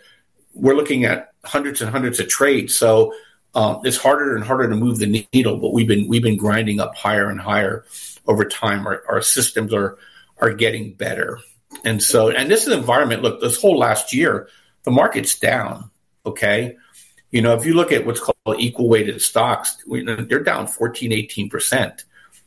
we're 0.52 0.76
looking 0.76 1.06
at 1.06 1.32
hundreds 1.42 1.80
and 1.80 1.90
hundreds 1.90 2.20
of 2.20 2.28
trades. 2.28 2.76
So 2.76 3.14
um, 3.54 3.80
it's 3.84 3.96
harder 3.96 4.36
and 4.36 4.44
harder 4.44 4.68
to 4.68 4.76
move 4.76 4.98
the 4.98 5.26
needle, 5.32 5.56
but 5.56 5.72
we've 5.72 5.88
been 5.88 6.06
we've 6.06 6.22
been 6.22 6.36
grinding 6.36 6.80
up 6.80 6.94
higher 6.94 7.30
and 7.30 7.40
higher 7.40 7.86
over 8.26 8.44
time. 8.44 8.86
Our, 8.86 9.02
our 9.08 9.22
systems 9.22 9.72
are 9.72 9.98
are 10.38 10.52
getting 10.52 10.94
better, 10.94 11.38
and 11.84 12.02
so 12.02 12.30
and 12.30 12.50
this 12.50 12.62
is 12.62 12.72
an 12.72 12.78
environment. 12.78 13.22
Look, 13.22 13.40
this 13.40 13.60
whole 13.60 13.78
last 13.78 14.12
year, 14.12 14.48
the 14.84 14.90
market's 14.90 15.38
down. 15.38 15.90
Okay, 16.24 16.76
you 17.30 17.42
know 17.42 17.54
if 17.54 17.64
you 17.64 17.74
look 17.74 17.92
at 17.92 18.06
what's 18.06 18.20
called 18.20 18.58
equal 18.58 18.88
weighted 18.88 19.22
stocks, 19.22 19.82
they're 19.86 20.42
down 20.42 20.66
14, 20.66 21.12
18 21.12 21.48
percent, 21.48 22.04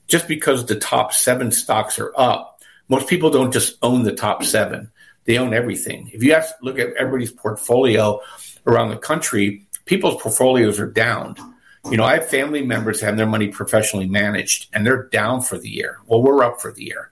just 0.08 0.28
because 0.28 0.66
the 0.66 0.80
top 0.80 1.14
seven 1.14 1.52
stocks 1.52 2.00
are 2.00 2.14
up. 2.18 2.62
Most 2.88 3.08
people 3.08 3.30
don't 3.30 3.54
just 3.54 3.78
own 3.82 4.04
the 4.04 4.16
top 4.16 4.44
seven; 4.44 4.92
they 5.26 5.38
own 5.38 5.54
everything. 5.54 6.10
If 6.14 6.24
you 6.24 6.34
have 6.34 6.48
to 6.48 6.56
look 6.62 6.80
at 6.80 6.94
everybody's 6.94 7.32
portfolio 7.32 8.20
around 8.66 8.90
the 8.90 8.98
country 8.98 9.66
people's 9.90 10.22
portfolios 10.22 10.80
are 10.80 10.90
down. 10.90 11.36
You 11.92 11.98
know, 11.98 12.04
I 12.04 12.16
have 12.16 12.30
family 12.30 12.62
members 12.62 13.02
have 13.02 13.18
their 13.18 13.26
money 13.26 13.48
professionally 13.48 14.08
managed 14.08 14.68
and 14.74 14.86
they're 14.86 15.04
down 15.04 15.42
for 15.42 15.58
the 15.58 15.70
year. 15.70 15.98
Well, 16.06 16.22
we're 16.22 16.44
up 16.44 16.62
for 16.62 16.72
the 16.72 16.84
year 16.84 17.10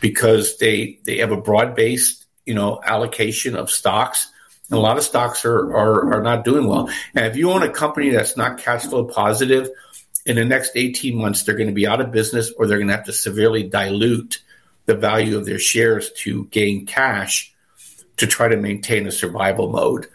because 0.00 0.58
they 0.58 1.00
they 1.04 1.18
have 1.18 1.32
a 1.32 1.36
broad 1.36 1.74
based, 1.74 2.26
you 2.46 2.54
know, 2.54 2.80
allocation 2.84 3.56
of 3.56 3.70
stocks. 3.70 4.30
And 4.70 4.78
a 4.78 4.80
lot 4.80 4.96
of 4.96 5.02
stocks 5.02 5.44
are, 5.44 5.58
are 5.74 6.14
are 6.14 6.22
not 6.22 6.44
doing 6.44 6.68
well. 6.68 6.88
And 7.14 7.26
if 7.26 7.36
you 7.36 7.50
own 7.50 7.64
a 7.64 7.68
company 7.70 8.10
that's 8.10 8.36
not 8.36 8.58
cash 8.58 8.84
flow 8.84 9.04
positive, 9.04 9.68
in 10.24 10.36
the 10.36 10.44
next 10.44 10.72
18 10.76 11.16
months 11.16 11.42
they're 11.42 11.56
going 11.56 11.68
to 11.68 11.74
be 11.74 11.86
out 11.86 12.00
of 12.00 12.12
business 12.12 12.52
or 12.56 12.66
they're 12.66 12.78
going 12.78 12.88
to 12.88 12.94
have 12.94 13.06
to 13.06 13.12
severely 13.12 13.64
dilute 13.64 14.40
the 14.86 14.94
value 14.94 15.36
of 15.36 15.46
their 15.46 15.58
shares 15.58 16.12
to 16.12 16.44
gain 16.46 16.86
cash 16.86 17.52
to 18.18 18.26
try 18.26 18.48
to 18.48 18.56
maintain 18.56 19.06
a 19.06 19.12
survival 19.12 19.70
mode. 19.70 20.06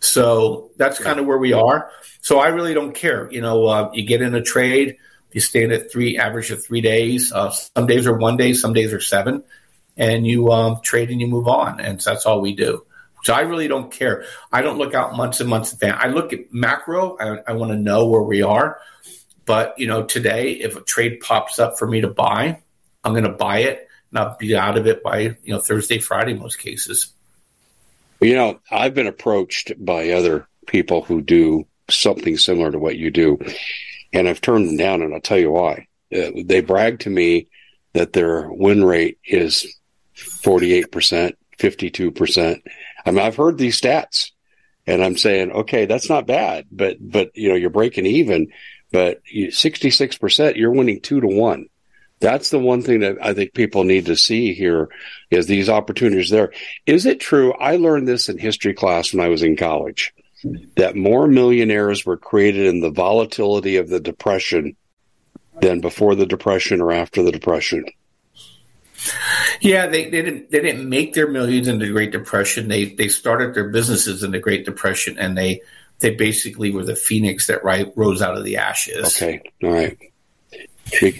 So 0.00 0.70
that's 0.76 0.98
kind 0.98 1.20
of 1.20 1.26
where 1.26 1.38
we 1.38 1.52
are. 1.52 1.90
So 2.20 2.38
I 2.38 2.48
really 2.48 2.74
don't 2.74 2.94
care. 2.94 3.30
You 3.30 3.40
know, 3.40 3.66
uh, 3.66 3.90
you 3.92 4.04
get 4.04 4.22
in 4.22 4.34
a 4.34 4.42
trade, 4.42 4.96
you 5.32 5.40
stand 5.40 5.72
at 5.72 5.90
three, 5.90 6.18
average 6.18 6.50
of 6.50 6.64
three 6.64 6.80
days. 6.80 7.32
Uh, 7.32 7.50
some 7.50 7.86
days 7.86 8.06
are 8.06 8.16
one 8.16 8.36
day, 8.36 8.52
some 8.52 8.72
days 8.72 8.92
are 8.92 9.00
seven, 9.00 9.42
and 9.96 10.26
you 10.26 10.50
um, 10.50 10.80
trade 10.82 11.10
and 11.10 11.20
you 11.20 11.26
move 11.26 11.48
on. 11.48 11.80
And 11.80 12.02
so 12.02 12.10
that's 12.10 12.26
all 12.26 12.40
we 12.40 12.54
do. 12.54 12.84
So 13.22 13.34
I 13.34 13.40
really 13.40 13.68
don't 13.68 13.92
care. 13.92 14.24
I 14.50 14.62
don't 14.62 14.78
look 14.78 14.94
out 14.94 15.14
months 15.16 15.40
and 15.40 15.48
months 15.48 15.72
in 15.72 15.76
advance. 15.76 16.00
I 16.02 16.08
look 16.08 16.32
at 16.32 16.52
macro. 16.52 17.18
I, 17.18 17.50
I 17.50 17.52
want 17.52 17.72
to 17.72 17.78
know 17.78 18.06
where 18.06 18.22
we 18.22 18.42
are. 18.42 18.80
But 19.44 19.78
you 19.78 19.86
know, 19.86 20.04
today, 20.04 20.52
if 20.52 20.76
a 20.76 20.80
trade 20.80 21.20
pops 21.20 21.58
up 21.58 21.78
for 21.78 21.86
me 21.86 22.02
to 22.02 22.08
buy, 22.08 22.60
I'm 23.04 23.12
going 23.12 23.24
to 23.24 23.30
buy 23.30 23.60
it, 23.60 23.88
and 24.10 24.18
I'll 24.18 24.36
be 24.38 24.56
out 24.56 24.78
of 24.78 24.86
it 24.86 25.02
by 25.02 25.20
you 25.20 25.54
know 25.54 25.58
Thursday, 25.58 25.98
Friday, 25.98 26.34
most 26.34 26.58
cases. 26.58 27.12
You 28.20 28.34
know, 28.34 28.60
I've 28.70 28.94
been 28.94 29.06
approached 29.06 29.72
by 29.78 30.10
other 30.10 30.46
people 30.66 31.02
who 31.02 31.20
do 31.20 31.66
something 31.90 32.36
similar 32.36 32.70
to 32.70 32.78
what 32.78 32.96
you 32.96 33.10
do, 33.10 33.38
and 34.12 34.28
I've 34.28 34.40
turned 34.40 34.68
them 34.68 34.76
down, 34.76 35.02
and 35.02 35.14
I'll 35.14 35.20
tell 35.20 35.38
you 35.38 35.50
why. 35.50 35.86
Uh, 36.14 36.30
they 36.44 36.60
brag 36.60 37.00
to 37.00 37.10
me 37.10 37.48
that 37.92 38.12
their 38.12 38.50
win 38.50 38.84
rate 38.84 39.18
is 39.24 39.76
48%, 40.16 41.34
52%. 41.58 42.62
I 43.04 43.10
mean, 43.10 43.20
I've 43.20 43.36
heard 43.36 43.58
these 43.58 43.80
stats 43.80 44.30
and 44.86 45.04
I'm 45.04 45.16
saying, 45.16 45.52
okay, 45.52 45.86
that's 45.86 46.08
not 46.08 46.26
bad, 46.26 46.66
but, 46.70 46.96
but, 47.00 47.30
you 47.36 47.48
know, 47.48 47.54
you're 47.54 47.70
breaking 47.70 48.06
even, 48.06 48.52
but 48.92 49.22
66%, 49.32 50.56
you're 50.56 50.72
winning 50.72 51.00
two 51.00 51.20
to 51.20 51.26
one. 51.26 51.66
That's 52.18 52.50
the 52.50 52.58
one 52.58 52.82
thing 52.82 53.00
that 53.00 53.16
I 53.22 53.32
think 53.32 53.54
people 53.54 53.84
need 53.84 54.06
to 54.06 54.16
see 54.16 54.52
here 54.52 54.90
is 55.30 55.46
these 55.46 55.70
opportunities 55.70 56.28
there. 56.28 56.52
Is 56.84 57.06
it 57.06 57.18
true? 57.18 57.54
I 57.54 57.76
learned 57.76 58.06
this 58.06 58.28
in 58.28 58.36
history 58.36 58.74
class 58.74 59.14
when 59.14 59.24
I 59.24 59.28
was 59.28 59.42
in 59.42 59.56
college 59.56 60.12
that 60.76 60.96
more 60.96 61.26
millionaires 61.26 62.04
were 62.04 62.16
created 62.16 62.66
in 62.66 62.80
the 62.80 62.90
volatility 62.90 63.76
of 63.76 63.88
the 63.88 64.00
depression 64.00 64.76
than 65.60 65.80
before 65.80 66.14
the 66.14 66.26
depression 66.26 66.80
or 66.80 66.92
after 66.92 67.22
the 67.22 67.32
depression. 67.32 67.84
Yeah, 69.60 69.86
they, 69.86 70.04
they 70.04 70.22
didn't 70.22 70.50
they 70.50 70.60
didn't 70.60 70.88
make 70.88 71.14
their 71.14 71.28
millions 71.28 71.68
in 71.68 71.78
the 71.78 71.90
Great 71.90 72.12
Depression. 72.12 72.68
They 72.68 72.86
they 72.86 73.08
started 73.08 73.54
their 73.54 73.68
businesses 73.68 74.22
in 74.22 74.30
the 74.30 74.38
Great 74.38 74.64
Depression, 74.64 75.18
and 75.18 75.36
they 75.36 75.62
they 76.00 76.14
basically 76.14 76.70
were 76.70 76.84
the 76.84 76.96
phoenix 76.96 77.46
that 77.46 77.64
right, 77.64 77.90
rose 77.96 78.20
out 78.20 78.36
of 78.36 78.44
the 78.44 78.58
ashes. 78.58 79.06
Okay, 79.06 79.40
all 79.62 79.72
right. 79.72 79.98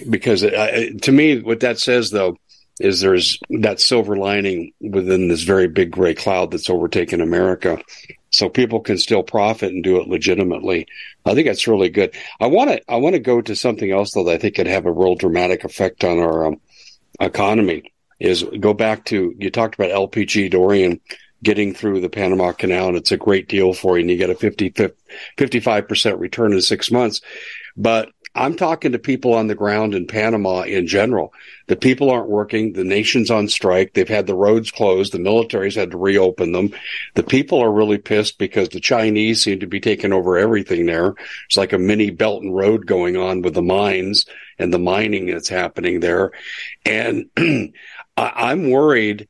Because 0.09 0.43
uh, 0.43 0.89
to 1.01 1.11
me, 1.11 1.39
what 1.39 1.61
that 1.61 1.79
says 1.79 2.11
though 2.11 2.37
is 2.81 3.01
there's 3.01 3.39
that 3.49 3.79
silver 3.79 4.15
lining 4.15 4.73
within 4.79 5.27
this 5.27 5.43
very 5.43 5.67
big 5.67 5.91
gray 5.91 6.13
cloud 6.13 6.51
that's 6.51 6.69
overtaken 6.69 7.21
America. 7.21 7.81
So 8.29 8.49
people 8.49 8.79
can 8.79 8.97
still 8.97 9.23
profit 9.23 9.73
and 9.73 9.83
do 9.83 9.99
it 9.99 10.07
legitimately. 10.07 10.87
I 11.25 11.33
think 11.33 11.47
that's 11.47 11.67
really 11.67 11.89
good. 11.89 12.15
I 12.39 12.47
want 12.47 12.71
to 12.71 12.81
I 12.91 12.95
want 12.97 13.13
to 13.13 13.19
go 13.19 13.41
to 13.41 13.55
something 13.55 13.91
else 13.91 14.13
though 14.13 14.23
that 14.25 14.33
I 14.33 14.37
think 14.37 14.55
could 14.55 14.67
have 14.67 14.85
a 14.85 14.91
real 14.91 15.15
dramatic 15.15 15.63
effect 15.63 16.03
on 16.03 16.19
our 16.19 16.47
um, 16.47 16.61
economy. 17.19 17.91
Is 18.19 18.43
go 18.59 18.73
back 18.73 19.05
to 19.05 19.33
you 19.37 19.49
talked 19.49 19.75
about 19.75 19.89
LPG 19.89 20.51
Dorian 20.51 21.01
getting 21.43 21.73
through 21.73 22.01
the 22.01 22.09
Panama 22.09 22.51
Canal, 22.51 22.89
and 22.89 22.97
it's 22.97 23.11
a 23.11 23.17
great 23.17 23.49
deal 23.49 23.73
for 23.73 23.97
you, 23.97 24.01
and 24.01 24.11
you 24.11 24.17
get 24.17 24.29
a 24.29 24.35
50, 24.35 24.73
55 25.37 25.87
percent 25.87 26.19
return 26.19 26.53
in 26.53 26.61
six 26.61 26.91
months. 26.91 27.21
But 27.75 28.09
I'm 28.33 28.55
talking 28.55 28.93
to 28.93 28.99
people 28.99 29.33
on 29.33 29.47
the 29.47 29.55
ground 29.55 29.93
in 29.93 30.07
Panama 30.07 30.61
in 30.61 30.87
general. 30.87 31.33
The 31.67 31.75
people 31.75 32.09
aren't 32.09 32.29
working. 32.29 32.71
The 32.71 32.85
nation's 32.85 33.29
on 33.29 33.49
strike. 33.49 33.93
They've 33.93 34.07
had 34.07 34.25
the 34.25 34.35
roads 34.35 34.71
closed. 34.71 35.11
The 35.11 35.19
military's 35.19 35.75
had 35.75 35.91
to 35.91 35.97
reopen 35.97 36.53
them. 36.53 36.73
The 37.15 37.23
people 37.23 37.61
are 37.61 37.71
really 37.71 37.97
pissed 37.97 38.37
because 38.37 38.69
the 38.69 38.79
Chinese 38.79 39.43
seem 39.43 39.59
to 39.59 39.67
be 39.67 39.81
taking 39.81 40.13
over 40.13 40.37
everything 40.37 40.85
there. 40.85 41.15
It's 41.47 41.57
like 41.57 41.73
a 41.73 41.77
mini 41.77 42.09
Belt 42.09 42.41
and 42.41 42.55
Road 42.55 42.85
going 42.85 43.17
on 43.17 43.41
with 43.41 43.53
the 43.53 43.61
mines 43.61 44.25
and 44.57 44.73
the 44.73 44.79
mining 44.79 45.25
that's 45.25 45.49
happening 45.49 45.99
there. 45.99 46.31
And 46.85 47.25
I'm 48.17 48.71
worried 48.71 49.27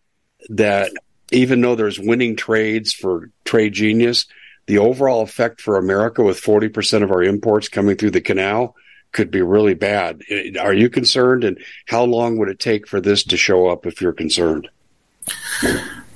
that 0.49 0.91
even 1.31 1.61
though 1.61 1.75
there's 1.75 1.99
winning 1.99 2.35
trades 2.35 2.93
for 2.93 3.31
trade 3.45 3.73
genius, 3.73 4.27
the 4.67 4.77
overall 4.77 5.23
effect 5.23 5.59
for 5.59 5.77
America 5.77 6.21
with 6.21 6.39
40% 6.39 7.03
of 7.03 7.11
our 7.11 7.23
imports 7.23 7.67
coming 7.67 7.95
through 7.95 8.11
the 8.11 8.21
canal 8.21 8.75
could 9.11 9.31
be 9.31 9.41
really 9.41 9.73
bad. 9.73 10.21
Are 10.59 10.73
you 10.73 10.89
concerned? 10.89 11.43
And 11.43 11.59
how 11.87 12.03
long 12.03 12.37
would 12.37 12.49
it 12.49 12.59
take 12.59 12.87
for 12.87 13.01
this 13.01 13.23
to 13.25 13.37
show 13.37 13.67
up 13.67 13.85
if 13.85 14.01
you're 14.01 14.13
concerned? 14.13 14.69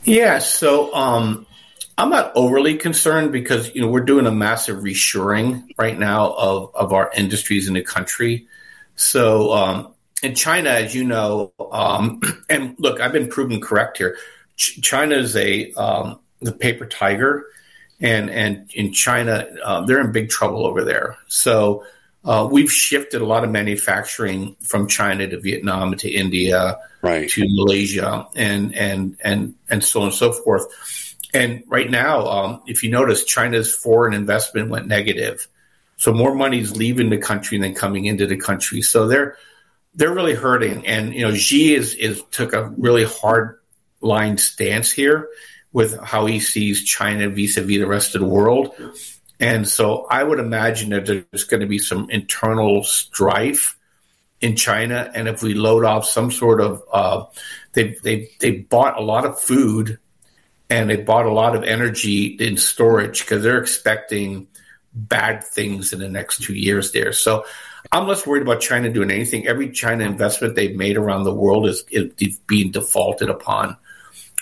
Yeah, 0.04 0.40
so 0.40 0.94
um, 0.94 1.46
I'm 1.98 2.10
not 2.10 2.32
overly 2.36 2.78
concerned 2.78 3.32
because 3.32 3.74
you 3.74 3.82
know 3.82 3.88
we're 3.88 4.02
doing 4.02 4.26
a 4.26 4.32
massive 4.32 4.78
reshoring 4.78 5.64
right 5.78 5.98
now 5.98 6.34
of 6.34 6.76
of 6.76 6.94
our 6.94 7.12
industries 7.16 7.68
in 7.68 7.74
the 7.74 7.82
country. 7.82 8.48
So 8.96 9.52
um, 9.52 9.94
in 10.24 10.36
China, 10.36 10.70
as 10.70 10.96
you 10.96 11.04
know, 11.04 11.54
um, 11.72 12.22
and 12.50 12.76
look, 12.80 13.00
I've 13.00 13.14
been 13.14 13.30
proven 13.30 13.62
correct 13.62 13.98
here. 13.98 14.18
Ch- 14.58 14.82
China 14.82 15.16
is 15.16 15.36
a 15.36 15.72
um, 15.74 16.20
the 16.42 16.52
paper 16.52 16.86
tiger, 16.86 17.46
and 18.00 18.30
and 18.30 18.70
in 18.74 18.92
China, 18.92 19.48
uh, 19.64 19.86
they're 19.86 20.02
in 20.02 20.12
big 20.12 20.30
trouble 20.30 20.66
over 20.66 20.84
there. 20.84 21.18
So 21.28 21.86
uh, 22.26 22.48
we've 22.52 22.72
shifted 22.72 23.22
a 23.22 23.26
lot 23.26 23.44
of 23.44 23.52
manufacturing 23.52 24.56
from 24.62 24.88
China 24.88 25.28
to 25.28 25.40
Vietnam 25.40 25.96
to 25.96 26.10
India 26.10 26.80
right. 27.02 27.30
to 27.30 27.46
Malaysia 27.48 28.28
and 28.36 28.76
and 28.76 29.18
and 29.24 29.56
and 29.70 29.84
so 29.84 30.02
on 30.02 30.08
and 30.08 30.16
so 30.16 30.32
forth. 30.32 30.66
And 31.34 31.64
right 31.68 31.90
now, 31.90 32.28
um, 32.28 32.62
if 32.66 32.84
you 32.84 32.90
notice, 32.90 33.26
China's 33.26 33.74
foreign 33.74 34.14
investment 34.14 34.70
went 34.70 34.88
negative, 34.88 35.48
so 35.98 36.14
more 36.14 36.34
money 36.34 36.60
is 36.60 36.76
leaving 36.76 37.10
the 37.10 37.18
country 37.18 37.60
than 37.60 37.76
coming 37.76 38.06
into 38.06 38.26
the 38.26 38.38
country. 38.38 38.82
So 38.82 39.08
they're 39.08 39.38
they're 39.94 40.14
really 40.14 40.34
hurting. 40.34 40.88
And 40.88 41.14
you 41.14 41.22
know, 41.22 41.36
Xi 41.36 41.76
is 41.76 41.94
is 41.94 42.24
took 42.32 42.54
a 42.54 42.70
really 42.70 43.06
hard 43.06 43.60
line 44.02 44.38
stance 44.38 44.92
here 44.92 45.30
with 45.74 46.00
how 46.02 46.26
he 46.26 46.40
sees 46.40 46.84
China 46.84 47.30
vis-a-vis 47.30 47.78
the 47.78 47.88
rest 47.88 48.16
of 48.16 48.22
the 48.22 48.28
world. 48.28 48.74
And 49.40 49.68
so 49.68 50.06
I 50.10 50.24
would 50.24 50.40
imagine 50.40 50.92
that 50.92 51.06
there's 51.06 51.44
going 51.44 51.62
to 51.62 51.68
be 51.68 51.80
some 51.80 52.10
internal 52.10 52.84
strife 52.84 53.78
in 54.42 54.56
China. 54.56 55.12
And 55.14 55.28
if 55.28 55.42
we 55.44 55.54
load 55.54 55.84
off 55.84 56.06
some 56.06 56.32
sort 56.32 56.62
of, 56.62 56.84
uh, 56.92 57.26
they, 57.74 57.96
they, 58.04 58.30
they 58.40 58.52
bought 58.52 58.98
a 58.98 59.04
lot 59.04 59.26
of 59.26 59.40
food 59.40 60.00
and 60.70 60.90
they 60.90 60.98
bought 60.98 61.26
a 61.26 61.34
lot 61.34 61.56
of 61.56 61.64
energy 61.64 62.26
in 62.26 62.58
storage 62.58 63.22
because 63.22 63.44
they're 63.44 63.60
expecting 63.60 64.48
bad 64.94 65.44
things 65.44 65.92
in 65.92 66.00
the 66.00 66.10
next 66.10 66.42
two 66.42 66.56
years 66.56 66.92
there. 66.92 67.12
So 67.12 67.46
I'm 67.92 68.08
less 68.08 68.26
worried 68.26 68.42
about 68.42 68.62
China 68.62 68.92
doing 68.92 69.12
anything. 69.12 69.48
Every 69.48 69.72
China 69.72 70.06
investment 70.06 70.56
they've 70.56 70.76
made 70.76 70.98
around 70.98 71.24
the 71.24 71.34
world 71.34 71.68
is, 71.68 71.84
is 71.90 72.40
being 72.48 72.72
defaulted 72.72 73.30
upon. 73.30 73.78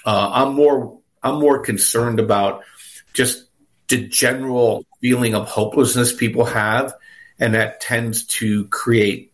Uh, 0.05 0.29
I'm 0.33 0.53
more 0.53 0.99
I'm 1.23 1.39
more 1.39 1.59
concerned 1.59 2.19
about 2.19 2.63
just 3.13 3.45
the 3.87 4.07
general 4.07 4.85
feeling 5.01 5.35
of 5.35 5.47
hopelessness 5.47 6.13
people 6.13 6.45
have, 6.45 6.93
and 7.39 7.53
that 7.53 7.81
tends 7.81 8.25
to 8.25 8.65
create, 8.67 9.33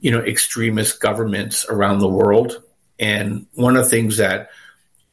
you 0.00 0.10
know, 0.10 0.20
extremist 0.20 1.00
governments 1.00 1.66
around 1.68 1.98
the 1.98 2.08
world. 2.08 2.62
And 2.98 3.46
one 3.54 3.76
of 3.76 3.84
the 3.84 3.90
things 3.90 4.16
that 4.16 4.50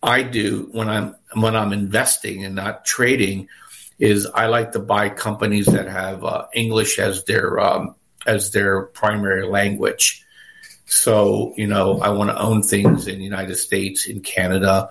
I 0.02 0.24
do 0.24 0.70
when 0.72 0.88
I'm 0.88 1.16
when 1.36 1.56
I'm 1.56 1.74
investing 1.74 2.46
and 2.46 2.56
not 2.56 2.86
trading 2.86 3.50
is 4.00 4.26
I 4.28 4.48
like 4.48 4.72
to 4.72 4.80
buy 4.80 5.10
companies 5.10 5.66
that 5.66 5.88
have 5.88 6.24
uh, 6.24 6.46
English 6.54 7.00
as 7.00 7.26
their 7.26 7.60
um, 7.60 7.96
as 8.26 8.52
their 8.52 8.84
primary 8.84 9.46
language. 9.46 10.24
So 10.86 11.54
you 11.58 11.68
know, 11.68 12.00
I 12.00 12.10
want 12.10 12.30
to 12.30 12.40
own 12.40 12.64
things 12.64 13.08
in 13.08 13.18
the 13.18 13.24
United 13.24 13.56
States, 13.56 14.08
in 14.08 14.22
Canada, 14.22 14.90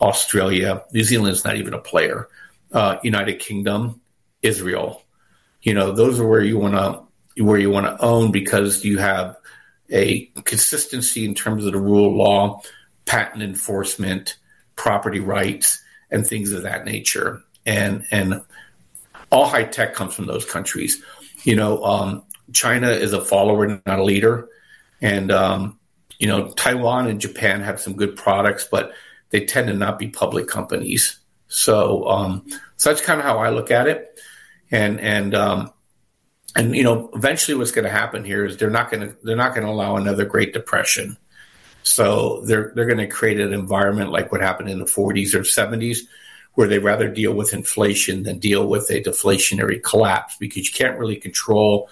Australia, 0.00 0.84
New 0.92 1.04
Zealand's 1.04 1.44
not 1.44 1.56
even 1.56 1.72
a 1.72 1.78
player 1.78 2.28
uh, 2.72 2.96
United 3.02 3.38
Kingdom, 3.38 4.00
Israel. 4.42 5.02
You 5.62 5.74
know, 5.74 5.92
those 5.92 6.18
are 6.20 6.26
where 6.26 6.42
you 6.42 6.58
want 6.58 6.74
to 6.74 7.42
where 7.42 7.58
you 7.58 7.70
want 7.70 7.86
to 7.86 8.04
own 8.04 8.32
because 8.32 8.84
you 8.84 8.98
have 8.98 9.36
a 9.90 10.26
consistency 10.44 11.24
in 11.24 11.34
terms 11.34 11.64
of 11.64 11.72
the 11.72 11.78
rule 11.78 12.08
of 12.08 12.14
law, 12.14 12.62
patent 13.06 13.42
enforcement, 13.42 14.36
property 14.76 15.20
rights, 15.20 15.82
and 16.10 16.26
things 16.26 16.52
of 16.52 16.62
that 16.62 16.84
nature. 16.84 17.42
And 17.66 18.04
and 18.10 18.42
all 19.30 19.46
high 19.46 19.64
tech 19.64 19.94
comes 19.94 20.14
from 20.14 20.26
those 20.26 20.44
countries. 20.44 21.02
You 21.44 21.56
know, 21.56 21.82
um, 21.84 22.24
China 22.52 22.90
is 22.90 23.12
a 23.12 23.24
follower, 23.24 23.80
not 23.86 23.98
a 23.98 24.04
leader, 24.04 24.48
and 25.00 25.30
um, 25.30 25.78
you 26.18 26.26
know 26.26 26.52
Taiwan 26.52 27.06
and 27.06 27.20
Japan 27.20 27.60
have 27.60 27.80
some 27.80 27.94
good 27.94 28.16
products, 28.16 28.66
but 28.70 28.92
they 29.30 29.44
tend 29.44 29.68
to 29.68 29.74
not 29.74 29.98
be 29.98 30.08
public 30.08 30.48
companies. 30.48 31.19
So, 31.50 32.06
um, 32.08 32.46
so 32.76 32.90
that's 32.90 33.02
kind 33.02 33.20
of 33.20 33.26
how 33.26 33.38
I 33.38 33.50
look 33.50 33.70
at 33.70 33.88
it. 33.88 34.18
And, 34.70 35.00
and, 35.00 35.34
um, 35.34 35.72
and 36.56 36.74
you 36.74 36.84
know, 36.84 37.10
eventually 37.12 37.56
what's 37.58 37.72
going 37.72 37.84
to 37.84 37.90
happen 37.90 38.24
here 38.24 38.44
is 38.44 38.56
they're 38.56 38.70
not 38.70 38.90
going 38.90 39.08
to, 39.08 39.16
they're 39.22 39.36
not 39.36 39.54
going 39.54 39.66
to 39.66 39.72
allow 39.72 39.96
another 39.96 40.24
Great 40.24 40.52
Depression. 40.52 41.16
So 41.82 42.42
they're, 42.46 42.72
they're 42.74 42.86
going 42.86 42.98
to 42.98 43.06
create 43.08 43.40
an 43.40 43.52
environment 43.52 44.10
like 44.10 44.30
what 44.32 44.40
happened 44.40 44.70
in 44.70 44.78
the 44.78 44.84
40s 44.84 45.34
or 45.34 45.40
70s 45.40 45.98
where 46.54 46.68
they 46.68 46.78
rather 46.78 47.08
deal 47.08 47.32
with 47.32 47.52
inflation 47.52 48.22
than 48.22 48.38
deal 48.38 48.66
with 48.66 48.90
a 48.90 49.02
deflationary 49.02 49.82
collapse 49.82 50.36
because 50.38 50.66
you 50.66 50.72
can't 50.72 50.98
really 50.98 51.16
control 51.16 51.88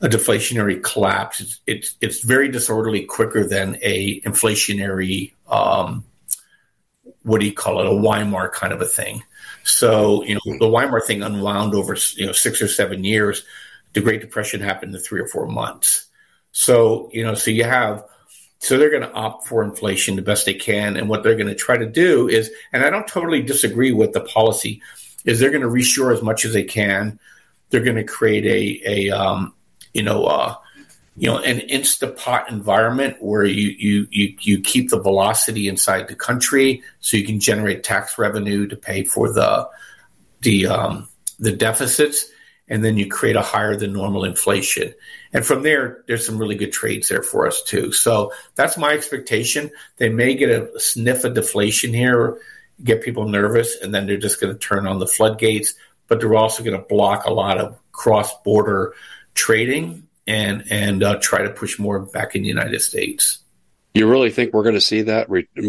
a 0.00 0.08
deflationary 0.08 0.82
collapse. 0.82 1.40
It's, 1.40 1.60
it's, 1.66 1.96
it's 2.00 2.20
very 2.20 2.48
disorderly 2.48 3.04
quicker 3.04 3.46
than 3.46 3.78
a 3.82 4.20
inflationary, 4.22 5.32
um, 5.48 6.04
what 7.22 7.40
do 7.40 7.46
you 7.46 7.52
call 7.52 7.80
it, 7.80 7.86
a 7.86 7.94
Weimar 7.94 8.50
kind 8.50 8.72
of 8.72 8.80
a 8.80 8.86
thing. 8.86 9.22
So, 9.64 10.24
you 10.24 10.34
know, 10.34 10.58
the 10.58 10.68
Weimar 10.68 11.00
thing 11.00 11.22
unwound 11.22 11.74
over, 11.74 11.96
you 12.16 12.26
know, 12.26 12.32
six 12.32 12.60
or 12.60 12.68
seven 12.68 13.04
years. 13.04 13.44
The 13.92 14.00
Great 14.00 14.20
Depression 14.20 14.60
happened 14.60 14.94
in 14.94 15.00
three 15.00 15.20
or 15.20 15.28
four 15.28 15.46
months. 15.46 16.06
So, 16.52 17.10
you 17.12 17.22
know, 17.24 17.34
so 17.34 17.50
you 17.50 17.64
have, 17.64 18.04
so 18.58 18.78
they're 18.78 18.90
going 18.90 19.02
to 19.02 19.12
opt 19.12 19.46
for 19.46 19.62
inflation 19.62 20.16
the 20.16 20.22
best 20.22 20.46
they 20.46 20.54
can. 20.54 20.96
And 20.96 21.08
what 21.08 21.22
they're 21.22 21.36
going 21.36 21.48
to 21.48 21.54
try 21.54 21.76
to 21.76 21.86
do 21.86 22.28
is, 22.28 22.50
and 22.72 22.84
I 22.84 22.90
don't 22.90 23.06
totally 23.06 23.42
disagree 23.42 23.92
with 23.92 24.12
the 24.12 24.20
policy, 24.20 24.80
is 25.24 25.38
they're 25.38 25.50
going 25.50 25.62
to 25.62 25.68
reshore 25.68 26.12
as 26.12 26.22
much 26.22 26.44
as 26.44 26.52
they 26.52 26.64
can. 26.64 27.18
They're 27.70 27.84
going 27.84 27.96
to 27.96 28.04
create 28.04 28.44
a, 28.44 29.08
a, 29.10 29.16
um, 29.16 29.54
you 29.94 30.02
know, 30.02 30.24
uh, 30.24 30.54
you 31.16 31.28
know 31.28 31.38
an 31.38 31.60
Instapot 31.68 32.50
environment 32.50 33.16
where 33.20 33.44
you, 33.44 33.74
you 33.78 34.08
you 34.10 34.36
you 34.40 34.60
keep 34.60 34.90
the 34.90 35.00
velocity 35.00 35.68
inside 35.68 36.08
the 36.08 36.14
country 36.14 36.82
so 37.00 37.16
you 37.16 37.26
can 37.26 37.40
generate 37.40 37.84
tax 37.84 38.18
revenue 38.18 38.66
to 38.66 38.76
pay 38.76 39.04
for 39.04 39.32
the 39.32 39.68
the 40.40 40.66
um, 40.66 41.08
the 41.38 41.52
deficits 41.52 42.26
and 42.68 42.84
then 42.84 42.96
you 42.96 43.08
create 43.08 43.36
a 43.36 43.42
higher 43.42 43.76
than 43.76 43.92
normal 43.92 44.24
inflation. 44.24 44.94
And 45.32 45.44
from 45.44 45.62
there 45.62 46.02
there's 46.06 46.24
some 46.24 46.38
really 46.38 46.54
good 46.54 46.72
trades 46.72 47.08
there 47.08 47.22
for 47.22 47.46
us 47.46 47.62
too. 47.62 47.92
So 47.92 48.32
that's 48.54 48.78
my 48.78 48.92
expectation. 48.92 49.70
They 49.98 50.08
may 50.08 50.34
get 50.34 50.48
a 50.48 50.80
sniff 50.80 51.24
of 51.24 51.34
deflation 51.34 51.92
here 51.92 52.38
get 52.84 53.02
people 53.02 53.28
nervous 53.28 53.76
and 53.80 53.94
then 53.94 54.06
they're 54.06 54.16
just 54.16 54.40
going 54.40 54.52
to 54.52 54.58
turn 54.58 54.86
on 54.86 54.98
the 54.98 55.06
floodgates 55.06 55.74
but 56.08 56.20
they're 56.20 56.34
also 56.34 56.62
going 56.62 56.76
to 56.76 56.86
block 56.88 57.24
a 57.24 57.32
lot 57.32 57.58
of 57.58 57.78
cross 57.92 58.34
border 58.42 58.94
trading 59.34 60.06
and 60.26 60.64
and 60.70 61.02
uh, 61.02 61.18
try 61.20 61.42
to 61.42 61.50
push 61.50 61.78
more 61.78 62.00
back 62.00 62.34
in 62.34 62.42
the 62.42 62.48
United 62.48 62.80
States. 62.80 63.38
You 63.94 64.08
really 64.08 64.30
think 64.30 64.52
we're 64.52 64.62
going 64.62 64.74
to 64.74 64.80
see 64.80 65.02
that? 65.02 65.28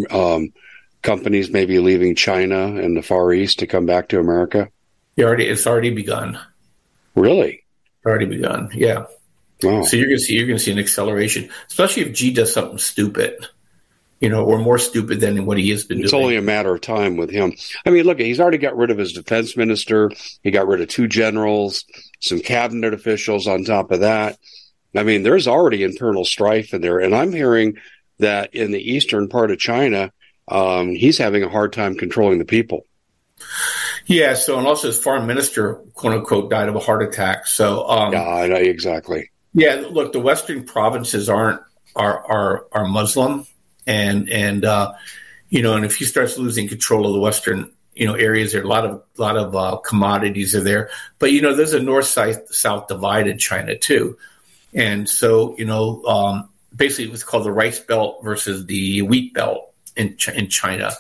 Um, 0.10 0.54
companies 1.02 1.52
maybe 1.52 1.80
leaving 1.80 2.16
China 2.16 2.66
and 2.66 2.96
the 2.96 3.02
Far 3.04 3.34
East 3.34 3.60
to 3.60 3.68
come 3.68 3.86
back 3.86 4.10
to 4.10 4.20
America? 4.20 4.70
It 5.16 5.24
already, 5.24 5.46
it's 5.46 5.68
already 5.68 5.92
begun. 5.92 6.40
Really? 7.16 7.64
Already 8.06 8.26
begun. 8.26 8.70
Yeah. 8.74 9.06
Wow. 9.62 9.84
So 9.84 9.98
you're 9.98 10.08
going 10.08 10.18
to 10.18 10.24
see 10.24 10.34
you're 10.34 10.48
going 10.48 10.58
to 10.58 10.64
see 10.64 10.72
an 10.72 10.80
acceleration, 10.80 11.50
especially 11.68 12.04
if 12.04 12.18
Xi 12.18 12.34
does 12.34 12.52
something 12.52 12.80
stupid, 12.80 13.46
you 14.24 14.30
know, 14.30 14.46
or 14.46 14.58
more 14.58 14.78
stupid 14.78 15.20
than 15.20 15.46
what 15.46 15.58
he 15.58 15.70
has 15.72 15.84
been 15.84 16.00
it's 16.00 16.12
doing. 16.12 16.22
It's 16.22 16.26
only 16.26 16.38
a 16.38 16.42
matter 16.42 16.74
of 16.74 16.80
time 16.80 17.18
with 17.18 17.30
him. 17.30 17.52
I 17.86 17.90
mean, 17.90 18.06
look, 18.06 18.22
he's 18.22 18.40
already 18.40 18.58
got 18.58 18.78
rid 18.78 18.90
of 18.90 18.98
his 18.98 19.12
defense 19.12 19.58
minister. 19.58 20.12
He 20.44 20.50
got 20.50 20.66
rid 20.66 20.80
of 20.80 20.88
two 20.88 21.10
generals, 21.10 21.84
some 22.22 22.40
cabinet 22.40 22.94
officials 22.94 23.50
on 23.50 23.66
top 23.66 23.92
of 23.92 24.00
that. 24.00 24.40
I 24.96 25.04
mean, 25.04 25.24
there's 25.24 25.46
already 25.46 25.84
internal 25.84 26.24
strife 26.24 26.74
in 26.74 26.80
there, 26.80 27.00
and 27.00 27.14
I'm 27.14 27.34
hearing 27.34 27.80
that 28.20 28.56
in 28.56 28.72
the 28.72 28.80
eastern 28.94 29.28
part 29.28 29.52
of 29.52 29.60
China, 29.60 30.14
um, 30.48 30.92
he's 30.92 31.18
having 31.18 31.44
a 31.44 31.50
hard 31.50 31.74
time 31.74 31.96
controlling 31.96 32.40
the 32.40 32.46
people. 32.46 32.86
Yeah. 34.06 34.36
So, 34.36 34.58
and 34.58 34.66
also 34.66 34.88
his 34.88 35.00
foreign 35.00 35.28
minister, 35.28 35.82
quote 35.96 36.14
unquote, 36.14 36.50
died 36.50 36.70
of 36.70 36.78
a 36.78 36.80
heart 36.80 37.04
attack. 37.04 37.46
So, 37.46 37.90
um, 37.90 38.14
yeah, 38.14 38.26
I 38.26 38.48
know 38.48 38.56
exactly. 38.56 39.32
Yeah. 39.54 39.84
Look, 39.90 40.14
the 40.14 40.22
western 40.22 40.64
provinces 40.64 41.28
aren't 41.28 41.60
are 41.96 42.26
are 42.26 42.66
are 42.72 42.88
Muslim, 42.88 43.46
and 43.88 44.30
and 44.30 44.66
uh, 44.66 44.94
you 45.50 45.62
know, 45.62 45.76
and 45.76 45.86
if 45.86 45.96
he 45.96 46.06
starts 46.06 46.38
losing 46.38 46.68
control 46.68 47.06
of 47.06 47.14
the 47.14 47.20
western 47.20 47.72
you 47.96 48.08
know 48.08 48.16
areas 48.16 48.54
there 48.54 48.64
a 48.64 48.68
lot 48.68 48.86
of 48.86 49.04
lot 49.18 49.38
of 49.38 49.56
uh, 49.56 49.78
commodities 49.86 50.56
are 50.56 50.62
there 50.62 50.90
but 51.20 51.32
you 51.32 51.42
know 51.42 51.56
there's 51.56 51.74
a 51.74 51.80
north 51.80 52.08
south 52.08 52.88
divide 52.88 53.28
in 53.28 53.38
china 53.38 53.78
too 53.78 54.18
and 54.74 55.08
so 55.08 55.56
you 55.60 55.66
know 55.66 56.04
um, 56.06 56.50
basically 56.76 57.08
what's 57.08 57.24
called 57.24 57.46
the 57.46 57.52
rice 57.52 57.80
belt 57.80 58.24
versus 58.24 58.66
the 58.66 59.04
wheat 59.04 59.32
belt 59.36 59.72
in 59.96 60.18
in 60.34 60.50
china 60.50 60.92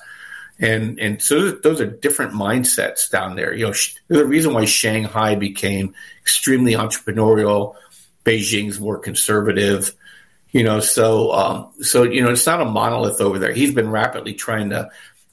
and 0.59 0.99
and 0.99 1.21
so 1.21 1.51
those 1.51 1.81
are 1.81 1.87
different 1.87 2.33
mindsets 2.33 3.09
down 3.09 3.35
there. 3.35 3.53
You 3.53 3.67
know, 3.67 4.21
a 4.21 4.25
reason 4.25 4.53
why 4.53 4.65
Shanghai 4.65 5.35
became 5.35 5.93
extremely 6.21 6.73
entrepreneurial. 6.73 7.75
Beijing's 8.23 8.79
more 8.79 8.99
conservative. 8.99 9.93
You 10.53 10.63
know, 10.63 10.79
so 10.79 11.33
um, 11.33 11.71
so 11.81 12.03
you 12.03 12.21
know, 12.21 12.31
it's 12.31 12.45
not 12.45 12.61
a 12.61 12.65
monolith 12.65 13.19
over 13.19 13.39
there. 13.39 13.53
He's 13.53 13.73
been 13.73 13.89
rapidly 13.89 14.33
trying 14.33 14.69
to 14.69 14.89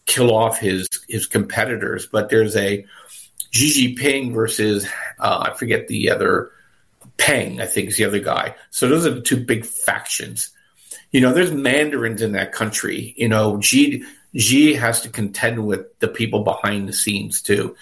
kill 0.07 0.35
off 0.35 0.59
his 0.59 0.89
his 1.09 1.27
competitors, 1.27 2.07
but 2.07 2.31
there's 2.31 2.57
a 2.57 2.85
Xi 3.51 3.95
Jinping 3.95 4.33
versus 4.33 4.89
uh, 5.19 5.51
I 5.51 5.57
forget 5.57 5.89
the 5.89 6.11
other 6.11 6.51
Peng, 7.19 7.61
I 7.61 7.67
think 7.67 7.91
is 7.91 7.99
the 7.99 8.07
other 8.07 8.19
guy. 8.19 8.55
So 8.71 8.89
those 8.89 9.07
are 9.07 9.11
the 9.11 9.21
two 9.21 9.45
big 9.45 9.67
factions. 9.67 10.51
You 11.11 11.21
know, 11.21 11.35
there's 11.35 11.53
Mandarins 11.53 12.23
in 12.23 12.33
that 12.33 12.53
country. 12.53 13.15
You 13.17 13.29
know, 13.29 13.61
Xi 13.61 14.03
Xi 14.35 14.73
has 14.75 15.03
to 15.03 15.11
contend 15.11 15.67
with 15.67 15.99
the 15.99 16.09
people 16.09 16.45
behind 16.45 16.89
the 16.89 16.95
scenes 16.95 17.43
too. 17.43 17.77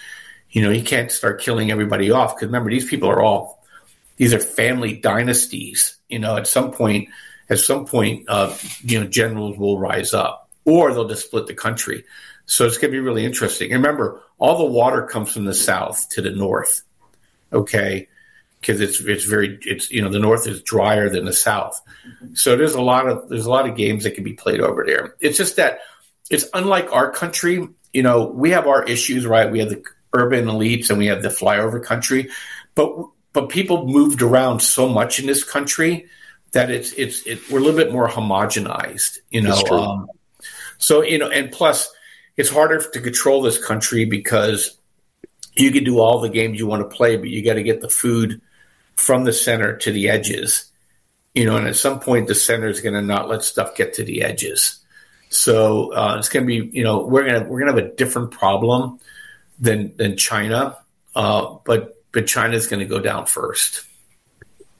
You 0.51 0.63
know, 0.63 0.71
he 0.71 0.81
can't 0.81 1.11
start 1.11 1.41
killing 1.41 1.71
everybody 1.71 2.11
off 2.11 2.35
because 2.35 2.47
remember, 2.47 2.69
these 2.69 2.89
people 2.89 3.09
are 3.09 3.21
all 3.21 3.63
these 4.17 4.33
are 4.33 4.39
family 4.39 4.93
dynasties. 4.93 5.97
You 6.09 6.19
know, 6.19 6.35
at 6.35 6.47
some 6.47 6.71
point, 6.71 7.07
at 7.49 7.59
some 7.59 7.85
point, 7.85 8.25
uh, 8.27 8.55
you 8.81 8.99
know, 8.99 9.07
generals 9.07 9.57
will 9.57 9.79
rise 9.79 10.13
up, 10.13 10.49
or 10.65 10.93
they'll 10.93 11.07
just 11.07 11.25
split 11.25 11.47
the 11.47 11.53
country. 11.53 12.03
So 12.45 12.65
it's 12.65 12.77
going 12.77 12.91
to 12.91 12.97
be 12.97 12.99
really 12.99 13.25
interesting. 13.25 13.71
Remember, 13.71 14.21
all 14.37 14.57
the 14.57 14.65
water 14.65 15.03
comes 15.03 15.31
from 15.31 15.45
the 15.45 15.53
south 15.53 16.09
to 16.09 16.21
the 16.21 16.31
north. 16.31 16.81
Okay, 17.51 18.07
because 18.61 18.81
it's 18.81 18.99
it's 19.01 19.23
very 19.25 19.57
it's 19.63 19.89
you 19.89 20.01
know 20.01 20.09
the 20.09 20.19
north 20.19 20.47
is 20.47 20.61
drier 20.61 21.09
than 21.09 21.25
the 21.25 21.33
south. 21.33 21.81
So 22.33 22.55
there's 22.55 22.75
a 22.75 22.81
lot 22.81 23.07
of 23.07 23.29
there's 23.29 23.45
a 23.45 23.49
lot 23.49 23.67
of 23.67 23.75
games 23.75 24.03
that 24.03 24.15
can 24.15 24.23
be 24.23 24.33
played 24.33 24.61
over 24.61 24.83
there. 24.85 25.15
It's 25.19 25.37
just 25.37 25.55
that 25.55 25.79
it's 26.29 26.45
unlike 26.53 26.91
our 26.93 27.11
country. 27.11 27.67
You 27.93 28.03
know, 28.03 28.27
we 28.27 28.51
have 28.51 28.67
our 28.67 28.83
issues, 28.83 29.25
right? 29.25 29.51
We 29.51 29.59
have 29.59 29.69
the 29.69 29.83
urban 30.13 30.45
elites 30.45 30.89
and 30.89 30.99
we 30.99 31.07
have 31.07 31.23
the 31.23 31.29
flyover 31.29 31.83
country, 31.83 32.29
but 32.75 32.95
but 33.33 33.49
people 33.49 33.87
moved 33.87 34.21
around 34.21 34.59
so 34.59 34.89
much 34.89 35.19
in 35.19 35.25
this 35.25 35.43
country 35.43 36.07
that 36.51 36.71
it's 36.71 36.93
it's 36.93 37.25
it, 37.25 37.49
we're 37.49 37.59
a 37.59 37.61
little 37.61 37.79
bit 37.79 37.91
more 37.91 38.07
homogenized. 38.07 39.19
You 39.29 39.41
know, 39.41 39.61
um, 39.71 40.07
so 40.77 41.03
you 41.03 41.17
know, 41.17 41.29
and 41.29 41.51
plus 41.51 41.91
it's 42.37 42.49
harder 42.49 42.81
to 42.81 43.01
control 43.01 43.41
this 43.41 43.63
country 43.63 44.05
because 44.05 44.77
you 45.55 45.71
can 45.71 45.83
do 45.83 45.99
all 45.99 46.21
the 46.21 46.29
games 46.29 46.57
you 46.57 46.67
want 46.67 46.89
to 46.89 46.95
play, 46.95 47.17
but 47.17 47.29
you 47.29 47.43
got 47.43 47.55
to 47.55 47.63
get 47.63 47.81
the 47.81 47.89
food 47.89 48.41
from 48.95 49.25
the 49.25 49.33
center 49.33 49.75
to 49.77 49.91
the 49.91 50.09
edges. 50.09 50.65
You 51.35 51.45
know, 51.45 51.57
and 51.57 51.67
at 51.67 51.75
some 51.75 51.99
point 51.99 52.27
the 52.27 52.35
center 52.35 52.67
is 52.67 52.81
going 52.81 52.95
to 52.95 53.01
not 53.01 53.29
let 53.29 53.43
stuff 53.43 53.75
get 53.75 53.93
to 53.95 54.03
the 54.03 54.23
edges. 54.23 54.79
So 55.29 55.93
uh, 55.93 56.15
it's 56.17 56.29
going 56.29 56.43
to 56.43 56.47
be, 56.47 56.75
you 56.75 56.83
know, 56.83 57.05
we're 57.05 57.25
gonna 57.25 57.47
we're 57.47 57.59
gonna 57.59 57.73
have 57.73 57.91
a 57.91 57.95
different 57.95 58.31
problem 58.31 58.99
than 59.59 59.95
than 59.95 60.17
China, 60.17 60.77
uh, 61.15 61.57
but 61.65 62.03
but 62.11 62.25
China's 62.25 62.67
going 62.67 62.79
to 62.79 62.85
go 62.85 62.99
down 62.99 63.25
first. 63.27 63.83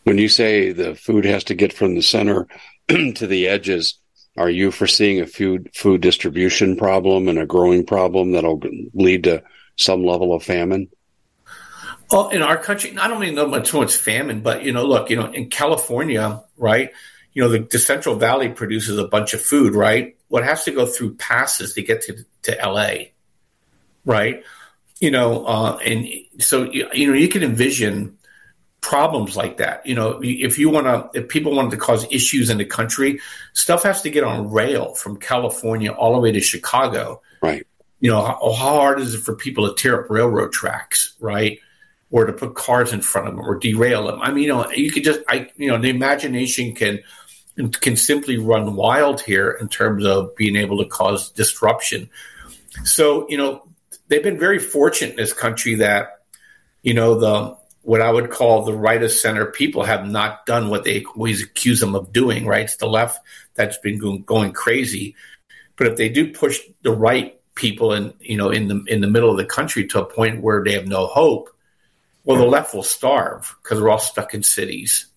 When 0.09 0.17
you 0.17 0.27
say 0.27 0.71
the 0.71 0.95
food 0.95 1.23
has 1.25 1.43
to 1.45 1.53
get 1.53 1.71
from 1.71 1.93
the 1.93 2.01
center 2.01 2.47
to 2.87 3.27
the 3.27 3.47
edges, 3.47 3.99
are 4.35 4.49
you 4.49 4.71
foreseeing 4.71 5.21
a 5.21 5.27
food 5.27 5.69
food 5.75 6.01
distribution 6.01 6.75
problem 6.75 7.27
and 7.27 7.37
a 7.37 7.45
growing 7.45 7.85
problem 7.85 8.31
that'll 8.31 8.59
lead 8.95 9.25
to 9.25 9.43
some 9.75 10.03
level 10.03 10.33
of 10.33 10.41
famine? 10.41 10.89
Well, 12.09 12.29
in 12.29 12.41
our 12.41 12.57
country, 12.57 12.89
don't 12.89 13.19
mean 13.19 13.35
know 13.35 13.45
much 13.45 13.71
much 13.71 13.95
famine, 13.97 14.41
but 14.41 14.63
you 14.63 14.71
know, 14.71 14.83
look, 14.83 15.11
you 15.11 15.15
know, 15.15 15.31
in 15.31 15.51
California, 15.51 16.43
right? 16.57 16.89
You 17.33 17.43
know, 17.43 17.49
the, 17.49 17.59
the 17.59 17.77
Central 17.77 18.15
Valley 18.15 18.49
produces 18.49 18.97
a 18.97 19.07
bunch 19.07 19.35
of 19.35 19.41
food, 19.43 19.75
right? 19.75 20.15
what 20.29 20.43
has 20.43 20.63
to 20.63 20.71
go 20.71 20.87
through 20.87 21.17
passes 21.17 21.73
to 21.73 21.83
get 21.83 22.01
to, 22.03 22.25
to 22.43 22.57
LA, 22.63 23.09
right? 24.05 24.43
You 24.99 25.11
know, 25.11 25.45
uh, 25.45 25.77
and 25.85 26.07
so, 26.39 26.63
you 26.63 27.07
know, 27.07 27.13
you 27.13 27.27
can 27.27 27.43
envision 27.43 28.18
problems 28.81 29.35
like 29.35 29.57
that. 29.57 29.85
You 29.85 29.95
know, 29.95 30.19
if 30.23 30.57
you 30.57 30.69
want 30.69 30.85
to, 30.85 31.19
if 31.19 31.29
people 31.29 31.55
wanted 31.55 31.71
to 31.71 31.77
cause 31.77 32.05
issues 32.11 32.49
in 32.49 32.57
the 32.57 32.65
country, 32.65 33.19
stuff 33.53 33.83
has 33.83 34.01
to 34.03 34.09
get 34.09 34.23
on 34.23 34.51
rail 34.51 34.93
from 34.95 35.17
California 35.17 35.91
all 35.91 36.13
the 36.13 36.19
way 36.19 36.31
to 36.31 36.39
Chicago. 36.39 37.21
Right. 37.41 37.65
You 37.99 38.11
know, 38.11 38.21
how, 38.21 38.53
how 38.53 38.75
hard 38.77 38.99
is 38.99 39.15
it 39.15 39.19
for 39.19 39.35
people 39.35 39.67
to 39.67 39.81
tear 39.81 40.03
up 40.03 40.09
railroad 40.09 40.53
tracks, 40.53 41.15
right? 41.19 41.59
Or 42.11 42.25
to 42.25 42.33
put 42.33 42.55
cars 42.55 42.93
in 42.93 43.01
front 43.01 43.27
of 43.27 43.35
them 43.35 43.45
or 43.45 43.55
derail 43.55 44.07
them. 44.07 44.21
I 44.21 44.31
mean, 44.31 44.43
you 44.43 44.49
know, 44.49 44.69
you 44.71 44.91
could 44.91 45.03
just, 45.03 45.19
I, 45.27 45.49
you 45.57 45.69
know, 45.69 45.77
the 45.77 45.89
imagination 45.89 46.73
can 46.73 46.99
can 47.81 47.97
simply 47.97 48.37
run 48.37 48.75
wild 48.75 49.19
here 49.19 49.51
in 49.51 49.67
terms 49.67 50.05
of 50.05 50.33
being 50.37 50.55
able 50.55 50.77
to 50.77 50.85
cause 50.85 51.29
disruption. 51.31 52.09
So, 52.85 53.29
you 53.29 53.37
know, 53.37 53.67
they've 54.07 54.23
been 54.23 54.39
very 54.39 54.59
fortunate 54.59 55.11
in 55.11 55.17
this 55.17 55.33
country 55.33 55.75
that, 55.75 56.21
you 56.83 56.93
know, 56.93 57.19
the 57.19 57.57
what 57.89 58.01
I 58.01 58.11
would 58.11 58.29
call 58.29 58.61
the 58.61 58.73
right 58.75 59.01
of 59.01 59.11
center 59.11 59.47
people 59.47 59.81
have 59.81 60.07
not 60.07 60.45
done 60.45 60.69
what 60.69 60.83
they 60.83 61.03
always 61.05 61.41
accuse 61.41 61.79
them 61.79 61.95
of 61.95 62.13
doing, 62.13 62.45
right? 62.45 62.61
It's 62.61 62.75
the 62.75 62.85
left 62.85 63.19
that's 63.55 63.79
been 63.79 63.97
going, 63.97 64.53
crazy. 64.53 65.15
But 65.75 65.87
if 65.87 65.97
they 65.97 66.07
do 66.07 66.31
push 66.31 66.59
the 66.83 66.91
right 66.91 67.41
people 67.55 67.93
in, 67.93 68.13
you 68.19 68.37
know, 68.37 68.51
in 68.51 68.67
the 68.67 68.83
in 68.85 69.01
the 69.01 69.07
middle 69.07 69.31
of 69.31 69.37
the 69.37 69.45
country 69.45 69.87
to 69.87 70.03
a 70.03 70.05
point 70.05 70.43
where 70.43 70.63
they 70.63 70.73
have 70.73 70.85
no 70.85 71.07
hope, 71.07 71.49
well, 72.25 72.37
the 72.37 72.45
left 72.45 72.75
will 72.75 72.83
starve 72.83 73.55
because 73.63 73.81
we're 73.81 73.89
all 73.89 73.97
stuck 73.97 74.35
in 74.35 74.43
cities 74.43 75.07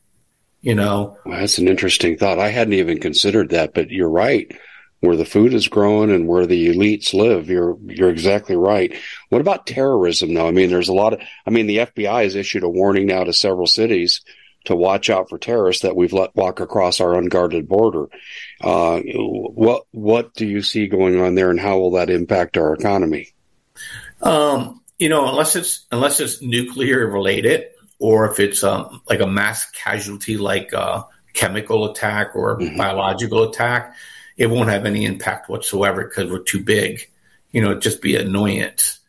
you 0.62 0.76
know 0.76 1.18
well, 1.26 1.40
that's 1.40 1.58
an 1.58 1.66
interesting 1.66 2.16
thought 2.16 2.38
i 2.38 2.48
hadn't 2.48 2.74
even 2.74 3.00
considered 3.00 3.48
that 3.48 3.74
but 3.74 3.90
you're 3.90 4.08
right 4.08 4.56
where 5.02 5.16
the 5.16 5.24
food 5.24 5.52
is 5.52 5.66
grown 5.66 6.10
and 6.10 6.28
where 6.28 6.46
the 6.46 6.68
elites 6.68 7.12
live 7.12 7.50
you're 7.50 7.76
you're 7.86 8.08
exactly 8.08 8.56
right. 8.56 8.94
What 9.28 9.40
about 9.40 9.66
terrorism 9.66 10.32
though? 10.32 10.46
I 10.46 10.52
mean 10.52 10.70
there's 10.70 10.88
a 10.88 10.94
lot 10.94 11.12
of 11.12 11.20
i 11.46 11.50
mean 11.50 11.66
the 11.66 11.78
fbi 11.78 12.22
has 12.22 12.36
issued 12.36 12.62
a 12.62 12.68
warning 12.68 13.06
now 13.06 13.24
to 13.24 13.32
several 13.32 13.66
cities 13.66 14.22
to 14.64 14.76
watch 14.76 15.10
out 15.10 15.28
for 15.28 15.38
terrorists 15.38 15.82
that 15.82 15.96
we've 15.96 16.12
let 16.12 16.36
walk 16.36 16.60
across 16.60 17.00
our 17.00 17.14
unguarded 17.14 17.68
border. 17.68 18.06
Uh, 18.60 19.00
what 19.00 19.84
what 19.90 20.34
do 20.34 20.46
you 20.46 20.62
see 20.62 20.86
going 20.86 21.20
on 21.20 21.34
there 21.34 21.50
and 21.50 21.60
how 21.60 21.78
will 21.78 21.92
that 21.92 22.10
impact 22.10 22.56
our 22.56 22.74
economy? 22.74 23.34
Um, 24.22 24.80
you 24.98 25.08
know 25.08 25.28
unless 25.28 25.56
it's 25.56 25.84
unless 25.90 26.20
it's 26.20 26.40
nuclear 26.40 27.06
related 27.08 27.64
or 27.98 28.30
if 28.30 28.38
it's 28.38 28.62
um, 28.64 29.00
like 29.08 29.20
a 29.20 29.26
mass 29.26 29.68
casualty, 29.70 30.36
like 30.36 30.72
a 30.72 31.06
chemical 31.34 31.90
attack 31.90 32.34
or 32.34 32.58
mm-hmm. 32.58 32.76
biological 32.76 33.48
attack, 33.48 33.94
it 34.36 34.46
won't 34.46 34.70
have 34.70 34.86
any 34.86 35.04
impact 35.04 35.48
whatsoever 35.48 36.04
because 36.04 36.30
we're 36.30 36.40
too 36.40 36.62
big. 36.62 37.08
You 37.52 37.60
know, 37.60 37.78
just 37.78 38.00
be 38.00 38.16
annoyance. 38.16 39.00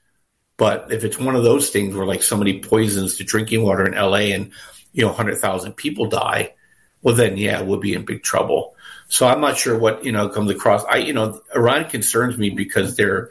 But 0.57 0.91
if 0.91 1.03
it's 1.03 1.17
one 1.17 1.35
of 1.35 1.43
those 1.43 1.69
things 1.69 1.95
where 1.95 2.05
like 2.05 2.23
somebody 2.23 2.61
poisons 2.61 3.17
the 3.17 3.23
drinking 3.23 3.63
water 3.63 3.85
in 3.85 3.93
LA 3.93 4.33
and 4.33 4.51
you 4.91 5.01
know 5.01 5.07
100,000 5.07 5.73
people 5.73 6.07
die, 6.07 6.53
well 7.01 7.15
then 7.15 7.37
yeah, 7.37 7.61
we'll 7.61 7.79
be 7.79 7.93
in 7.93 8.05
big 8.05 8.23
trouble. 8.23 8.75
So 9.07 9.27
I'm 9.27 9.41
not 9.41 9.57
sure 9.57 9.77
what 9.77 10.03
you 10.03 10.11
know 10.11 10.29
comes 10.29 10.51
across. 10.51 10.83
I 10.85 10.97
you 10.97 11.13
know 11.13 11.41
Iran 11.55 11.89
concerns 11.89 12.37
me 12.37 12.49
because 12.49 12.95
they're 12.95 13.29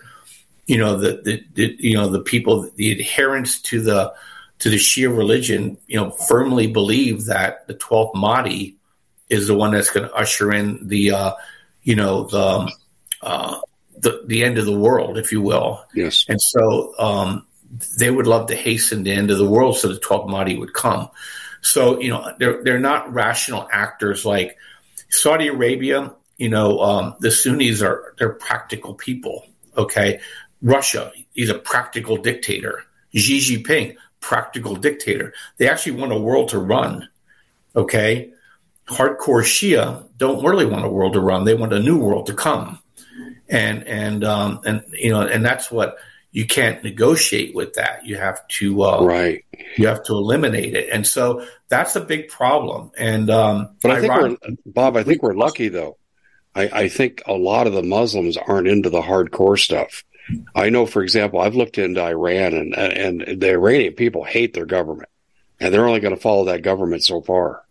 you 0.66 0.78
know 0.78 0.96
the, 0.96 1.20
the, 1.22 1.44
the 1.54 1.76
you 1.78 1.96
know 1.96 2.08
the 2.08 2.20
people 2.20 2.70
the 2.76 2.92
adherents 2.92 3.60
to 3.62 3.80
the 3.80 4.14
to 4.62 4.70
the 4.70 4.76
Shia 4.76 5.14
religion, 5.16 5.76
you 5.88 5.96
know, 5.96 6.12
firmly 6.12 6.68
believe 6.68 7.24
that 7.24 7.66
the 7.66 7.74
12th 7.74 8.14
Mahdi 8.14 8.76
is 9.28 9.48
the 9.48 9.56
one 9.56 9.72
that's 9.72 9.90
going 9.90 10.08
to 10.08 10.14
usher 10.14 10.52
in 10.52 10.86
the 10.86 11.10
uh, 11.10 11.32
you 11.82 11.96
know, 11.96 12.24
the 12.24 12.72
uh, 13.22 13.60
the 13.98 14.22
the 14.26 14.44
end 14.44 14.58
of 14.58 14.66
the 14.66 14.78
world, 14.78 15.18
if 15.18 15.32
you 15.32 15.40
will. 15.40 15.84
Yes. 15.94 16.24
And 16.28 16.40
so 16.40 16.94
um, 16.98 17.46
they 17.98 18.10
would 18.10 18.26
love 18.26 18.48
to 18.48 18.56
hasten 18.56 19.02
the 19.02 19.12
end 19.12 19.30
of 19.30 19.38
the 19.38 19.48
world 19.48 19.76
so 19.76 19.88
the 19.88 20.00
12th 20.00 20.28
Mahdi 20.28 20.58
would 20.58 20.74
come. 20.74 21.08
So 21.60 22.00
you 22.00 22.10
know, 22.10 22.32
they're 22.38 22.62
they're 22.62 22.80
not 22.80 23.12
rational 23.12 23.68
actors 23.72 24.24
like 24.24 24.56
Saudi 25.08 25.48
Arabia. 25.48 26.14
You 26.36 26.48
know, 26.48 26.80
um, 26.80 27.14
the 27.20 27.30
Sunnis 27.30 27.82
are 27.82 28.14
they're 28.18 28.34
practical 28.34 28.94
people. 28.94 29.46
Okay, 29.76 30.20
Russia, 30.60 31.12
he's 31.32 31.50
a 31.50 31.58
practical 31.58 32.16
dictator. 32.16 32.84
Xi 33.14 33.38
Jinping, 33.38 33.96
practical 34.20 34.74
dictator. 34.74 35.32
They 35.58 35.68
actually 35.68 36.00
want 36.00 36.12
a 36.12 36.18
world 36.18 36.48
to 36.50 36.58
run. 36.58 37.08
Okay. 37.76 38.31
Hardcore 38.92 39.42
Shia 39.42 40.08
don't 40.16 40.44
really 40.44 40.66
want 40.66 40.84
a 40.84 40.88
world 40.88 41.14
to 41.14 41.20
run. 41.20 41.44
They 41.44 41.54
want 41.54 41.72
a 41.72 41.80
new 41.80 41.98
world 41.98 42.26
to 42.26 42.34
come. 42.34 42.78
And, 43.48 43.86
and, 43.86 44.24
um, 44.24 44.60
and, 44.64 44.84
you 44.92 45.10
know, 45.10 45.22
and 45.22 45.44
that's 45.44 45.70
what 45.70 45.96
you 46.30 46.46
can't 46.46 46.82
negotiate 46.82 47.54
with 47.54 47.74
that. 47.74 48.06
You 48.06 48.16
have 48.16 48.46
to, 48.48 48.82
uh, 48.82 49.04
right. 49.04 49.44
You 49.76 49.88
have 49.88 50.02
to 50.04 50.12
eliminate 50.14 50.74
it. 50.74 50.88
And 50.90 51.06
so 51.06 51.46
that's 51.68 51.96
a 51.96 52.00
big 52.00 52.28
problem. 52.28 52.90
And, 52.96 53.28
um, 53.30 53.76
but 53.82 53.90
I 53.90 54.00
think 54.00 54.14
we're, 54.14 54.36
Bob, 54.64 54.96
I 54.96 55.02
think 55.02 55.22
we're 55.22 55.34
lucky 55.34 55.68
though. 55.68 55.98
I, 56.54 56.62
I 56.72 56.88
think 56.88 57.22
a 57.26 57.32
lot 57.32 57.66
of 57.66 57.72
the 57.72 57.82
Muslims 57.82 58.36
aren't 58.36 58.68
into 58.68 58.90
the 58.90 59.02
hardcore 59.02 59.58
stuff. 59.58 60.04
I 60.54 60.70
know, 60.70 60.86
for 60.86 61.02
example, 61.02 61.40
I've 61.40 61.56
looked 61.56 61.78
into 61.78 62.00
Iran, 62.02 62.54
and 62.54 62.74
and 62.74 63.40
the 63.40 63.50
Iranian 63.50 63.94
people 63.94 64.22
hate 64.22 64.54
their 64.54 64.66
government, 64.66 65.08
and 65.58 65.74
they're 65.74 65.86
only 65.86 66.00
going 66.00 66.14
to 66.14 66.20
follow 66.20 66.44
that 66.46 66.62
government 66.62 67.04
so 67.04 67.20
far. 67.20 67.64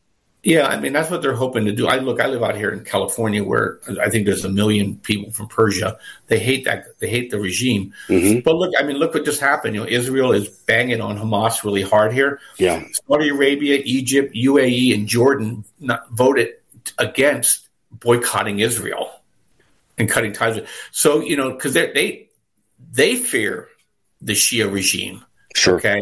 Yeah, 0.44 0.66
I 0.66 0.80
mean 0.80 0.92
that's 0.92 1.12
what 1.12 1.22
they're 1.22 1.36
hoping 1.36 1.66
to 1.66 1.72
do. 1.72 1.88
I 1.88 1.98
look, 1.98 2.20
I 2.20 2.26
live 2.26 2.42
out 2.42 2.56
here 2.56 2.72
in 2.72 2.84
California, 2.84 3.44
where 3.44 3.80
I 4.02 4.10
think 4.10 4.26
there's 4.26 4.44
a 4.44 4.50
million 4.50 4.98
people 4.98 5.32
from 5.32 5.48
Persia. 5.48 6.00
They 6.28 6.40
hate 6.40 6.66
that. 6.66 6.98
They 7.00 7.10
hate 7.10 7.30
the 7.30 7.40
regime. 7.40 7.94
Mm-hmm. 8.08 8.40
But 8.40 8.56
look, 8.56 8.74
I 8.80 8.82
mean, 8.82 8.98
look 8.98 9.14
what 9.14 9.24
just 9.24 9.40
happened. 9.40 9.76
You 9.76 9.82
know, 9.82 9.88
Israel 9.88 10.32
is 10.32 10.50
banging 10.50 11.00
on 11.00 11.20
Hamas 11.20 11.64
really 11.64 11.84
hard 11.84 12.12
here. 12.12 12.40
Yeah, 12.58 12.84
Saudi 13.08 13.30
Arabia, 13.30 13.84
Egypt, 13.86 14.34
UAE, 14.34 14.96
and 14.96 15.08
Jordan 15.08 15.64
not, 15.80 16.10
voted 16.10 16.56
against 16.98 17.70
boycotting 17.92 18.60
Israel 18.60 19.12
and 20.00 20.10
cutting 20.10 20.34
ties 20.34 20.56
with. 20.56 20.68
So 20.92 21.20
you 21.22 21.38
know, 21.38 21.52
because 21.52 21.76
they 21.76 22.30
they 22.92 23.16
fear 23.16 23.68
the 24.22 24.34
Shia 24.34 24.74
regime. 24.74 25.24
Sure. 25.56 25.76
Okay. 25.76 26.00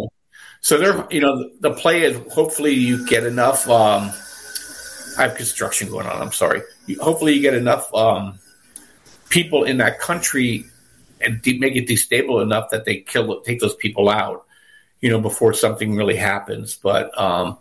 So 0.62 0.78
they're, 0.78 1.08
you 1.10 1.22
know, 1.22 1.50
the 1.60 1.72
play 1.72 2.04
is 2.04 2.18
hopefully 2.32 2.74
you 2.74 3.06
get 3.06 3.26
enough. 3.26 3.68
Um, 3.70 4.12
I 5.20 5.24
have 5.24 5.36
construction 5.36 5.90
going 5.90 6.08
on. 6.08 6.22
I'm 6.22 6.32
sorry. 6.32 6.62
Hopefully 7.02 7.34
you 7.34 7.42
get 7.42 7.54
enough 7.54 7.94
um, 7.94 8.40
people 9.28 9.66
in 9.66 9.78
that 9.78 10.00
country 10.00 10.66
and 11.20 11.42
de- 11.42 11.60
make 11.60 11.76
it 11.76 11.88
destable 11.88 12.42
enough 12.42 12.70
that 12.72 12.86
they 12.86 13.02
kill, 13.02 13.42
take 13.42 13.60
those 13.60 13.76
people 13.76 14.10
out, 14.10 14.46
you 15.02 15.10
know, 15.10 15.20
before 15.20 15.54
something 15.54 15.96
really 15.96 16.16
happens. 16.16 16.76
But, 16.82 17.12
um, 17.20 17.58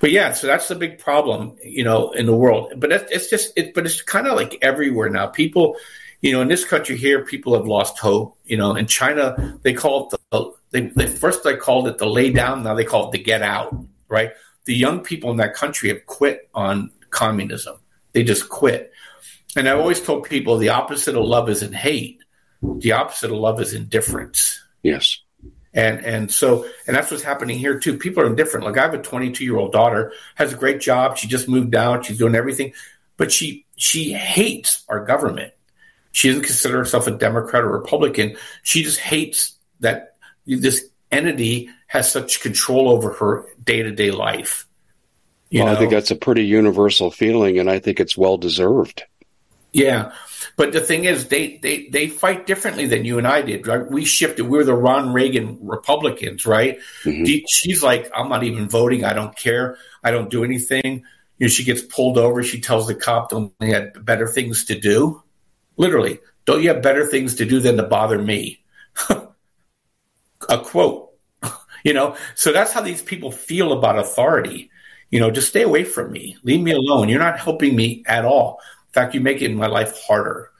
but 0.00 0.10
yeah, 0.10 0.32
so 0.32 0.48
that's 0.48 0.66
the 0.66 0.74
big 0.74 0.98
problem, 0.98 1.56
you 1.62 1.84
know, 1.84 2.10
in 2.10 2.26
the 2.26 2.34
world. 2.34 2.72
But 2.76 2.90
it's, 2.90 3.12
it's 3.12 3.30
just, 3.30 3.52
it, 3.56 3.74
but 3.74 3.86
it's 3.86 4.02
kind 4.02 4.26
of 4.26 4.34
like 4.34 4.58
everywhere 4.60 5.08
now. 5.08 5.28
People, 5.28 5.76
you 6.20 6.32
know, 6.32 6.40
in 6.40 6.48
this 6.48 6.64
country 6.64 6.96
here, 6.96 7.24
people 7.24 7.54
have 7.54 7.66
lost 7.66 7.98
hope. 7.98 8.36
You 8.44 8.56
know, 8.56 8.74
in 8.74 8.86
China, 8.86 9.56
they 9.62 9.72
call 9.72 10.08
it 10.08 10.18
the 10.32 10.52
they, 10.70 10.80
they 10.88 11.06
first 11.06 11.44
they 11.44 11.56
called 11.56 11.86
it 11.86 11.98
the 11.98 12.06
lay 12.06 12.30
down, 12.30 12.64
now 12.64 12.74
they 12.74 12.84
call 12.84 13.08
it 13.08 13.12
the 13.12 13.18
get 13.18 13.42
out. 13.42 13.74
Right? 14.08 14.32
The 14.68 14.74
young 14.74 15.00
people 15.00 15.30
in 15.30 15.38
that 15.38 15.54
country 15.54 15.88
have 15.88 16.06
quit 16.06 16.48
on 16.54 16.90
communism. 17.10 17.76
They 18.12 18.22
just 18.22 18.48
quit. 18.48 18.92
And 19.56 19.68
I've 19.68 19.78
always 19.78 20.00
told 20.00 20.24
people 20.24 20.58
the 20.58 20.68
opposite 20.68 21.16
of 21.16 21.24
love 21.24 21.48
isn't 21.48 21.74
hate. 21.74 22.22
The 22.62 22.92
opposite 22.92 23.30
of 23.30 23.38
love 23.38 23.60
is 23.60 23.72
indifference. 23.72 24.62
Yes. 24.82 25.18
And 25.72 26.04
and 26.04 26.30
so 26.30 26.66
and 26.86 26.94
that's 26.94 27.10
what's 27.10 27.22
happening 27.22 27.58
here 27.58 27.78
too. 27.80 27.98
People 27.98 28.22
are 28.22 28.26
indifferent. 28.26 28.66
Like 28.66 28.78
I 28.78 28.82
have 28.82 28.94
a 28.94 29.02
22 29.02 29.44
year 29.44 29.56
old 29.56 29.72
daughter, 29.72 30.12
has 30.34 30.52
a 30.52 30.56
great 30.56 30.80
job. 30.80 31.16
She 31.16 31.28
just 31.28 31.48
moved 31.48 31.74
out. 31.74 32.04
She's 32.04 32.18
doing 32.18 32.34
everything, 32.34 32.72
but 33.16 33.32
she 33.32 33.66
she 33.76 34.12
hates 34.12 34.84
our 34.88 35.04
government 35.04 35.52
she 36.12 36.28
doesn't 36.28 36.44
consider 36.44 36.78
herself 36.78 37.06
a 37.06 37.12
Democrat 37.12 37.62
or 37.62 37.68
Republican. 37.70 38.36
She 38.62 38.82
just 38.82 38.98
hates 38.98 39.56
that 39.80 40.16
this 40.46 40.86
entity 41.12 41.70
has 41.86 42.10
such 42.10 42.40
control 42.40 42.88
over 42.88 43.12
her 43.14 43.46
day 43.68 43.82
to 43.82 43.92
day 43.92 44.10
life. 44.10 44.66
You 45.50 45.60
well, 45.60 45.68
know? 45.68 45.76
I 45.76 45.78
think 45.78 45.92
that's 45.92 46.10
a 46.10 46.16
pretty 46.16 46.44
universal 46.44 47.10
feeling, 47.10 47.58
and 47.58 47.70
I 47.70 47.78
think 47.78 48.00
it's 48.00 48.16
well 48.16 48.38
deserved. 48.38 49.04
Yeah, 49.72 50.12
but 50.56 50.72
the 50.72 50.80
thing 50.80 51.04
is, 51.04 51.28
they 51.28 51.58
they 51.58 51.88
they 51.88 52.08
fight 52.08 52.46
differently 52.46 52.86
than 52.86 53.04
you 53.04 53.18
and 53.18 53.26
I 53.26 53.42
did. 53.42 53.66
Right? 53.66 53.88
We 53.88 54.04
shifted. 54.04 54.44
We 54.44 54.56
were 54.56 54.64
the 54.64 54.74
Ron 54.74 55.12
Reagan 55.12 55.58
Republicans, 55.60 56.46
right? 56.46 56.78
Mm-hmm. 57.04 57.44
She's 57.46 57.82
like, 57.82 58.10
I'm 58.16 58.30
not 58.30 58.44
even 58.44 58.68
voting. 58.68 59.04
I 59.04 59.12
don't 59.12 59.36
care. 59.36 59.76
I 60.02 60.10
don't 60.10 60.30
do 60.30 60.42
anything. 60.42 61.04
You 61.38 61.46
know, 61.46 61.48
she 61.48 61.64
gets 61.64 61.82
pulled 61.82 62.18
over. 62.18 62.42
She 62.42 62.60
tells 62.60 62.86
the 62.86 62.94
cop, 62.94 63.30
"Don't 63.30 63.52
they 63.60 63.70
had 63.70 64.04
better 64.04 64.26
things 64.26 64.64
to 64.66 64.78
do?" 64.78 65.22
Literally, 65.76 66.18
don't 66.46 66.62
you 66.62 66.70
have 66.70 66.82
better 66.82 67.06
things 67.06 67.36
to 67.36 67.44
do 67.44 67.60
than 67.60 67.76
to 67.76 67.84
bother 67.84 68.18
me? 68.18 68.64
a 69.10 70.58
quote. 70.58 71.07
You 71.88 71.94
know, 71.94 72.14
so 72.34 72.52
that's 72.52 72.70
how 72.70 72.82
these 72.82 73.00
people 73.00 73.30
feel 73.32 73.72
about 73.72 73.98
authority. 73.98 74.70
You 75.10 75.20
know, 75.20 75.30
just 75.30 75.48
stay 75.48 75.62
away 75.62 75.84
from 75.84 76.12
me. 76.12 76.36
Leave 76.42 76.60
me 76.60 76.72
alone. 76.72 77.08
You're 77.08 77.18
not 77.18 77.40
helping 77.40 77.74
me 77.74 78.04
at 78.06 78.26
all. 78.26 78.60
In 78.88 78.92
fact, 78.92 79.14
you 79.14 79.22
make 79.22 79.40
it 79.40 79.50
my 79.54 79.68
life 79.68 79.98
harder. 80.06 80.50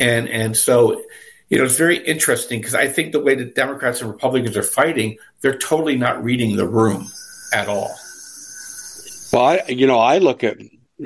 And 0.00 0.30
and 0.30 0.56
so, 0.56 1.02
you 1.50 1.58
know, 1.58 1.64
it's 1.64 1.76
very 1.76 1.98
interesting 1.98 2.58
because 2.58 2.74
I 2.74 2.88
think 2.88 3.12
the 3.12 3.20
way 3.20 3.34
the 3.34 3.44
Democrats 3.44 4.00
and 4.00 4.10
Republicans 4.10 4.56
are 4.56 4.62
fighting, 4.62 5.18
they're 5.42 5.58
totally 5.58 5.96
not 5.96 6.24
reading 6.24 6.56
the 6.56 6.66
room 6.66 7.06
at 7.52 7.68
all. 7.68 7.94
Well, 9.30 9.44
I, 9.44 9.62
you 9.68 9.86
know, 9.86 9.98
I 9.98 10.18
look 10.18 10.42
at 10.42 10.56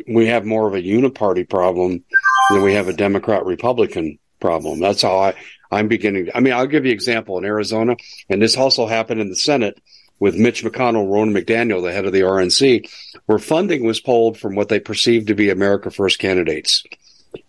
we 0.06 0.26
have 0.26 0.44
more 0.44 0.68
of 0.68 0.74
a 0.74 0.80
uniparty 0.80 1.48
problem 1.48 2.04
than 2.50 2.62
we 2.62 2.74
have 2.74 2.86
a 2.86 2.92
Democrat 2.92 3.44
Republican 3.44 4.20
problem. 4.38 4.78
That's 4.78 5.02
how 5.02 5.18
I, 5.18 5.34
I'm 5.70 5.88
beginning. 5.88 6.30
I 6.34 6.40
mean, 6.40 6.52
I'll 6.52 6.66
give 6.66 6.84
you 6.84 6.90
an 6.90 6.94
example 6.94 7.38
in 7.38 7.44
Arizona, 7.44 7.96
and 8.28 8.40
this 8.40 8.56
also 8.56 8.86
happened 8.86 9.20
in 9.20 9.28
the 9.28 9.36
Senate 9.36 9.80
with 10.18 10.36
Mitch 10.36 10.64
McConnell, 10.64 11.08
Ronna 11.08 11.36
McDaniel, 11.38 11.82
the 11.82 11.92
head 11.92 12.06
of 12.06 12.12
the 12.12 12.22
RNC, 12.22 12.90
where 13.26 13.38
funding 13.38 13.84
was 13.84 14.00
pulled 14.00 14.38
from 14.38 14.54
what 14.54 14.68
they 14.68 14.80
perceived 14.80 15.28
to 15.28 15.34
be 15.34 15.50
America 15.50 15.90
First 15.90 16.18
candidates. 16.18 16.84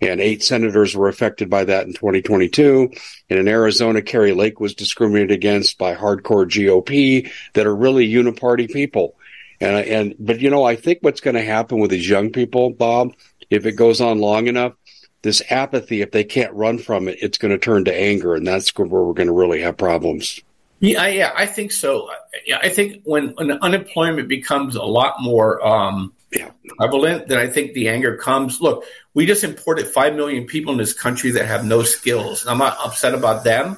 And 0.01 0.19
eight 0.19 0.43
senators 0.43 0.95
were 0.95 1.07
affected 1.07 1.49
by 1.49 1.63
that 1.63 1.87
in 1.87 1.93
2022. 1.93 2.91
And 3.29 3.39
in 3.39 3.47
Arizona, 3.47 4.01
Kari 4.01 4.33
Lake 4.33 4.59
was 4.59 4.75
discriminated 4.75 5.31
against 5.31 5.77
by 5.77 5.95
hardcore 5.95 6.45
GOP 6.45 7.31
that 7.53 7.65
are 7.65 7.75
really 7.75 8.07
uniparty 8.07 8.69
people. 8.69 9.15
And, 9.61 9.87
and, 9.87 10.15
but 10.19 10.41
you 10.41 10.49
know, 10.49 10.63
I 10.63 10.75
think 10.75 10.99
what's 11.01 11.21
going 11.21 11.35
to 11.35 11.41
happen 11.41 11.79
with 11.79 11.91
these 11.91 12.07
young 12.07 12.31
people, 12.31 12.69
Bob, 12.69 13.13
if 13.49 13.65
it 13.65 13.73
goes 13.73 14.01
on 14.01 14.19
long 14.19 14.47
enough, 14.47 14.73
this 15.21 15.41
apathy, 15.49 16.01
if 16.01 16.11
they 16.11 16.23
can't 16.23 16.53
run 16.53 16.77
from 16.77 17.07
it, 17.07 17.17
it's 17.21 17.37
going 17.37 17.51
to 17.51 17.57
turn 17.57 17.85
to 17.85 17.95
anger, 17.95 18.35
and 18.35 18.45
that's 18.45 18.75
where 18.77 18.87
we're 18.87 19.13
going 19.13 19.27
to 19.27 19.33
really 19.33 19.61
have 19.61 19.77
problems. 19.77 20.41
Yeah, 20.79 21.07
yeah, 21.07 21.33
I 21.35 21.47
think 21.47 21.71
so. 21.71 22.09
Yeah, 22.45 22.59
I 22.61 22.69
think 22.69 23.01
when, 23.03 23.29
when 23.29 23.51
unemployment 23.51 24.27
becomes 24.27 24.75
a 24.75 24.83
lot 24.83 25.15
more 25.19 25.65
um, 25.65 26.13
yeah. 26.31 26.51
prevalent, 26.77 27.27
then 27.27 27.39
I 27.39 27.47
think 27.47 27.73
the 27.73 27.89
anger 27.89 28.15
comes. 28.15 28.61
Look, 28.61 28.85
we 29.15 29.25
just 29.25 29.43
imported 29.43 29.87
five 29.87 30.15
million 30.15 30.45
people 30.45 30.71
in 30.71 30.77
this 30.77 30.93
country 30.93 31.31
that 31.31 31.47
have 31.47 31.65
no 31.65 31.81
skills. 31.81 32.45
I'm 32.45 32.59
not 32.59 32.77
upset 32.83 33.15
about 33.15 33.43
them, 33.43 33.77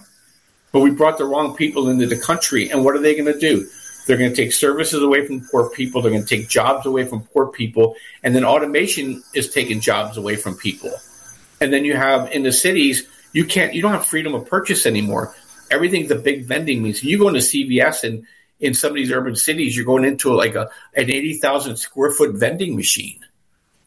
but 0.73 0.81
we 0.81 0.91
brought 0.91 1.17
the 1.17 1.25
wrong 1.25 1.55
people 1.55 1.89
into 1.89 2.05
the 2.05 2.19
country, 2.19 2.69
and 2.69 2.83
what 2.83 2.95
are 2.95 2.99
they 2.99 3.15
going 3.15 3.31
to 3.33 3.39
do? 3.39 3.65
They're 4.09 4.17
going 4.17 4.31
to 4.31 4.35
take 4.35 4.53
services 4.53 5.03
away 5.03 5.27
from 5.27 5.41
poor 5.51 5.69
people. 5.69 6.01
They're 6.01 6.11
going 6.11 6.25
to 6.25 6.27
take 6.37 6.49
jobs 6.49 6.87
away 6.87 7.05
from 7.05 7.21
poor 7.21 7.45
people. 7.45 7.95
And 8.23 8.35
then 8.35 8.43
automation 8.43 9.21
is 9.35 9.53
taking 9.53 9.81
jobs 9.81 10.17
away 10.17 10.35
from 10.35 10.55
people. 10.55 10.91
And 11.61 11.73
then 11.73 11.85
you 11.85 11.95
have 11.95 12.31
in 12.31 12.43
the 12.43 12.51
cities, 12.51 13.07
you 13.33 13.45
can't, 13.45 13.73
you 13.73 13.81
don't 13.81 13.91
have 13.91 14.05
freedom 14.05 14.33
of 14.33 14.45
purchase 14.45 14.85
anymore. 14.85 15.35
Everything's 15.71 16.11
a 16.11 16.15
big 16.15 16.45
vending 16.45 16.81
machine. 16.81 17.09
You 17.09 17.19
go 17.19 17.27
into 17.27 17.41
CVS 17.41 18.03
and 18.03 18.25
in 18.59 18.73
some 18.73 18.89
of 18.91 18.95
these 18.95 19.11
urban 19.11 19.35
cities, 19.35 19.75
you're 19.75 19.85
going 19.85 20.03
into 20.03 20.33
like 20.33 20.55
a 20.55 20.69
an 20.95 21.09
eighty 21.09 21.35
thousand 21.35 21.77
square 21.77 22.11
foot 22.11 22.35
vending 22.35 22.75
machine. 22.75 23.19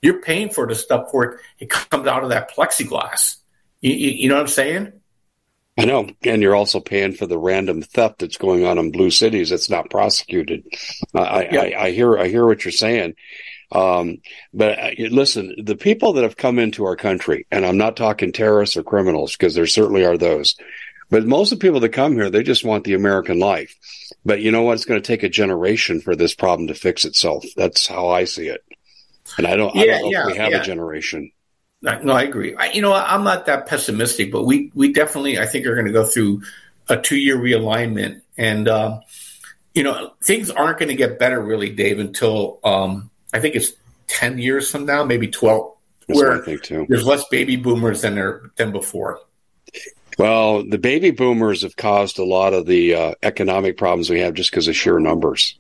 You're 0.01 0.21
paying 0.21 0.51
for 0.51 0.67
the 0.67 0.75
stuff 0.75 1.11
for 1.11 1.25
it. 1.25 1.41
It 1.59 1.71
comes 1.71 2.07
out 2.07 2.25
of 2.25 2.31
that 2.31 2.51
plexiglass. 2.51 3.37
You, 3.81 3.93
you, 3.93 4.11
you 4.11 4.29
know 4.29 4.37
what 4.37 4.43
I'm 4.43 4.49
saying? 4.49 4.93
I 5.79 5.87
know, 5.87 6.09
and 6.23 6.43
you're 6.43 6.55
also 6.55 6.81
paying 6.81 7.13
for 7.13 7.27
the 7.27 7.39
random 7.39 7.83
theft 7.83 8.19
that's 8.19 8.37
going 8.37 8.65
on 8.65 8.79
in 8.79 8.93
blue 8.93 9.11
cities 9.11 9.51
that's 9.51 9.71
not 9.71 9.91
prosecuted. 9.91 10.65
I, 11.15 11.49
yeah. 11.51 11.61
I, 11.61 11.85
I, 11.85 11.91
hear, 11.93 12.19
I 12.19 12.29
hear 12.29 12.45
what 12.45 12.65
you're 12.65 12.73
saying. 12.73 13.15
Um, 13.73 14.19
but 14.53 14.79
uh, 14.79 14.91
listen, 15.11 15.55
the 15.63 15.77
people 15.77 16.15
that 16.15 16.25
have 16.25 16.37
come 16.37 16.59
into 16.59 16.85
our 16.85 16.97
country, 16.97 17.47
and 17.51 17.65
I'm 17.65 17.79
not 17.79 17.97
talking 17.97 18.33
terrorists 18.33 18.77
or 18.77 18.83
criminals 18.83 19.33
because 19.33 19.55
there 19.55 19.67
certainly 19.67 20.05
are 20.05 20.19
those, 20.19 20.57
but 21.11 21.27
most 21.27 21.53
of 21.53 21.59
the 21.59 21.67
people 21.67 21.81
that 21.81 21.91
come 21.91 22.15
here, 22.15 22.31
they 22.31 22.43
just 22.43 22.65
want 22.65 22.85
the 22.85 22.95
American 22.95 23.39
life. 23.39 23.75
But 24.25 24.41
you 24.41 24.51
know 24.51 24.63
what? 24.63 24.75
It's 24.75 24.85
going 24.85 25.01
to 25.01 25.07
take 25.07 25.23
a 25.23 25.29
generation 25.29 26.01
for 26.01 26.15
this 26.15 26.35
problem 26.35 26.69
to 26.69 26.75
fix 26.75 27.05
itself. 27.05 27.45
That's 27.57 27.87
how 27.87 28.09
I 28.09 28.25
see 28.25 28.49
it. 28.49 28.63
And 29.39 29.47
I 29.47 29.57
don't, 29.57 29.75
yeah, 29.75 29.83
I 29.83 29.87
don't 29.87 30.03
know 30.03 30.11
yeah, 30.11 30.21
if 30.21 30.27
we 30.33 30.39
have 30.39 30.53
yeah. 30.53 30.61
a 30.61 30.65
generation. 30.65 31.33
No, 31.83 32.13
I 32.13 32.23
agree. 32.23 32.55
I, 32.55 32.71
you 32.71 32.81
know, 32.81 32.93
I'm 32.93 33.25
not 33.25 33.47
that 33.47 33.67
pessimistic, 33.67 34.31
but 34.31 34.45
we 34.45 34.71
we 34.75 34.93
definitely, 34.93 35.39
I 35.39 35.47
think, 35.47 35.67
are 35.67 35.75
going 35.75 35.87
to 35.87 35.93
go 35.93 36.07
through 36.07 36.43
a 36.89 36.97
two 36.97 37.17
year 37.17 37.37
realignment, 37.37 38.23
and 38.39 38.69
um, 38.69 39.01
you 39.75 39.83
know, 39.83 40.13
things 40.23 40.49
aren't 40.49 40.79
going 40.79 40.91
to 40.91 40.95
get 40.95 41.19
better 41.19 41.41
really, 41.43 41.71
Dave, 41.71 41.99
until 41.99 42.61
um, 42.63 43.11
I 43.33 43.41
think 43.41 43.55
it's 43.55 43.73
ten 44.07 44.39
years 44.39 44.71
from 44.71 44.87
now, 44.87 45.05
maybe 45.05 45.29
twelve, 45.29 45.77
That's 46.07 46.21
where 46.21 46.41
I 46.41 46.45
think 46.45 46.63
too. 46.63 46.87
there's 46.89 47.07
less 47.07 47.25
baby 47.29 47.57
boomers 47.57 48.03
than 48.03 48.15
there 48.15 48.51
than 48.57 48.73
before. 48.73 49.21
Well, 50.19 50.63
the 50.65 50.79
baby 50.79 51.11
boomers 51.11 51.63
have 51.63 51.77
caused 51.77 52.19
a 52.19 52.25
lot 52.25 52.53
of 52.53 52.67
the 52.67 52.95
uh, 52.95 53.15
economic 53.23 53.79
problems 53.79 54.11
we 54.11 54.21
have 54.21 54.35
just 54.35 54.51
because 54.51 54.69
of 54.69 54.77
sheer 54.77 54.99
numbers. 54.99 55.59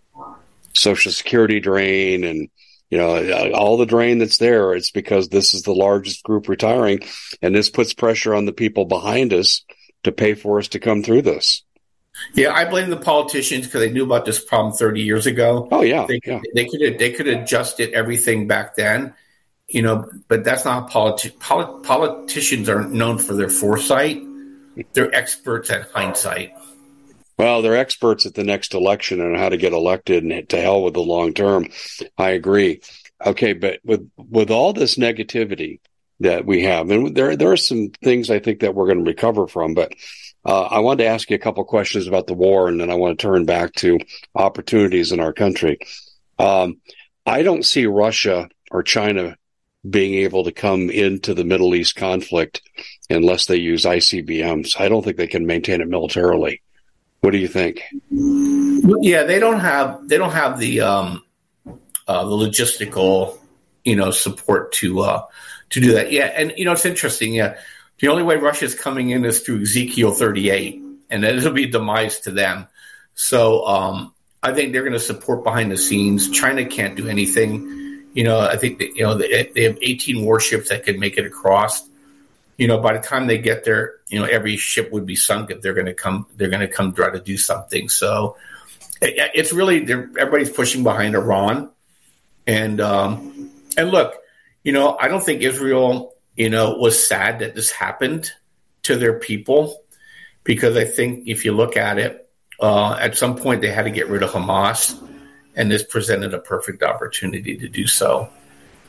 Social 0.74 1.12
Security 1.12 1.60
drain 1.60 2.24
and 2.24 2.48
you 2.90 2.98
know 2.98 3.52
all 3.52 3.76
the 3.76 3.86
drain 3.86 4.18
that's 4.18 4.38
there. 4.38 4.74
It's 4.74 4.90
because 4.90 5.28
this 5.28 5.54
is 5.54 5.62
the 5.62 5.74
largest 5.74 6.22
group 6.22 6.48
retiring, 6.48 7.00
and 7.40 7.54
this 7.54 7.70
puts 7.70 7.94
pressure 7.94 8.34
on 8.34 8.44
the 8.44 8.52
people 8.52 8.84
behind 8.84 9.32
us 9.32 9.64
to 10.04 10.12
pay 10.12 10.34
for 10.34 10.58
us 10.58 10.68
to 10.68 10.78
come 10.80 11.02
through 11.02 11.22
this. 11.22 11.62
Yeah, 12.34 12.52
I 12.52 12.64
blame 12.66 12.90
the 12.90 12.96
politicians 12.96 13.66
because 13.66 13.80
they 13.80 13.90
knew 13.90 14.04
about 14.04 14.24
this 14.24 14.42
problem 14.42 14.74
30 14.74 15.02
years 15.02 15.26
ago. 15.26 15.68
Oh 15.70 15.82
yeah, 15.82 16.06
They, 16.06 16.20
yeah. 16.24 16.40
they 16.54 16.66
could 16.66 16.80
have 16.82 16.98
they 16.98 17.10
could 17.12 17.26
have 17.26 17.42
adjusted 17.42 17.92
everything 17.92 18.46
back 18.46 18.76
then, 18.76 19.14
you 19.68 19.82
know. 19.82 20.08
But 20.28 20.44
that's 20.44 20.64
not 20.64 20.90
politi- 20.90 21.38
polit- 21.38 21.82
politicians 21.84 22.68
aren't 22.68 22.92
known 22.92 23.18
for 23.18 23.34
their 23.34 23.48
foresight. 23.48 24.22
They're 24.92 25.14
experts 25.14 25.70
at 25.70 25.90
hindsight. 25.90 26.52
Well, 27.38 27.62
they're 27.62 27.76
experts 27.76 28.26
at 28.26 28.34
the 28.34 28.44
next 28.44 28.74
election 28.74 29.20
and 29.20 29.36
how 29.36 29.48
to 29.48 29.56
get 29.56 29.72
elected 29.72 30.22
and 30.22 30.48
to 30.50 30.60
hell 30.60 30.82
with 30.82 30.94
the 30.94 31.00
long 31.00 31.34
term. 31.34 31.68
I 32.16 32.30
agree. 32.30 32.82
Okay, 33.24 33.52
but 33.54 33.80
with 33.84 34.08
with 34.16 34.50
all 34.50 34.72
this 34.72 34.96
negativity 34.96 35.80
that 36.20 36.44
we 36.44 36.62
have, 36.64 36.90
and 36.90 37.16
there 37.16 37.36
there 37.36 37.52
are 37.52 37.56
some 37.56 37.90
things 38.02 38.30
I 38.30 38.38
think 38.38 38.60
that 38.60 38.74
we're 38.74 38.86
going 38.86 39.04
to 39.04 39.10
recover 39.10 39.46
from, 39.46 39.74
but 39.74 39.92
uh, 40.44 40.62
I 40.62 40.80
wanted 40.80 41.04
to 41.04 41.10
ask 41.10 41.30
you 41.30 41.36
a 41.36 41.40
couple 41.40 41.64
questions 41.64 42.06
about 42.06 42.26
the 42.26 42.34
war, 42.34 42.68
and 42.68 42.80
then 42.80 42.90
I 42.90 42.94
want 42.94 43.18
to 43.18 43.22
turn 43.22 43.44
back 43.44 43.72
to 43.74 43.98
opportunities 44.34 45.12
in 45.12 45.20
our 45.20 45.32
country. 45.32 45.78
Um, 46.38 46.80
I 47.24 47.42
don't 47.42 47.64
see 47.64 47.86
Russia 47.86 48.48
or 48.70 48.82
China 48.82 49.36
being 49.88 50.14
able 50.14 50.44
to 50.44 50.52
come 50.52 50.90
into 50.90 51.34
the 51.34 51.44
Middle 51.44 51.74
East 51.74 51.96
conflict 51.96 52.62
unless 53.10 53.46
they 53.46 53.56
use 53.56 53.84
ICBMs. 53.84 54.80
I 54.80 54.88
don't 54.88 55.04
think 55.04 55.16
they 55.16 55.26
can 55.26 55.46
maintain 55.46 55.80
it 55.80 55.88
militarily. 55.88 56.62
What 57.20 57.30
do 57.30 57.38
you 57.38 57.48
think? 57.48 57.82
Yeah, 58.10 59.22
they 59.22 59.38
don't 59.38 59.60
have 59.60 60.08
they 60.08 60.18
don't 60.18 60.32
have 60.32 60.58
the 60.58 60.80
um, 60.80 61.22
uh, 62.08 62.24
the 62.24 62.34
logistical 62.34 63.38
you 63.84 63.94
know 63.94 64.10
support 64.10 64.72
to 64.72 65.00
uh, 65.00 65.22
to 65.70 65.80
do 65.80 65.92
that. 65.92 66.10
Yeah, 66.10 66.26
and 66.26 66.52
you 66.56 66.64
know 66.64 66.72
it's 66.72 66.84
interesting. 66.84 67.34
Yeah, 67.34 67.58
the 68.02 68.08
only 68.08 68.24
way 68.24 68.34
Russia's 68.34 68.74
coming 68.74 69.10
in 69.10 69.24
is 69.24 69.40
through 69.40 69.62
Ezekiel 69.62 70.10
38, 70.10 70.82
and 71.08 71.24
it'll 71.24 71.52
be 71.52 71.66
demise 71.66 72.18
to 72.22 72.32
them. 72.32 72.66
So 73.14 73.64
um, 73.64 74.12
I 74.42 74.52
think 74.52 74.72
they're 74.72 74.82
going 74.82 74.92
to 74.92 74.98
support 75.00 75.44
behind 75.44 75.70
the 75.70 75.76
scenes. 75.76 76.28
China 76.28 76.66
can't 76.66 76.96
do 76.96 77.06
anything. 77.06 78.02
You 78.12 78.24
know, 78.24 78.40
I 78.40 78.56
think 78.56 78.80
that, 78.80 78.96
you 78.96 79.04
know 79.04 79.14
they, 79.14 79.50
they 79.54 79.62
have 79.62 79.78
18 79.80 80.24
warships 80.24 80.70
that 80.70 80.82
could 80.82 80.98
make 80.98 81.16
it 81.16 81.26
across. 81.26 81.88
You 82.58 82.66
know, 82.66 82.78
by 82.78 82.94
the 82.94 82.98
time 82.98 83.28
they 83.28 83.38
get 83.38 83.64
there, 83.64 83.94
you 84.08 84.18
know 84.18 84.26
every 84.26 84.56
ship 84.56 84.92
would 84.92 85.06
be 85.06 85.14
sunk 85.14 85.52
if 85.52 85.62
they're 85.62 85.72
going 85.72 85.86
to 85.86 85.94
come. 85.94 86.26
They're 86.36 86.50
going 86.50 86.60
to 86.60 86.68
come 86.68 86.92
try 86.92 87.08
to 87.10 87.20
do 87.20 87.38
something. 87.38 87.88
So 87.88 88.36
it, 89.00 89.30
it's 89.32 89.52
really 89.52 89.80
everybody's 89.80 90.50
pushing 90.50 90.82
behind 90.82 91.14
Iran, 91.14 91.70
and 92.48 92.80
um, 92.80 93.52
and 93.76 93.90
look, 93.92 94.16
you 94.64 94.72
know, 94.72 94.96
I 94.98 95.06
don't 95.06 95.22
think 95.22 95.42
Israel, 95.42 96.11
you 96.36 96.50
know, 96.50 96.74
was 96.74 97.06
sad 97.06 97.40
that 97.40 97.54
this 97.54 97.70
happened 97.70 98.30
to 98.82 98.96
their 98.96 99.18
people 99.18 99.82
because 100.44 100.76
I 100.76 100.84
think 100.84 101.28
if 101.28 101.44
you 101.44 101.52
look 101.52 101.76
at 101.76 101.98
it, 101.98 102.28
uh, 102.60 102.94
at 102.94 103.16
some 103.16 103.36
point 103.36 103.60
they 103.60 103.70
had 103.70 103.84
to 103.84 103.90
get 103.90 104.08
rid 104.08 104.22
of 104.22 104.30
Hamas, 104.30 104.98
and 105.54 105.70
this 105.70 105.82
presented 105.82 106.34
a 106.34 106.38
perfect 106.38 106.82
opportunity 106.82 107.56
to 107.58 107.68
do 107.68 107.86
so. 107.86 108.30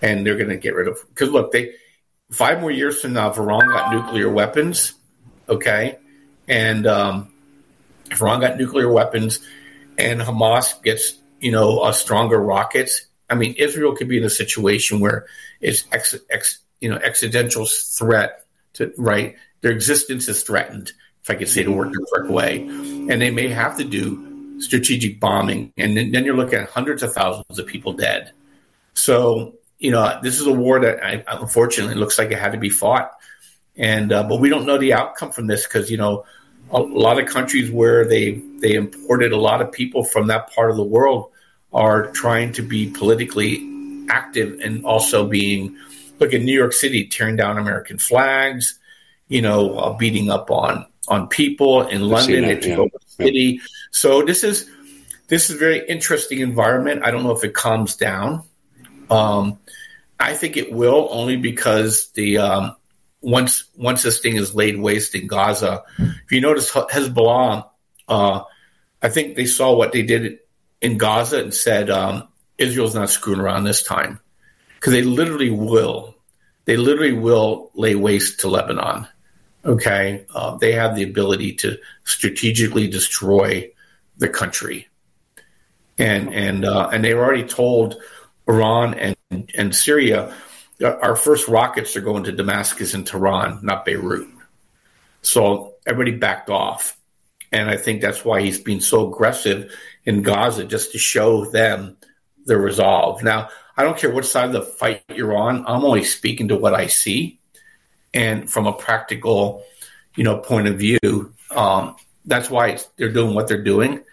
And 0.02 0.26
they're 0.26 0.38
going 0.38 0.50
to 0.50 0.58
get 0.58 0.76
rid 0.76 0.88
of 0.88 1.00
because 1.10 1.30
look, 1.30 1.52
they 1.52 1.76
five 2.32 2.62
more 2.62 2.72
years 2.72 3.02
from 3.02 3.14
now, 3.14 3.32
Iran 3.32 3.68
got 3.68 3.94
nuclear 3.94 4.30
weapons, 4.30 4.94
okay, 5.48 5.98
and 6.48 6.86
um, 6.86 7.34
if 8.12 8.22
Iran 8.22 8.42
got 8.42 8.58
nuclear 8.58 8.92
weapons, 8.92 9.40
and 9.98 10.20
Hamas 10.20 10.82
gets 10.84 11.16
you 11.40 11.52
know 11.52 11.80
uh, 11.80 11.92
stronger 11.94 12.40
rockets, 12.40 13.08
I 13.30 13.36
mean 13.36 13.54
Israel 13.58 13.96
could 13.96 14.10
be 14.10 14.18
in 14.18 14.24
a 14.24 14.30
situation 14.30 15.00
where 15.00 15.26
it's 15.62 15.86
ex, 15.92 16.16
ex 16.30 16.60
you 16.84 16.90
know 16.90 16.98
existential 16.98 17.66
threat 17.66 18.46
to 18.74 18.94
right? 18.98 19.36
Their 19.62 19.72
existence 19.72 20.28
is 20.28 20.44
threatened 20.44 20.92
if 21.24 21.30
I 21.30 21.36
could 21.36 21.48
say 21.48 21.64
the 21.64 21.72
word 21.72 21.94
the 21.94 22.06
correct 22.12 22.30
way, 22.30 22.62
and 22.62 23.22
they 23.22 23.32
may 23.32 23.48
have 23.48 23.78
to 23.78 23.86
do 23.86 24.60
strategic 24.60 25.20
bombing, 25.22 25.72
and 25.78 25.96
then, 25.96 26.12
then 26.12 26.26
you're 26.26 26.36
looking 26.36 26.60
at 26.60 26.70
hundreds 26.70 27.02
of 27.02 27.14
thousands 27.14 27.58
of 27.58 27.66
people 27.66 27.94
dead. 27.94 28.34
So 28.94 29.56
you 29.80 29.92
know 29.92 30.20
this 30.22 30.42
is 30.42 30.48
a 30.48 30.54
war 30.54 30.82
that 30.82 31.04
I, 31.04 31.24
unfortunately 31.28 31.96
looks 31.96 32.20
like 32.20 32.32
it 32.32 32.38
had 32.38 32.52
to 32.52 32.58
be 32.58 32.70
fought, 32.70 33.14
and 33.78 34.12
uh, 34.12 34.24
but 34.24 34.42
we 34.42 34.50
don't 34.50 34.66
know 34.66 34.78
the 34.78 34.94
outcome 34.94 35.32
from 35.32 35.48
this 35.48 35.66
because 35.66 35.90
you 35.90 35.98
know 35.98 36.26
a 36.70 36.82
lot 36.82 37.18
of 37.18 37.30
countries 37.30 37.72
where 37.72 38.06
they 38.06 38.42
they 38.60 38.74
imported 38.74 39.32
a 39.32 39.38
lot 39.38 39.62
of 39.62 39.72
people 39.72 40.04
from 40.04 40.28
that 40.28 40.54
part 40.54 40.70
of 40.70 40.76
the 40.76 40.84
world 40.84 41.32
are 41.72 42.12
trying 42.12 42.52
to 42.54 42.62
be 42.62 42.90
politically 42.90 43.70
active 44.10 44.60
and 44.62 44.86
also 44.86 45.28
being 45.28 45.78
look 46.24 46.34
at 46.34 46.42
New 46.42 46.58
York 46.58 46.74
City 46.74 47.06
tearing 47.08 47.36
down 47.36 47.58
American 47.58 47.98
flags, 47.98 48.80
you 49.28 49.42
know, 49.42 49.78
uh, 49.78 49.94
beating 49.98 50.30
up 50.30 50.50
on 50.50 50.86
on 51.08 51.28
people 51.28 51.86
in 51.88 52.02
London. 52.02 52.44
They 52.44 52.54
that, 52.56 52.62
took 52.62 52.70
yeah. 52.70 52.78
over 52.78 52.98
the 53.00 53.24
city. 53.26 53.62
So 53.92 54.24
this 54.24 54.44
is 54.44 54.70
this 55.28 55.50
is 55.50 55.58
a 55.58 55.60
very 55.60 55.86
interesting 55.88 56.40
environment. 56.40 57.04
I 57.04 57.12
don't 57.12 57.24
know 57.24 57.32
if 57.32 57.44
it 57.44 57.54
calms 57.54 57.96
down. 57.96 58.44
Um, 59.10 59.60
I 60.20 60.34
think 60.34 60.56
it 60.56 60.72
will 60.72 61.10
only 61.12 61.36
because 61.36 62.10
the 62.12 62.38
um, 62.38 62.76
once 63.22 63.66
once 63.76 64.04
this 64.04 64.20
thing 64.20 64.38
is 64.38 64.56
laid 64.56 64.80
waste 64.80 65.16
in 65.16 65.28
Gaza. 65.28 65.84
If 65.98 66.32
you 66.32 66.40
notice 66.40 66.72
Hezbollah, 66.72 67.68
uh, 68.08 68.44
I 69.02 69.10
think 69.10 69.36
they 69.36 69.46
saw 69.46 69.76
what 69.76 69.92
they 69.92 70.04
did 70.04 70.40
in 70.82 70.98
Gaza 70.98 71.40
and 71.40 71.54
said 71.54 71.90
um, 71.90 72.28
Israel's 72.58 72.96
not 72.96 73.10
screwing 73.10 73.42
around 73.42 73.66
this 73.66 73.84
time 73.84 74.20
because 74.76 74.94
they 74.94 75.02
literally 75.02 75.50
will. 75.50 76.13
They 76.66 76.78
literally 76.78 77.14
will 77.14 77.72
lay 77.74 77.96
waste 77.96 78.40
to 78.42 78.50
Lebanon. 78.50 79.08
Okay, 79.66 80.26
uh, 80.34 80.58
they 80.58 80.74
have 80.74 80.96
the 80.96 81.04
ability 81.04 81.54
to 81.54 81.78
strategically 82.04 82.88
destroy 82.88 83.72
the 84.18 84.28
country, 84.28 84.88
and 85.98 86.34
and 86.34 86.66
uh, 86.66 86.90
and 86.92 87.04
they've 87.04 87.18
already 87.18 87.46
told 87.46 88.02
Iran 88.48 88.94
and 88.96 89.16
and 89.56 89.76
Syria, 89.76 90.36
our 90.82 91.16
first 91.16 91.48
rockets 91.48 91.96
are 91.96 92.02
going 92.02 92.26
to 92.26 92.32
Damascus 92.32 92.94
and 92.94 93.08
Tehran, 93.08 93.60
not 93.64 93.86
Beirut. 93.86 94.28
So 95.22 95.76
everybody 95.88 96.18
backed 96.18 96.50
off, 96.50 96.98
and 97.52 97.70
I 97.70 97.78
think 97.78 98.02
that's 98.02 98.26
why 98.26 98.42
he's 98.42 98.60
been 98.60 98.82
so 98.82 99.10
aggressive 99.10 99.74
in 100.06 100.24
Gaza, 100.24 100.66
just 100.66 100.92
to 100.92 100.98
show 100.98 101.46
them 101.46 101.96
the 102.46 102.58
resolve. 102.58 103.24
Now, 103.24 103.50
I 103.76 103.84
don't 103.84 103.98
care 103.98 104.12
what 104.12 104.26
side 104.26 104.46
of 104.46 104.54
the 104.54 104.62
fight 104.62 105.04
you're 105.14 105.36
on. 105.36 105.66
I'm 105.66 105.84
only 105.84 106.04
speaking 106.04 106.50
to 106.50 106.56
what 106.56 106.74
I 106.74 106.88
see, 106.88 107.40
and 108.14 108.50
from 108.50 108.68
a 108.68 108.74
practical, 108.74 109.64
you 110.16 110.24
know, 110.24 110.38
point 110.38 110.68
of 110.68 110.78
view, 110.78 111.34
um, 111.52 111.96
that's 112.26 112.50
why 112.50 112.70
it's, 112.70 112.86
they're 112.98 113.12
doing 113.12 113.34
what 113.34 113.48
they're 113.48 113.64
doing. 113.64 114.04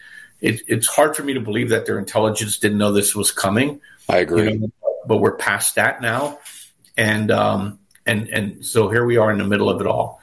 It, 0.41 0.63
it's 0.67 0.87
hard 0.87 1.15
for 1.15 1.23
me 1.23 1.35
to 1.35 1.41
believe 1.41 1.69
that 1.69 1.85
their 1.85 1.99
intelligence 1.99 2.59
didn't 2.59 2.79
know 2.79 2.93
this 2.93 3.15
was 3.15 3.31
coming. 3.31 3.81
I 4.09 4.19
agree. 4.19 4.53
You 4.53 4.59
know, 4.59 4.73
but 5.07 5.19
we're 5.19 5.37
past 5.37 5.75
that 5.75 6.01
now, 6.01 6.39
and 6.97 7.31
um, 7.31 7.79
and 8.07 8.29
and 8.29 8.65
so 8.65 8.89
here 8.89 9.05
we 9.05 9.17
are 9.17 9.31
in 9.31 9.39
the 9.39 9.45
middle 9.45 9.69
of 9.69 9.81
it 9.81 9.87
all. 9.87 10.21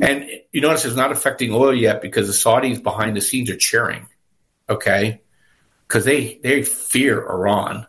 And 0.00 0.30
you 0.52 0.60
notice 0.60 0.84
it's 0.84 0.94
not 0.94 1.10
affecting 1.10 1.52
oil 1.52 1.74
yet 1.74 2.00
because 2.00 2.28
the 2.28 2.32
Saudis 2.32 2.80
behind 2.80 3.16
the 3.16 3.20
scenes 3.20 3.50
are 3.50 3.56
cheering, 3.56 4.06
okay, 4.70 5.20
because 5.86 6.04
they 6.04 6.38
they 6.42 6.62
fear 6.62 7.20
Iran, 7.28 7.87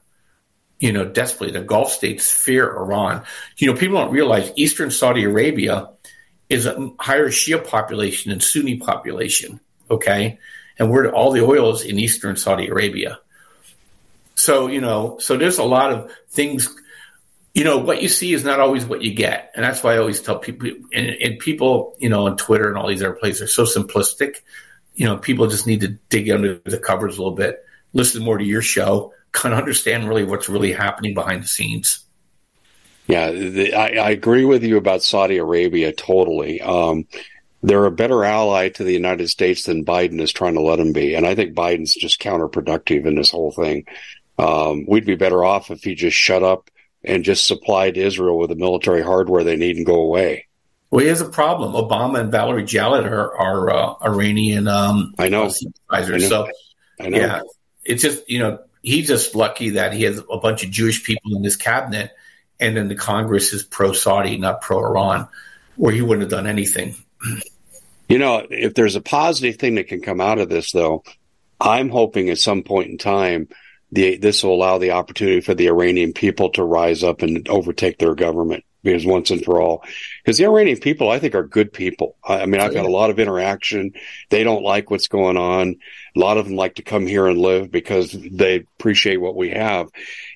you 0.80 0.94
know, 0.94 1.06
desperately. 1.06 1.58
The 1.58 1.66
Gulf 1.66 1.92
states 1.92 2.32
fear 2.32 2.76
Iran. 2.76 3.24
You 3.58 3.68
know, 3.72 3.80
people 3.80 3.98
don't 3.98 4.12
realize 4.12 4.52
Eastern 4.56 4.92
Saudi 4.92 5.24
Arabia 5.24 5.90
is 6.50 6.66
a 6.66 6.92
higher 7.00 7.30
Shia 7.30 7.66
population 7.66 8.32
than 8.32 8.40
Sunni 8.40 8.78
population, 8.78 9.60
okay, 9.92 10.40
and 10.80 10.90
we're 10.90 11.10
all 11.12 11.32
the 11.32 11.46
oil 11.46 11.74
is 11.74 11.84
in 11.84 12.00
Eastern 12.00 12.38
Saudi 12.38 12.68
Arabia. 12.68 13.20
So, 14.36 14.68
you 14.68 14.80
know, 14.80 15.18
so 15.20 15.36
there's 15.36 15.58
a 15.58 15.64
lot 15.64 15.92
of 15.92 16.12
things, 16.30 16.74
you 17.54 17.66
know, 17.66 17.78
what 17.80 18.02
you 18.02 18.08
see 18.08 18.34
is 18.34 18.46
not 18.46 18.62
always 18.62 18.86
what 18.86 19.02
you 19.02 19.14
get. 19.14 19.52
And 19.54 19.66
that's 19.66 19.84
why 19.84 19.96
I 19.96 19.98
always 19.98 20.22
tell 20.22 20.40
people, 20.40 20.70
and, 20.94 21.08
and 21.10 21.40
people, 21.40 21.96
you 22.00 22.08
know, 22.08 22.26
on 22.26 22.38
Twitter 22.38 22.70
and 22.70 22.78
all 22.78 22.88
these 22.88 23.04
other 23.04 23.14
places 23.14 23.42
are 23.42 23.48
so 23.48 23.64
simplistic. 23.66 24.38
You 24.96 25.08
know, 25.08 25.18
people 25.18 25.48
just 25.48 25.68
need 25.68 25.82
to 25.82 25.90
dig 26.08 26.30
under 26.30 26.62
the 26.64 26.80
covers 26.80 27.18
a 27.18 27.22
little 27.22 27.36
bit, 27.36 27.66
listen 27.92 28.24
more 28.24 28.38
to 28.38 28.46
your 28.46 28.62
show, 28.62 29.14
kind 29.32 29.54
of 29.54 29.60
understand 29.60 30.08
really 30.08 30.24
what's 30.24 30.50
really 30.50 30.74
happening 30.74 31.14
behind 31.14 31.44
the 31.44 31.48
scenes. 31.48 32.06
Yeah, 33.08 33.32
the, 33.32 33.74
I, 33.74 33.88
I, 33.88 34.10
agree 34.12 34.46
with 34.46 34.64
you 34.64 34.78
about 34.78 35.02
Saudi 35.02 35.38
Arabia 35.38 35.92
totally. 35.92 36.62
Um, 36.62 37.08
they're 37.64 37.86
a 37.86 37.92
better 37.92 38.24
ally 38.24 38.70
to 38.70 38.84
the 38.84 38.94
United 38.94 39.30
States 39.30 39.64
than 39.64 39.84
Biden 39.84 40.22
is 40.22 40.32
trying 40.32 40.54
to 40.54 40.62
let 40.62 40.78
them 40.78 40.94
be. 40.94 41.16
And 41.16 41.26
I 41.26 41.34
think 41.34 41.56
Biden's 41.56 41.96
just 41.96 42.22
counterproductive 42.22 43.06
in 43.08 43.16
this 43.16 43.32
whole 43.32 43.52
thing. 43.52 43.86
Um, 44.38 44.86
we'd 44.88 45.06
be 45.06 45.16
better 45.16 45.44
off 45.44 45.72
if 45.72 45.84
he 45.84 45.96
just 45.96 46.16
shut 46.16 46.44
up 46.44 46.70
and 47.04 47.24
just 47.24 47.48
supplied 47.48 47.98
Israel 47.98 48.38
with 48.38 48.50
the 48.50 48.56
military 48.56 49.02
hardware 49.02 49.44
they 49.44 49.56
need 49.56 49.78
and 49.78 49.86
go 49.86 50.02
away. 50.02 50.48
Well, 50.92 51.02
he 51.02 51.10
has 51.10 51.22
a 51.22 51.30
problem. 51.30 51.74
Obama 51.74 52.20
and 52.20 52.32
Valerie 52.32 52.64
Jarrett 52.64 53.06
are, 53.06 53.36
are 53.36 53.70
uh, 53.70 53.94
Iranian 54.06 54.68
um, 54.68 55.14
I 55.18 55.30
know. 55.30 55.52
I 55.90 56.08
know. 56.08 56.18
So, 56.20 56.48
I 57.00 57.10
know. 57.10 57.18
yeah, 57.18 57.42
it's 57.84 58.02
just, 58.02 58.30
you 58.30 58.40
know, 58.40 58.60
he's 58.82 59.08
just 59.08 59.36
lucky 59.36 59.72
that 59.72 59.94
he 59.94 60.04
has 60.04 60.22
a 60.32 60.38
bunch 60.38 60.64
of 60.64 60.72
Jewish 60.72 61.04
people 61.04 61.36
in 61.36 61.44
his 61.44 61.56
cabinet 61.56 62.12
and 62.60 62.76
then 62.76 62.88
the 62.88 62.96
Congress 62.96 63.54
is 63.54 63.64
pro 63.64 63.94
Saudi, 63.94 64.38
not 64.38 64.62
pro 64.62 64.80
Iran, 64.80 65.28
where 65.76 65.94
he 65.94 66.02
wouldn't 66.02 66.22
have 66.22 66.32
done 66.32 66.48
anything. 66.48 66.96
You 68.10 68.18
know, 68.18 68.46
if 68.50 68.74
there's 68.74 68.96
a 68.96 69.02
positive 69.02 69.58
thing 69.58 69.76
that 69.76 69.88
can 69.88 70.02
come 70.02 70.20
out 70.20 70.40
of 70.40 70.50
this, 70.50 70.72
though, 70.72 71.04
I'm 71.60 71.90
hoping 71.90 72.30
at 72.30 72.38
some 72.38 72.64
point 72.64 72.90
in 72.90 72.98
time, 72.98 73.48
the, 73.92 74.18
this 74.18 74.44
will 74.44 74.56
allow 74.56 74.78
the 74.78 74.92
opportunity 74.92 75.42
for 75.42 75.54
the 75.54 75.68
Iranian 75.68 76.14
people 76.14 76.50
to 76.52 76.64
rise 76.64 77.04
up 77.04 77.22
and 77.22 77.48
overtake 77.48 77.98
their 77.98 78.16
government 78.16 78.64
because 78.84 79.06
once 79.06 79.32
and 79.32 79.44
for 79.44 79.62
all, 79.62 79.84
because 80.24 80.38
the 80.38 80.46
Iranian 80.46 80.80
people, 80.80 81.10
I 81.10 81.20
think, 81.20 81.36
are 81.36 81.46
good 81.46 81.74
people. 81.74 82.16
I, 82.24 82.42
I 82.42 82.46
mean, 82.46 82.62
I've 82.62 82.74
got 82.74 82.86
a 82.86 82.92
lot 82.92 83.10
of 83.10 83.20
interaction. 83.20 83.94
They 84.30 84.44
don't 84.44 84.64
like 84.64 84.90
what's 84.90 85.08
going 85.08 85.38
on. 85.38 85.78
A 86.16 86.20
lot 86.20 86.38
of 86.38 86.46
them 86.46 86.56
like 86.56 86.76
to 86.76 86.82
come 86.82 87.06
here 87.06 87.28
and 87.28 87.40
live 87.40 87.72
because 87.72 88.12
they 88.12 88.66
appreciate 88.78 89.18
what 89.18 89.36
we 89.36 89.50
have. 89.50 89.90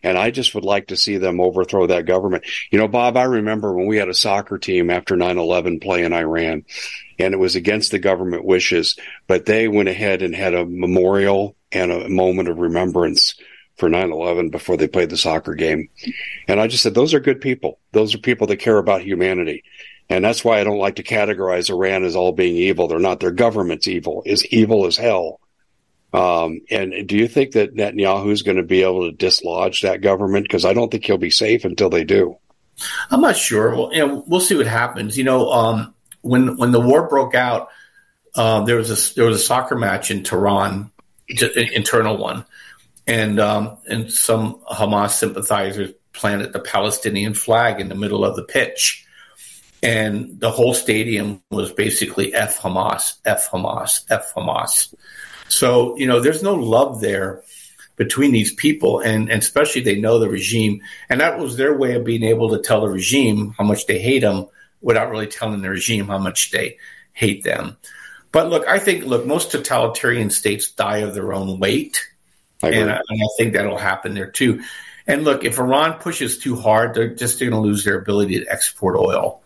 And 0.03 0.17
I 0.17 0.31
just 0.31 0.53
would 0.55 0.65
like 0.65 0.87
to 0.87 0.97
see 0.97 1.17
them 1.17 1.39
overthrow 1.39 1.87
that 1.87 2.05
government. 2.05 2.45
You 2.71 2.79
know, 2.79 2.87
Bob, 2.87 3.17
I 3.17 3.23
remember 3.23 3.73
when 3.73 3.87
we 3.87 3.97
had 3.97 4.09
a 4.09 4.13
soccer 4.13 4.57
team 4.57 4.89
after 4.89 5.15
9-11 5.15 5.81
play 5.81 6.03
in 6.03 6.13
Iran 6.13 6.65
and 7.19 7.33
it 7.33 7.37
was 7.37 7.55
against 7.55 7.91
the 7.91 7.99
government 7.99 8.45
wishes, 8.45 8.97
but 9.27 9.45
they 9.45 9.67
went 9.67 9.89
ahead 9.89 10.21
and 10.21 10.35
had 10.35 10.53
a 10.53 10.65
memorial 10.65 11.55
and 11.71 11.91
a 11.91 12.09
moment 12.09 12.49
of 12.49 12.57
remembrance 12.57 13.35
for 13.83 13.89
9-11 13.89 14.49
before 14.49 14.77
they 14.77 14.87
played 14.87 15.09
the 15.09 15.17
soccer 15.17 15.55
game. 15.55 15.89
And 16.47 16.61
I 16.61 16.67
just 16.67 16.83
said, 16.83 16.93
those 16.93 17.13
are 17.13 17.19
good 17.19 17.41
people. 17.41 17.79
Those 17.91 18.15
are 18.15 18.17
people 18.17 18.47
that 18.47 18.57
care 18.57 18.77
about 18.77 19.01
humanity. 19.01 19.65
And 20.09 20.23
that's 20.23 20.45
why 20.45 20.61
I 20.61 20.63
don't 20.63 20.77
like 20.77 20.95
to 20.95 21.03
categorize 21.03 21.69
Iran 21.69 22.05
as 22.05 22.15
all 22.15 22.31
being 22.31 22.55
evil. 22.55 22.87
They're 22.87 22.99
not. 22.99 23.19
Their 23.19 23.31
government's 23.31 23.89
evil, 23.89 24.23
is 24.25 24.45
evil 24.45 24.85
as 24.85 24.95
hell. 24.95 25.41
Um, 26.13 26.61
and 26.71 27.05
do 27.05 27.17
you 27.17 27.27
think 27.27 27.53
that 27.53 27.75
Netanyahu 27.75 28.31
is 28.31 28.43
going 28.43 28.55
to 28.55 28.63
be 28.63 28.83
able 28.83 29.11
to 29.11 29.17
dislodge 29.17 29.81
that 29.81 29.99
government? 29.99 30.45
Because 30.45 30.63
I 30.63 30.71
don't 30.71 30.89
think 30.89 31.03
he'll 31.03 31.17
be 31.17 31.29
safe 31.29 31.65
until 31.65 31.89
they 31.89 32.05
do. 32.05 32.37
I'm 33.11 33.19
not 33.19 33.35
sure. 33.35 33.75
Well, 33.75 33.89
you 33.91 34.07
know, 34.07 34.23
we'll 34.27 34.39
see 34.39 34.55
what 34.55 34.67
happens. 34.67 35.17
You 35.17 35.25
know, 35.25 35.51
um, 35.51 35.93
when 36.21 36.55
when 36.55 36.71
the 36.71 36.79
war 36.79 37.09
broke 37.09 37.35
out, 37.35 37.67
uh, 38.35 38.61
there 38.61 38.77
was 38.77 38.91
a 38.91 39.15
there 39.15 39.25
was 39.25 39.41
a 39.41 39.43
soccer 39.43 39.75
match 39.75 40.09
in 40.09 40.23
Tehran, 40.23 40.89
internal 41.27 42.15
one, 42.17 42.45
and 43.07 43.39
um, 43.39 43.77
and 43.87 44.11
some 44.11 44.59
Hamas 44.71 45.11
sympathizers 45.11 45.91
planted 46.13 46.53
the 46.53 46.59
Palestinian 46.59 47.33
flag 47.33 47.79
in 47.79 47.89
the 47.89 47.95
middle 47.95 48.23
of 48.23 48.35
the 48.35 48.43
pitch, 48.43 49.05
and 49.81 50.39
the 50.39 50.51
whole 50.51 50.73
stadium 50.73 51.41
was 51.51 51.71
basically 51.71 52.33
"F 52.33 52.59
Hamas, 52.59 53.15
F 53.25 53.49
Hamas, 53.51 54.05
F 54.09 54.33
Hamas." 54.33 54.93
So 55.49 55.97
you 55.97 56.07
know, 56.07 56.19
there's 56.19 56.43
no 56.43 56.55
love 56.55 57.01
there 57.01 57.43
between 57.95 58.31
these 58.31 58.53
people, 58.53 58.99
and, 59.01 59.29
and 59.29 59.41
especially 59.41 59.81
they 59.81 59.99
know 59.99 60.17
the 60.17 60.29
regime, 60.29 60.81
and 61.09 61.21
that 61.21 61.37
was 61.37 61.57
their 61.57 61.77
way 61.77 61.93
of 61.95 62.03
being 62.03 62.23
able 62.23 62.49
to 62.49 62.59
tell 62.59 62.81
the 62.81 62.89
regime 62.89 63.53
how 63.57 63.63
much 63.63 63.85
they 63.85 63.99
hate 63.99 64.21
them 64.21 64.47
without 64.81 65.11
really 65.11 65.27
telling 65.27 65.61
the 65.61 65.69
regime 65.69 66.07
how 66.07 66.17
much 66.17 66.51
they 66.51 66.77
hate 67.13 67.43
them. 67.43 67.77
But 68.31 68.49
look, 68.49 68.67
I 68.67 68.79
think 68.79 69.05
look, 69.05 69.25
most 69.25 69.51
totalitarian 69.51 70.29
states 70.31 70.71
die 70.71 70.99
of 70.99 71.13
their 71.13 71.33
own 71.33 71.59
weight 71.59 72.01
I 72.63 72.69
and, 72.69 72.89
I, 72.89 73.01
and 73.09 73.21
I 73.21 73.27
think 73.37 73.53
that'll 73.53 73.77
happen 73.77 74.13
there 74.13 74.31
too. 74.31 74.63
And 75.05 75.23
look, 75.23 75.43
if 75.43 75.59
Iran 75.59 75.99
pushes 75.99 76.37
too 76.37 76.55
hard, 76.55 76.93
they're 76.93 77.13
just 77.13 77.39
going 77.39 77.51
to 77.51 77.59
lose 77.59 77.83
their 77.83 77.99
ability 77.99 78.39
to 78.39 78.51
export 78.51 78.95
oil, 78.95 79.41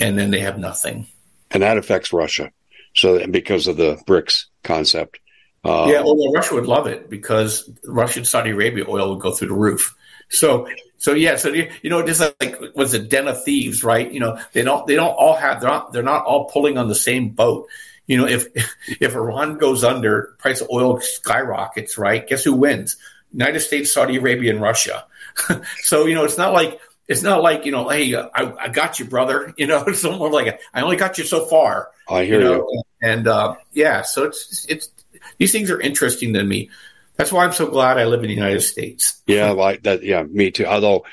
and 0.00 0.18
then 0.18 0.30
they 0.30 0.40
have 0.40 0.58
nothing. 0.58 1.06
And 1.50 1.62
that 1.62 1.78
affects 1.78 2.12
Russia. 2.12 2.50
So 2.94 3.24
because 3.26 3.68
of 3.68 3.76
the 3.76 3.96
BRICS 4.06 4.46
concept. 4.64 5.20
Um, 5.64 5.90
yeah, 5.90 6.00
well, 6.00 6.32
Russia 6.32 6.54
would 6.54 6.66
love 6.66 6.86
it 6.86 7.08
because 7.08 7.70
Russian 7.84 8.24
Saudi 8.24 8.50
Arabia 8.50 8.84
oil 8.88 9.10
would 9.10 9.20
go 9.20 9.32
through 9.32 9.48
the 9.48 9.54
roof. 9.54 9.96
So, 10.30 10.68
so 10.98 11.14
yeah, 11.14 11.36
so 11.36 11.50
you, 11.50 11.70
you 11.82 11.90
know, 11.90 12.04
just 12.04 12.20
like 12.20 12.56
was 12.74 12.94
a 12.94 12.98
den 12.98 13.28
of 13.28 13.42
thieves, 13.44 13.84
right? 13.84 14.10
You 14.10 14.20
know, 14.20 14.38
they 14.52 14.62
don't 14.62 14.86
they 14.86 14.94
don't 14.94 15.10
all 15.10 15.36
have 15.36 15.60
they're 15.60 15.70
not 15.70 15.92
they're 15.92 16.02
not 16.02 16.24
all 16.24 16.46
pulling 16.46 16.76
on 16.76 16.88
the 16.88 16.94
same 16.94 17.30
boat. 17.30 17.68
You 18.08 18.16
know, 18.16 18.26
if 18.26 18.48
if 19.00 19.14
Iran 19.14 19.58
goes 19.58 19.84
under, 19.84 20.34
price 20.38 20.60
of 20.60 20.68
oil 20.72 21.00
skyrockets, 21.00 21.96
right? 21.96 22.26
Guess 22.26 22.42
who 22.42 22.54
wins? 22.54 22.96
United 23.32 23.60
States, 23.60 23.92
Saudi 23.92 24.16
Arabia, 24.16 24.50
and 24.50 24.60
Russia. 24.60 25.04
so 25.82 26.06
you 26.06 26.16
know, 26.16 26.24
it's 26.24 26.38
not 26.38 26.52
like 26.52 26.80
it's 27.06 27.22
not 27.22 27.42
like 27.42 27.64
you 27.64 27.70
know, 27.70 27.88
hey, 27.88 28.16
I, 28.16 28.52
I 28.58 28.68
got 28.68 28.98
you, 28.98 29.04
brother. 29.04 29.54
You 29.58 29.66
know, 29.68 29.84
it's 29.86 30.02
more 30.02 30.32
like 30.32 30.60
I 30.74 30.80
only 30.80 30.96
got 30.96 31.18
you 31.18 31.24
so 31.24 31.46
far. 31.46 31.90
I 32.08 32.24
hear 32.24 32.40
you. 32.40 32.44
Know? 32.44 32.66
you. 32.70 32.82
And 33.00 33.28
uh, 33.28 33.54
yeah, 33.72 34.02
so 34.02 34.24
it's 34.24 34.66
it's 34.68 34.90
these 35.36 35.52
things 35.52 35.70
are 35.70 35.80
interesting 35.80 36.32
to 36.32 36.42
me. 36.42 36.70
That's 37.16 37.32
why 37.32 37.44
I'm 37.44 37.52
so 37.52 37.66
glad 37.66 37.98
I 37.98 38.04
live 38.04 38.20
in 38.20 38.28
the 38.28 38.34
United 38.34 38.60
States. 38.60 39.20
yeah, 39.26 39.50
like 39.50 39.82
that. 39.82 40.02
Yeah, 40.02 40.22
me 40.22 40.50
too. 40.50 40.66
Although 40.66 41.04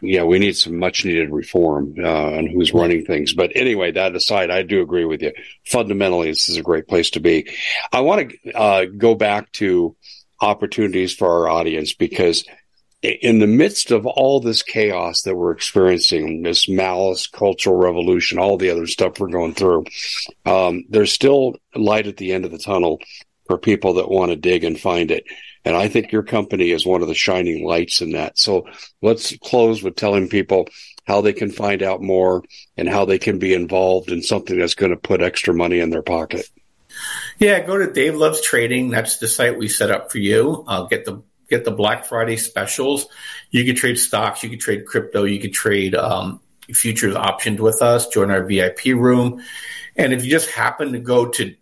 yeah, 0.00 0.24
we 0.24 0.38
need 0.38 0.56
some 0.56 0.78
much 0.78 1.04
needed 1.04 1.30
reform 1.30 1.94
uh, 1.98 2.36
on 2.36 2.46
who's 2.46 2.72
running 2.72 3.04
things. 3.04 3.32
But 3.32 3.52
anyway, 3.54 3.92
that 3.92 4.14
aside, 4.14 4.50
I 4.50 4.62
do 4.62 4.82
agree 4.82 5.04
with 5.04 5.22
you. 5.22 5.32
Fundamentally, 5.64 6.30
this 6.30 6.48
is 6.48 6.56
a 6.56 6.62
great 6.62 6.88
place 6.88 7.10
to 7.10 7.20
be. 7.20 7.48
I 7.92 8.00
want 8.00 8.30
to 8.30 8.52
uh, 8.52 8.84
go 8.86 9.14
back 9.14 9.52
to 9.52 9.96
opportunities 10.40 11.14
for 11.14 11.30
our 11.30 11.48
audience 11.48 11.94
because 11.94 12.44
in 13.02 13.40
the 13.40 13.46
midst 13.48 13.90
of 13.90 14.06
all 14.06 14.40
this 14.40 14.62
chaos 14.62 15.22
that 15.22 15.34
we're 15.34 15.52
experiencing, 15.52 16.42
this 16.42 16.68
malice, 16.68 17.26
cultural 17.26 17.76
revolution, 17.76 18.38
all 18.38 18.56
the 18.56 18.70
other 18.70 18.86
stuff 18.86 19.18
we're 19.18 19.28
going 19.28 19.54
through, 19.54 19.84
um, 20.46 20.84
there's 20.88 21.12
still 21.12 21.56
light 21.74 22.06
at 22.06 22.16
the 22.16 22.32
end 22.32 22.44
of 22.44 22.52
the 22.52 22.58
tunnel 22.58 23.00
for 23.46 23.58
people 23.58 23.94
that 23.94 24.08
want 24.08 24.30
to 24.30 24.36
dig 24.36 24.62
and 24.62 24.78
find 24.78 25.10
it. 25.10 25.24
And 25.64 25.76
I 25.76 25.88
think 25.88 26.10
your 26.10 26.22
company 26.22 26.70
is 26.70 26.84
one 26.84 27.02
of 27.02 27.08
the 27.08 27.14
shining 27.14 27.64
lights 27.64 28.00
in 28.00 28.12
that. 28.12 28.38
So 28.38 28.66
let's 29.00 29.36
close 29.38 29.82
with 29.82 29.96
telling 29.96 30.28
people 30.28 30.68
how 31.04 31.20
they 31.20 31.32
can 31.32 31.50
find 31.50 31.82
out 31.82 32.02
more 32.02 32.42
and 32.76 32.88
how 32.88 33.04
they 33.04 33.18
can 33.18 33.38
be 33.38 33.54
involved 33.54 34.10
in 34.10 34.22
something 34.22 34.58
that's 34.58 34.74
going 34.74 34.90
to 34.90 34.96
put 34.96 35.22
extra 35.22 35.54
money 35.54 35.80
in 35.80 35.90
their 35.90 36.02
pocket. 36.02 36.48
Yeah, 37.38 37.60
go 37.60 37.78
to 37.78 37.92
Dave 37.92 38.14
Loves 38.14 38.42
Trading. 38.42 38.90
That's 38.90 39.18
the 39.18 39.28
site 39.28 39.58
we 39.58 39.68
set 39.68 39.90
up 39.90 40.12
for 40.12 40.18
you. 40.18 40.64
I'll 40.66 40.86
get 40.86 41.04
the 41.04 41.22
get 41.48 41.64
the 41.64 41.70
Black 41.70 42.06
Friday 42.06 42.36
specials. 42.36 43.06
You 43.50 43.64
can 43.64 43.76
trade 43.76 43.98
stocks, 43.98 44.42
you 44.42 44.48
can 44.48 44.58
trade 44.58 44.86
crypto, 44.86 45.24
you 45.24 45.38
can 45.38 45.52
trade 45.52 45.94
um, 45.94 46.40
futures 46.72 47.14
options 47.14 47.60
with 47.60 47.82
us. 47.82 48.08
Join 48.08 48.30
our 48.30 48.44
VIP 48.44 48.86
room, 48.86 49.42
and 49.96 50.12
if 50.12 50.24
you 50.24 50.30
just 50.30 50.50
happen 50.50 50.92
to 50.92 50.98
go 50.98 51.28
to 51.28 51.54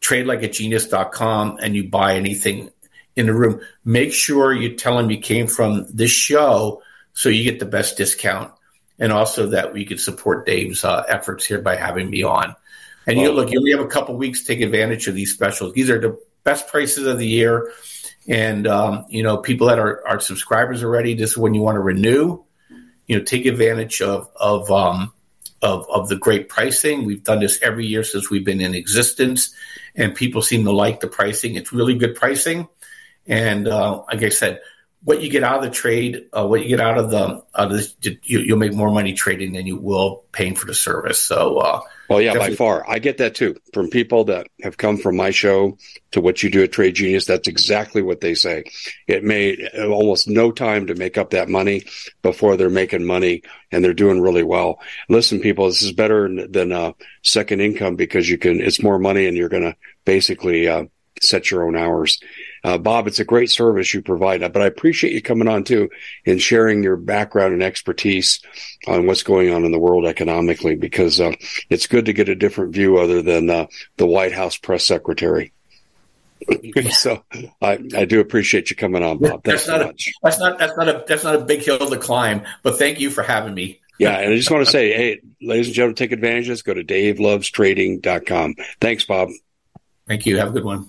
tradelikeagenius.com 0.00 1.58
and 1.60 1.74
you 1.74 1.88
buy 1.88 2.14
anything 2.14 2.70
in 3.18 3.26
the 3.26 3.34
room, 3.34 3.60
make 3.84 4.12
sure 4.12 4.52
you 4.52 4.76
tell 4.76 4.96
them 4.96 5.10
you 5.10 5.18
came 5.18 5.48
from 5.48 5.86
this 5.92 6.10
show 6.10 6.82
so 7.12 7.28
you 7.28 7.42
get 7.42 7.58
the 7.58 7.66
best 7.66 7.96
discount. 7.96 8.52
And 9.00 9.12
also 9.12 9.48
that 9.48 9.72
we 9.72 9.84
could 9.84 10.00
support 10.00 10.46
Dave's 10.46 10.84
uh, 10.84 11.04
efforts 11.08 11.44
here 11.44 11.60
by 11.60 11.76
having 11.76 12.10
me 12.10 12.22
on. 12.22 12.54
And 13.06 13.16
well, 13.16 13.26
you 13.26 13.32
look, 13.32 13.50
you 13.50 13.58
only 13.58 13.70
have 13.72 13.80
a 13.80 13.86
couple 13.86 14.16
weeks 14.16 14.40
to 14.40 14.46
take 14.46 14.60
advantage 14.60 15.06
of 15.08 15.14
these 15.14 15.32
specials. 15.32 15.72
These 15.72 15.90
are 15.90 16.00
the 16.00 16.18
best 16.44 16.68
prices 16.68 17.06
of 17.06 17.18
the 17.18 17.26
year. 17.26 17.72
And, 18.28 18.66
um, 18.66 19.06
you 19.08 19.22
know, 19.22 19.38
people 19.38 19.68
that 19.68 19.78
are, 19.78 20.06
are 20.06 20.20
subscribers 20.20 20.82
already, 20.82 21.14
this 21.14 21.32
is 21.32 21.38
when 21.38 21.54
you 21.54 21.62
want 21.62 21.76
to 21.76 21.80
renew, 21.80 22.42
you 23.06 23.18
know, 23.18 23.24
take 23.24 23.46
advantage 23.46 24.02
of, 24.02 24.28
of, 24.36 24.70
um, 24.70 25.12
of, 25.62 25.86
of 25.88 26.08
the 26.08 26.16
great 26.16 26.48
pricing. 26.48 27.04
We've 27.04 27.24
done 27.24 27.40
this 27.40 27.60
every 27.62 27.86
year 27.86 28.04
since 28.04 28.30
we've 28.30 28.44
been 28.44 28.60
in 28.60 28.74
existence, 28.74 29.54
and 29.94 30.14
people 30.14 30.42
seem 30.42 30.64
to 30.64 30.72
like 30.72 31.00
the 31.00 31.08
pricing. 31.08 31.54
It's 31.54 31.72
really 31.72 31.94
good 31.94 32.14
pricing. 32.14 32.68
And 33.28 33.68
uh, 33.68 34.02
like 34.10 34.22
I 34.22 34.30
said, 34.30 34.60
what 35.04 35.22
you 35.22 35.30
get 35.30 35.44
out 35.44 35.58
of 35.58 35.62
the 35.62 35.70
trade, 35.70 36.26
uh, 36.36 36.46
what 36.46 36.62
you 36.62 36.68
get 36.68 36.80
out 36.80 36.98
of 36.98 37.10
the, 37.10 37.42
out 37.54 37.70
of 37.70 37.72
this, 37.72 37.94
you, 38.24 38.44
will 38.48 38.58
make 38.58 38.74
more 38.74 38.90
money 38.90 39.12
trading 39.12 39.52
than 39.52 39.66
you 39.66 39.76
will 39.76 40.24
paying 40.32 40.56
for 40.56 40.66
the 40.66 40.74
service. 40.74 41.20
So, 41.20 41.58
uh, 41.58 41.80
well, 42.08 42.20
yeah, 42.20 42.34
by 42.34 42.54
far, 42.54 42.88
I 42.88 42.98
get 42.98 43.18
that 43.18 43.34
too 43.34 43.56
from 43.72 43.90
people 43.90 44.24
that 44.24 44.48
have 44.62 44.76
come 44.78 44.96
from 44.96 45.16
my 45.16 45.30
show 45.30 45.76
to 46.12 46.20
what 46.20 46.42
you 46.42 46.50
do 46.50 46.62
at 46.62 46.72
Trade 46.72 46.94
Genius. 46.94 47.26
That's 47.26 47.48
exactly 47.48 48.02
what 48.02 48.20
they 48.22 48.34
say. 48.34 48.64
It 49.06 49.24
made 49.24 49.68
almost 49.78 50.26
no 50.26 50.50
time 50.50 50.86
to 50.86 50.94
make 50.94 51.18
up 51.18 51.30
that 51.30 51.50
money 51.50 51.84
before 52.22 52.56
they're 52.56 52.70
making 52.70 53.04
money, 53.04 53.42
and 53.70 53.84
they're 53.84 53.92
doing 53.92 54.22
really 54.22 54.42
well. 54.42 54.80
Listen, 55.10 55.38
people, 55.38 55.66
this 55.66 55.82
is 55.82 55.92
better 55.92 56.46
than 56.46 56.72
a 56.72 56.94
second 57.22 57.60
income 57.60 57.96
because 57.96 58.28
you 58.28 58.38
can. 58.38 58.60
It's 58.60 58.82
more 58.82 58.98
money, 58.98 59.26
and 59.26 59.36
you're 59.36 59.50
going 59.50 59.64
to 59.64 59.76
basically 60.06 60.66
uh, 60.66 60.84
set 61.20 61.50
your 61.50 61.66
own 61.66 61.76
hours. 61.76 62.20
Uh, 62.64 62.78
Bob, 62.78 63.06
it's 63.06 63.20
a 63.20 63.24
great 63.24 63.50
service 63.50 63.92
you 63.92 64.02
provide, 64.02 64.40
but 64.52 64.62
I 64.62 64.66
appreciate 64.66 65.12
you 65.12 65.22
coming 65.22 65.48
on 65.48 65.64
too 65.64 65.90
and 66.26 66.40
sharing 66.40 66.82
your 66.82 66.96
background 66.96 67.52
and 67.52 67.62
expertise 67.62 68.40
on 68.86 69.06
what's 69.06 69.22
going 69.22 69.52
on 69.52 69.64
in 69.64 69.72
the 69.72 69.78
world 69.78 70.06
economically, 70.06 70.76
because 70.76 71.20
uh, 71.20 71.32
it's 71.70 71.86
good 71.86 72.06
to 72.06 72.12
get 72.12 72.28
a 72.28 72.34
different 72.34 72.72
view 72.72 72.98
other 72.98 73.22
than 73.22 73.50
uh, 73.50 73.66
the 73.96 74.06
White 74.06 74.32
House 74.32 74.56
press 74.56 74.84
secretary. 74.84 75.52
so 76.92 77.22
I, 77.60 77.78
I 77.96 78.04
do 78.04 78.20
appreciate 78.20 78.70
you 78.70 78.76
coming 78.76 79.02
on, 79.02 79.18
Bob. 79.18 79.44
Thanks 79.44 79.66
that's 79.66 79.68
not 79.68 79.80
so 79.80 79.86
much. 79.86 80.08
A, 80.08 80.12
that's 80.22 80.40
not 80.40 80.58
that's 80.58 80.76
not 80.76 80.88
a 80.88 81.04
that's 81.06 81.24
not 81.24 81.34
a 81.34 81.44
big 81.44 81.62
hill 81.62 81.78
to 81.78 81.96
climb, 81.96 82.42
but 82.62 82.78
thank 82.78 83.00
you 83.00 83.10
for 83.10 83.22
having 83.22 83.54
me. 83.54 83.80
Yeah, 83.98 84.16
and 84.18 84.32
I 84.32 84.36
just 84.36 84.50
want 84.50 84.64
to 84.64 84.70
say, 84.70 84.92
hey, 84.92 85.20
ladies 85.42 85.66
and 85.66 85.74
gentlemen, 85.74 85.96
take 85.96 86.12
advantage 86.12 86.48
of 86.48 86.52
this. 86.52 86.62
Go 86.62 86.74
to 86.74 86.84
davelovestrading.com. 86.84 88.54
Thanks, 88.80 89.04
Bob. 89.04 89.30
Thank 90.06 90.24
you. 90.24 90.38
Have 90.38 90.48
a 90.48 90.52
good 90.52 90.64
one. 90.64 90.88